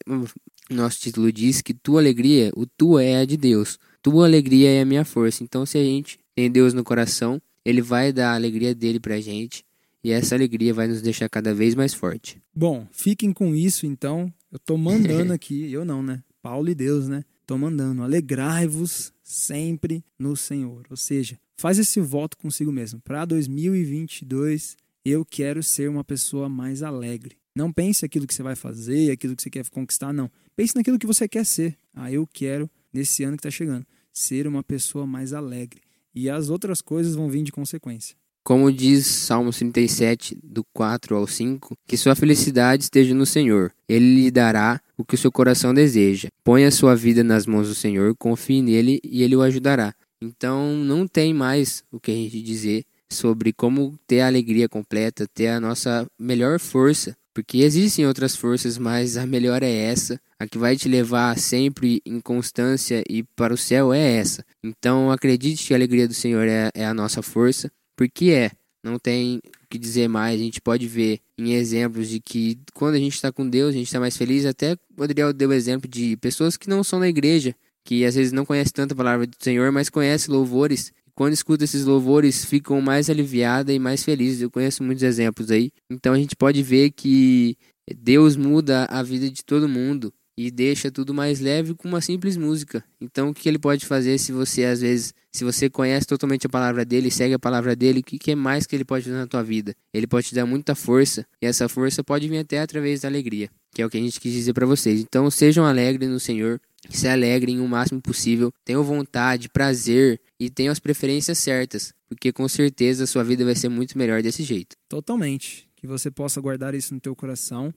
nosso 0.70 1.00
título 1.00 1.32
diz, 1.32 1.62
que 1.62 1.74
tua 1.74 2.00
alegria, 2.00 2.52
o 2.56 2.68
tua 2.68 3.04
é 3.04 3.18
a 3.18 3.26
de 3.26 3.36
Deus. 3.36 3.80
Tua 4.02 4.26
alegria 4.26 4.70
é 4.70 4.82
a 4.82 4.86
minha 4.86 5.04
força. 5.04 5.44
Então, 5.44 5.66
se 5.66 5.78
a 5.78 5.84
gente 5.84 6.20
tem 6.36 6.52
Deus 6.52 6.74
no 6.74 6.84
coração, 6.84 7.42
ele 7.66 7.82
vai 7.82 8.14
dar 8.14 8.32
a 8.32 8.36
alegria 8.36 8.76
dele 8.76 9.00
pra 9.00 9.20
gente 9.20 9.66
e 10.04 10.12
essa 10.12 10.36
alegria 10.36 10.74
vai 10.74 10.88
nos 10.88 11.02
deixar 11.02 11.28
cada 11.30 11.54
vez 11.54 11.76
mais 11.76 11.94
forte. 11.94 12.42
Bom, 12.54 12.88
fiquem 12.92 13.34
com 13.34 13.56
isso 13.56 13.86
então. 13.86 14.32
Eu 14.52 14.60
tô 14.60 14.78
mandando 14.78 15.34
aqui, 15.34 15.72
eu 15.72 15.84
não, 15.84 16.02
né? 16.02 16.24
Paulo 16.50 16.68
e 16.68 16.74
Deus, 16.74 17.08
né? 17.08 17.24
Tô 17.46 17.60
mandando. 17.60 18.02
Alegrai-vos 18.02 19.14
sempre 19.22 20.04
no 20.18 20.36
Senhor. 20.36 20.84
Ou 20.90 20.98
seja, 20.98 21.40
faz 21.56 21.78
esse 21.78 22.02
voto 22.02 22.36
consigo 22.36 22.72
mesmo. 22.72 23.00
Para 23.02 23.24
2022, 23.24 24.76
eu 25.06 25.24
quero 25.24 25.62
ser 25.62 25.88
uma 25.88 26.04
pessoa 26.04 26.50
mais 26.50 26.82
alegre. 26.82 27.38
Não 27.56 27.72
pense 27.72 28.04
aquilo 28.04 28.26
que 28.26 28.34
você 28.34 28.42
vai 28.42 28.56
fazer, 28.56 29.12
aquilo 29.12 29.36
que 29.36 29.44
você 29.44 29.50
quer 29.52 29.70
conquistar, 29.70 30.12
não. 30.12 30.32
Pense 30.56 30.76
naquilo 30.76 30.98
que 30.98 31.06
você 31.06 31.28
quer 31.28 31.46
ser. 31.46 31.78
Ah, 31.94 32.12
eu 32.12 32.26
quero, 32.26 32.68
nesse 32.92 33.24
ano 33.24 33.38
que 33.38 33.42
está 33.42 33.52
chegando, 33.52 33.86
ser 34.12 34.48
uma 34.48 34.64
pessoa 34.64 35.06
mais 35.06 35.32
alegre 35.32 35.82
e 36.16 36.32
as 36.32 36.50
outras 36.50 36.82
coisas 36.82 37.14
vão 37.14 37.30
vir 37.30 37.44
de 37.44 37.52
consequência. 37.52 38.18
Como 38.44 38.72
diz 38.72 39.06
Salmos 39.06 39.58
37, 39.58 40.38
do 40.44 40.64
4 40.74 41.16
ao 41.16 41.28
5, 41.28 41.76
que 41.88 41.98
sua 41.98 42.16
felicidade 42.16 42.84
esteja 42.84 43.14
no 43.14 43.26
Senhor. 43.26 43.72
Ele 43.88 44.24
lhe 44.24 44.32
dará 44.32 44.82
o 44.98 45.06
que 45.06 45.16
o 45.16 45.18
seu 45.18 45.32
coração 45.32 45.74
deseja. 45.74 46.30
Ponha 46.44 46.72
sua 46.72 46.96
vida 46.96 47.24
nas 47.24 47.46
mãos 47.46 47.68
do 47.68 47.76
Senhor, 47.76 48.16
confie 48.18 48.62
nele 48.62 49.00
e 49.04 49.24
ele 49.24 49.36
o 49.36 49.42
ajudará. 49.42 49.94
Então 50.22 50.76
não 50.76 51.08
tem 51.08 51.34
mais 51.34 51.84
o 51.92 52.00
que 52.00 52.12
a 52.12 52.16
gente 52.16 52.42
dizer 52.42 52.84
sobre 53.12 53.54
como 53.54 53.98
ter 54.06 54.22
a 54.22 54.28
alegria 54.28 54.70
completa, 54.70 55.28
ter 55.34 55.48
a 55.48 55.60
nossa 55.60 56.06
melhor 56.18 56.60
força, 56.60 57.16
porque 57.34 57.60
existem 57.60 58.06
outras 58.06 58.36
forças, 58.36 58.78
mas 58.78 59.18
a 59.18 59.26
melhor 59.26 59.64
é 59.64 59.72
essa, 59.72 60.20
a 60.40 60.46
que 60.46 60.58
vai 60.58 60.76
te 60.76 60.90
levar 60.90 61.38
sempre 61.38 62.02
em 62.06 62.20
constância 62.20 63.04
e 63.10 63.24
para 63.24 63.54
o 63.54 63.58
céu 63.58 63.94
é 63.94 64.18
essa. 64.18 64.44
Então 64.64 65.12
acredite 65.12 65.66
que 65.66 65.74
a 65.74 65.78
alegria 65.78 66.08
do 66.08 66.14
Senhor 66.14 66.48
é, 66.48 66.70
é 66.74 66.86
a 66.86 66.94
nossa 66.94 67.22
força, 67.22 67.72
porque 68.00 68.30
é. 68.32 68.52
Não 68.82 68.98
tem 68.98 69.40
o 69.40 69.68
que 69.70 69.78
dizer 69.78 70.08
mais. 70.08 70.40
A 70.40 70.44
gente 70.44 70.62
pode 70.62 70.88
ver 70.88 71.20
em 71.38 71.52
exemplos 71.52 72.08
de 72.08 72.22
que 72.22 72.58
quando 72.74 72.96
a 72.96 72.98
gente 72.98 73.14
está 73.14 73.30
com 73.30 73.48
Deus, 73.48 73.72
a 73.72 73.78
gente 73.78 73.88
está 73.88 74.00
mais 74.00 74.16
feliz. 74.16 74.46
Até 74.46 74.78
o 74.98 75.04
Adriel 75.04 75.34
deu 75.34 75.52
exemplo 75.52 75.86
de 75.86 76.16
pessoas 76.16 76.56
que 76.56 76.70
não 76.70 76.82
são 76.82 77.02
da 77.02 77.10
igreja, 77.10 77.54
que 77.84 78.06
às 78.06 78.16
vezes 78.16 78.32
não 78.32 78.46
conhecem 78.46 78.72
tanto 78.72 78.94
a 78.94 78.96
palavra 78.96 79.28
do 79.28 79.36
Senhor, 79.38 79.70
mas 79.74 79.90
conhecem 79.90 80.34
louvores. 80.34 80.94
Quando 81.14 81.34
escuta 81.34 81.66
esses 81.66 81.84
louvores, 81.84 82.46
ficam 82.46 82.80
mais 82.80 83.10
aliviadas 83.10 83.76
e 83.76 83.80
mais 83.80 84.02
felizes. 84.02 84.42
Eu 84.42 84.50
conheço 84.50 84.82
muitos 84.82 85.04
exemplos 85.04 85.52
aí. 85.52 85.70
Então 85.92 86.14
a 86.14 86.18
gente 86.18 86.38
pode 86.38 86.64
ver 86.64 86.92
que 86.92 87.58
Deus 87.98 88.38
muda 88.38 88.86
a 88.86 89.04
vida 89.04 89.30
de 89.30 89.44
todo 89.44 89.68
mundo 89.68 90.14
e 90.42 90.50
deixa 90.50 90.90
tudo 90.90 91.14
mais 91.14 91.42
leve 91.42 91.74
com 91.74 91.86
uma 91.86 92.00
simples 92.00 92.38
música. 92.38 92.82
Então, 93.02 93.30
o 93.30 93.34
que 93.34 93.50
ele 93.50 93.60
pode 93.60 93.86
fazer 93.86 94.18
se 94.18 94.32
você, 94.32 94.64
às 94.64 94.80
vezes, 94.80 95.14
se 95.34 95.44
você 95.44 95.70
conhece 95.70 96.08
totalmente 96.08 96.48
a 96.48 96.50
palavra 96.50 96.86
dele, 96.86 97.12
segue 97.12 97.34
a 97.34 97.40
palavra 97.40 97.76
dele, 97.76 98.00
o 98.00 98.04
que, 98.04 98.18
que 98.18 98.32
é 98.32 98.36
mais 98.36 98.66
que 98.66 98.74
ele 98.74 98.86
pode 98.86 99.04
fazer 99.04 99.18
na 99.18 99.28
tua 99.28 99.44
vida? 99.44 99.76
Ele 99.94 100.08
pode 100.08 100.28
te 100.28 100.36
dar 100.36 100.46
muita 100.46 100.76
força, 100.76 101.26
e 101.42 101.46
essa 101.46 101.68
força 101.68 102.06
pode 102.06 102.30
vir 102.30 102.38
até 102.38 102.62
através 102.62 103.02
da 103.02 103.10
alegria, 103.10 103.50
que 103.74 103.82
é 103.82 103.86
o 103.86 103.90
que 103.90 103.98
a 103.98 104.00
gente 104.00 104.18
quis 104.18 104.32
dizer 104.32 104.54
para 104.54 104.66
vocês. 104.66 105.02
Então, 105.02 105.30
sejam 105.30 105.66
alegres 105.66 106.08
no 106.08 106.22
Senhor, 106.22 106.62
se 106.90 107.06
alegrem 107.10 107.60
o 107.60 107.68
máximo 107.68 108.02
possível, 108.02 108.50
tenham 108.64 108.82
vontade, 108.82 109.50
prazer 109.50 110.22
e 110.40 110.50
tenham 110.50 110.72
as 110.72 110.80
preferências 110.80 111.38
certas, 111.38 111.94
porque 112.08 112.32
com 112.32 112.48
certeza 112.48 113.04
a 113.04 113.08
sua 113.08 113.26
vida 113.26 113.44
vai 113.44 113.56
ser 113.56 113.68
muito 113.68 113.98
melhor 113.98 114.22
desse 114.22 114.44
jeito. 114.44 114.78
Totalmente. 114.88 115.68
Que 115.76 115.86
você 115.86 116.10
possa 116.10 116.40
guardar 116.40 116.74
isso 116.74 116.94
no 116.94 117.02
teu 117.02 117.14
coração 117.14 117.74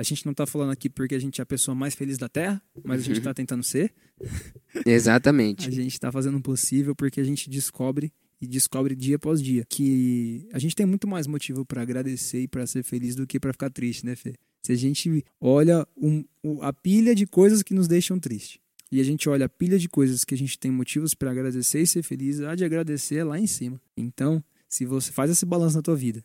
a 0.00 0.02
gente 0.02 0.24
não 0.24 0.32
está 0.32 0.46
falando 0.46 0.70
aqui 0.70 0.88
porque 0.88 1.14
a 1.14 1.18
gente 1.18 1.40
é 1.40 1.42
a 1.42 1.46
pessoa 1.46 1.74
mais 1.74 1.94
feliz 1.94 2.16
da 2.16 2.28
Terra, 2.28 2.60
mas 2.82 3.02
a 3.02 3.04
gente 3.04 3.18
está 3.18 3.30
uhum. 3.30 3.34
tentando 3.34 3.62
ser. 3.62 3.92
Exatamente. 4.86 5.68
a 5.68 5.70
gente 5.70 5.92
está 5.92 6.10
fazendo 6.10 6.38
o 6.38 6.42
possível 6.42 6.94
porque 6.94 7.20
a 7.20 7.24
gente 7.24 7.50
descobre 7.50 8.10
e 8.40 8.46
descobre 8.46 8.96
dia 8.96 9.16
após 9.16 9.42
dia 9.42 9.66
que 9.68 10.48
a 10.54 10.58
gente 10.58 10.74
tem 10.74 10.86
muito 10.86 11.06
mais 11.06 11.26
motivo 11.26 11.66
para 11.66 11.82
agradecer 11.82 12.40
e 12.40 12.48
para 12.48 12.66
ser 12.66 12.82
feliz 12.82 13.14
do 13.14 13.26
que 13.26 13.38
para 13.38 13.52
ficar 13.52 13.68
triste, 13.68 14.06
né, 14.06 14.16
Fê? 14.16 14.34
Se 14.62 14.72
a 14.72 14.76
gente 14.76 15.22
olha 15.38 15.86
um, 15.96 16.24
a 16.62 16.72
pilha 16.72 17.14
de 17.14 17.26
coisas 17.26 17.62
que 17.62 17.74
nos 17.74 17.86
deixam 17.86 18.18
triste 18.18 18.58
e 18.90 19.00
a 19.00 19.04
gente 19.04 19.28
olha 19.28 19.44
a 19.44 19.48
pilha 19.50 19.78
de 19.78 19.88
coisas 19.88 20.24
que 20.24 20.34
a 20.34 20.38
gente 20.38 20.58
tem 20.58 20.70
motivos 20.70 21.12
para 21.12 21.30
agradecer 21.30 21.82
e 21.82 21.86
ser 21.86 22.02
feliz, 22.02 22.40
há 22.40 22.54
de 22.54 22.64
agradecer 22.64 23.16
é 23.16 23.24
lá 23.24 23.38
em 23.38 23.46
cima. 23.46 23.78
Então, 23.94 24.42
se 24.66 24.86
você 24.86 25.12
faz 25.12 25.30
esse 25.30 25.44
balanço 25.44 25.76
na 25.76 25.82
tua 25.82 25.96
vida, 25.96 26.24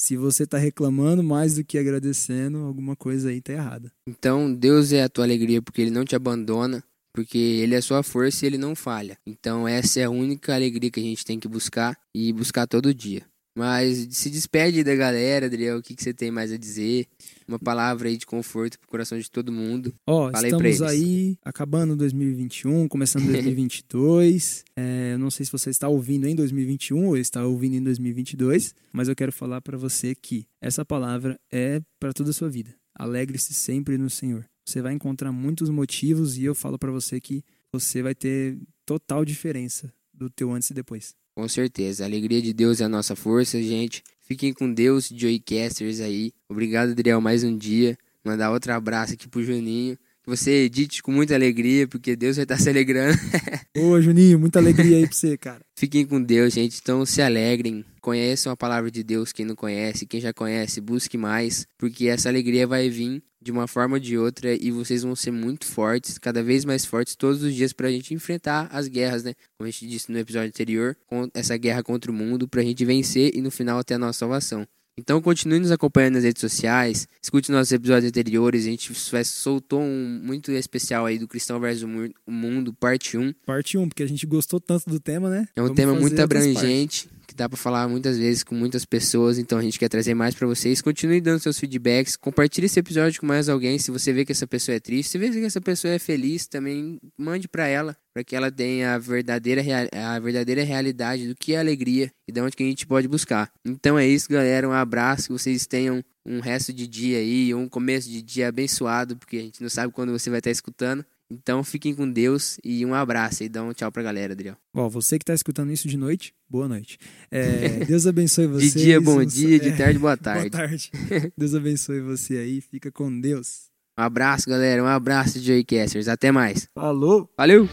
se 0.00 0.16
você 0.16 0.44
está 0.44 0.56
reclamando 0.56 1.22
mais 1.22 1.56
do 1.56 1.62
que 1.62 1.76
agradecendo, 1.76 2.60
alguma 2.60 2.96
coisa 2.96 3.28
aí 3.28 3.38
tá 3.42 3.52
errada. 3.52 3.92
Então, 4.06 4.50
Deus 4.50 4.92
é 4.92 5.02
a 5.02 5.10
tua 5.10 5.24
alegria 5.24 5.60
porque 5.60 5.82
ele 5.82 5.90
não 5.90 6.06
te 6.06 6.16
abandona, 6.16 6.82
porque 7.12 7.36
ele 7.36 7.74
é 7.74 7.78
a 7.78 7.82
sua 7.82 8.02
força 8.02 8.42
e 8.42 8.48
ele 8.48 8.56
não 8.56 8.74
falha. 8.74 9.18
Então, 9.26 9.68
essa 9.68 10.00
é 10.00 10.04
a 10.04 10.10
única 10.10 10.54
alegria 10.54 10.90
que 10.90 11.00
a 11.00 11.02
gente 11.02 11.22
tem 11.22 11.38
que 11.38 11.46
buscar 11.46 11.98
e 12.14 12.32
buscar 12.32 12.66
todo 12.66 12.94
dia. 12.94 13.26
Mas 13.54 14.08
se 14.10 14.30
despede 14.30 14.84
da 14.84 14.94
galera, 14.94 15.46
Adriel. 15.46 15.78
O 15.78 15.82
que, 15.82 15.94
que 15.94 16.02
você 16.02 16.14
tem 16.14 16.30
mais 16.30 16.52
a 16.52 16.56
dizer? 16.56 17.06
Uma 17.48 17.58
palavra 17.58 18.08
aí 18.08 18.16
de 18.16 18.24
conforto 18.24 18.78
pro 18.78 18.88
coração 18.88 19.18
de 19.18 19.30
todo 19.30 19.50
mundo. 19.50 19.92
Ó, 20.06 20.26
oh, 20.26 20.30
estamos 20.30 20.82
aí 20.82 21.36
acabando 21.44 21.96
2021, 21.96 22.86
começando 22.88 23.26
2022. 23.26 24.64
é, 24.76 25.14
eu 25.14 25.18
não 25.18 25.30
sei 25.30 25.44
se 25.44 25.52
você 25.52 25.70
está 25.70 25.88
ouvindo 25.88 26.26
em 26.26 26.34
2021 26.34 27.06
ou 27.06 27.16
está 27.16 27.44
ouvindo 27.44 27.74
em 27.74 27.82
2022, 27.82 28.74
mas 28.92 29.08
eu 29.08 29.16
quero 29.16 29.32
falar 29.32 29.60
para 29.60 29.76
você 29.76 30.14
que 30.14 30.46
essa 30.60 30.84
palavra 30.84 31.38
é 31.50 31.80
para 31.98 32.12
toda 32.12 32.30
a 32.30 32.34
sua 32.34 32.48
vida. 32.48 32.74
Alegre-se 32.94 33.52
sempre 33.52 33.98
no 33.98 34.10
Senhor. 34.10 34.44
Você 34.64 34.80
vai 34.80 34.92
encontrar 34.92 35.32
muitos 35.32 35.68
motivos 35.70 36.38
e 36.38 36.44
eu 36.44 36.54
falo 36.54 36.78
para 36.78 36.92
você 36.92 37.20
que 37.20 37.42
você 37.72 38.02
vai 38.02 38.14
ter 38.14 38.58
total 38.86 39.24
diferença 39.24 39.92
do 40.12 40.28
teu 40.28 40.52
antes 40.52 40.70
e 40.70 40.74
depois. 40.74 41.14
Com 41.34 41.48
certeza. 41.48 42.04
A 42.04 42.06
alegria 42.06 42.42
de 42.42 42.52
Deus 42.52 42.80
é 42.80 42.84
a 42.84 42.88
nossa 42.88 43.16
força, 43.16 43.60
gente. 43.62 44.02
Fiquem 44.20 44.52
com 44.52 44.72
Deus, 44.72 45.08
Joycasters 45.08 46.00
aí. 46.00 46.32
Obrigado, 46.48 46.90
Adriel, 46.90 47.20
mais 47.20 47.42
um 47.42 47.56
dia. 47.56 47.96
Mandar 48.24 48.50
outro 48.52 48.72
abraço 48.72 49.14
aqui 49.14 49.28
pro 49.28 49.42
Juninho. 49.42 49.98
Que 50.22 50.30
você 50.30 50.64
edite 50.64 51.02
com 51.02 51.10
muita 51.10 51.34
alegria, 51.34 51.88
porque 51.88 52.14
Deus 52.14 52.36
vai 52.36 52.44
estar 52.44 52.58
se 52.58 52.68
alegrando. 52.68 53.18
Ô, 53.76 54.00
Juninho, 54.00 54.38
muita 54.38 54.58
alegria 54.58 54.98
aí 54.98 55.04
pra 55.04 55.12
você, 55.12 55.36
cara. 55.36 55.60
Fiquem 55.76 56.04
com 56.04 56.22
Deus, 56.22 56.52
gente. 56.52 56.78
Então 56.82 57.06
se 57.06 57.22
alegrem. 57.22 57.84
Conheçam 58.00 58.52
a 58.52 58.56
palavra 58.56 58.90
de 58.90 59.02
Deus, 59.02 59.32
quem 59.32 59.46
não 59.46 59.54
conhece. 59.54 60.06
Quem 60.06 60.20
já 60.20 60.32
conhece, 60.32 60.80
busque 60.80 61.16
mais. 61.16 61.66
Porque 61.78 62.08
essa 62.08 62.28
alegria 62.28 62.66
vai 62.66 62.90
vir 62.90 63.22
de 63.42 63.50
uma 63.50 63.66
forma 63.66 63.96
ou 63.96 64.00
de 64.00 64.18
outra 64.18 64.54
e 64.54 64.70
vocês 64.70 65.02
vão 65.02 65.16
ser 65.16 65.30
muito 65.30 65.64
fortes, 65.64 66.18
cada 66.18 66.42
vez 66.42 66.64
mais 66.64 66.84
fortes 66.84 67.16
todos 67.16 67.42
os 67.42 67.54
dias 67.54 67.72
para 67.72 67.88
a 67.88 67.90
gente 67.90 68.12
enfrentar 68.12 68.68
as 68.70 68.86
guerras, 68.86 69.24
né? 69.24 69.32
Como 69.56 69.66
a 69.66 69.70
gente 69.70 69.86
disse 69.86 70.12
no 70.12 70.18
episódio 70.18 70.48
anterior, 70.48 70.96
essa 71.32 71.56
guerra 71.56 71.82
contra 71.82 72.10
o 72.10 72.14
mundo, 72.14 72.46
para 72.46 72.60
a 72.60 72.64
gente 72.64 72.84
vencer 72.84 73.32
e 73.34 73.40
no 73.40 73.50
final 73.50 73.82
ter 73.82 73.94
a 73.94 73.98
nossa 73.98 74.18
salvação. 74.18 74.66
Então 75.00 75.20
continue 75.22 75.58
nos 75.58 75.70
acompanhando 75.70 76.14
nas 76.14 76.24
redes 76.24 76.40
sociais, 76.40 77.08
escute 77.22 77.50
nossos 77.50 77.72
episódios 77.72 78.08
anteriores, 78.10 78.66
a 78.66 78.70
gente 78.70 78.92
soltou 79.24 79.80
um 79.80 80.20
muito 80.22 80.52
especial 80.52 81.06
aí 81.06 81.18
do 81.18 81.26
Cristão 81.26 81.58
versus 81.58 81.82
o 81.82 82.30
Mundo, 82.30 82.74
parte 82.74 83.16
1. 83.16 83.32
Parte 83.46 83.78
1, 83.78 83.88
porque 83.88 84.02
a 84.02 84.06
gente 84.06 84.26
gostou 84.26 84.60
tanto 84.60 84.90
do 84.90 85.00
tema, 85.00 85.30
né? 85.30 85.48
É 85.56 85.60
um 85.60 85.64
Vamos 85.64 85.76
tema 85.76 85.94
muito 85.94 86.20
abrangente 86.20 87.08
dá 87.40 87.48
para 87.48 87.56
falar 87.56 87.88
muitas 87.88 88.18
vezes 88.18 88.44
com 88.44 88.54
muitas 88.54 88.84
pessoas, 88.84 89.38
então 89.38 89.58
a 89.58 89.62
gente 89.62 89.78
quer 89.78 89.88
trazer 89.88 90.12
mais 90.12 90.34
para 90.34 90.46
vocês. 90.46 90.82
Continue 90.82 91.22
dando 91.22 91.40
seus 91.40 91.58
feedbacks, 91.58 92.14
compartilhe 92.14 92.66
esse 92.66 92.78
episódio 92.78 93.18
com 93.18 93.26
mais 93.26 93.48
alguém. 93.48 93.78
Se 93.78 93.90
você 93.90 94.12
vê 94.12 94.26
que 94.26 94.32
essa 94.32 94.46
pessoa 94.46 94.76
é 94.76 94.80
triste, 94.80 95.12
se 95.12 95.18
vê 95.18 95.30
que 95.30 95.38
essa 95.38 95.60
pessoa 95.60 95.94
é 95.94 95.98
feliz, 95.98 96.46
também 96.46 97.00
mande 97.16 97.48
para 97.48 97.66
ela, 97.66 97.96
para 98.12 98.22
que 98.22 98.36
ela 98.36 98.50
tenha 98.50 98.94
a 98.94 98.98
verdadeira, 98.98 99.62
a 99.90 100.18
verdadeira 100.18 100.62
realidade 100.62 101.28
do 101.28 101.34
que 101.34 101.54
é 101.54 101.58
alegria 101.58 102.12
e 102.28 102.32
de 102.32 102.40
onde 102.42 102.54
que 102.54 102.62
a 102.62 102.66
gente 102.66 102.86
pode 102.86 103.08
buscar. 103.08 103.50
Então 103.64 103.98
é 103.98 104.06
isso, 104.06 104.28
galera. 104.28 104.68
Um 104.68 104.72
abraço, 104.72 105.28
que 105.28 105.32
vocês 105.32 105.66
tenham 105.66 106.04
um 106.26 106.40
resto 106.40 106.74
de 106.74 106.86
dia 106.86 107.18
aí, 107.18 107.54
um 107.54 107.70
começo 107.70 108.10
de 108.10 108.20
dia 108.20 108.48
abençoado, 108.48 109.16
porque 109.16 109.38
a 109.38 109.42
gente 109.42 109.62
não 109.62 109.70
sabe 109.70 109.94
quando 109.94 110.12
você 110.12 110.28
vai 110.28 110.40
estar 110.40 110.50
escutando. 110.50 111.02
Então 111.30 111.62
fiquem 111.62 111.94
com 111.94 112.10
Deus 112.10 112.58
e 112.64 112.84
um 112.84 112.92
abraço 112.92 113.44
e 113.44 113.48
dá 113.48 113.62
um 113.62 113.72
tchau 113.72 113.92
pra 113.92 114.02
galera, 114.02 114.32
Adriel. 114.32 114.56
Ó, 114.74 114.88
você 114.88 115.18
que 115.18 115.24
tá 115.24 115.32
escutando 115.32 115.70
isso 115.70 115.86
de 115.86 115.96
noite, 115.96 116.34
boa 116.48 116.66
noite. 116.66 116.98
É, 117.30 117.84
Deus 117.84 118.06
abençoe 118.06 118.46
você. 118.48 118.66
de 118.74 118.84
dia, 118.84 119.00
bom 119.00 119.24
dia, 119.24 119.60
de 119.60 119.76
tarde, 119.76 119.98
boa 119.98 120.16
tarde. 120.16 120.50
boa 120.50 120.66
tarde. 120.66 120.90
Deus 121.38 121.54
abençoe 121.54 122.00
você 122.00 122.36
aí, 122.38 122.60
fica 122.60 122.90
com 122.90 123.20
Deus. 123.20 123.70
Um 123.98 124.02
abraço, 124.02 124.48
galera. 124.48 124.82
Um 124.82 124.86
abraço, 124.86 125.38
Joycasters. 125.38 126.08
Até 126.08 126.32
mais. 126.32 126.66
Falou. 126.74 127.30
Valeu. 127.36 127.68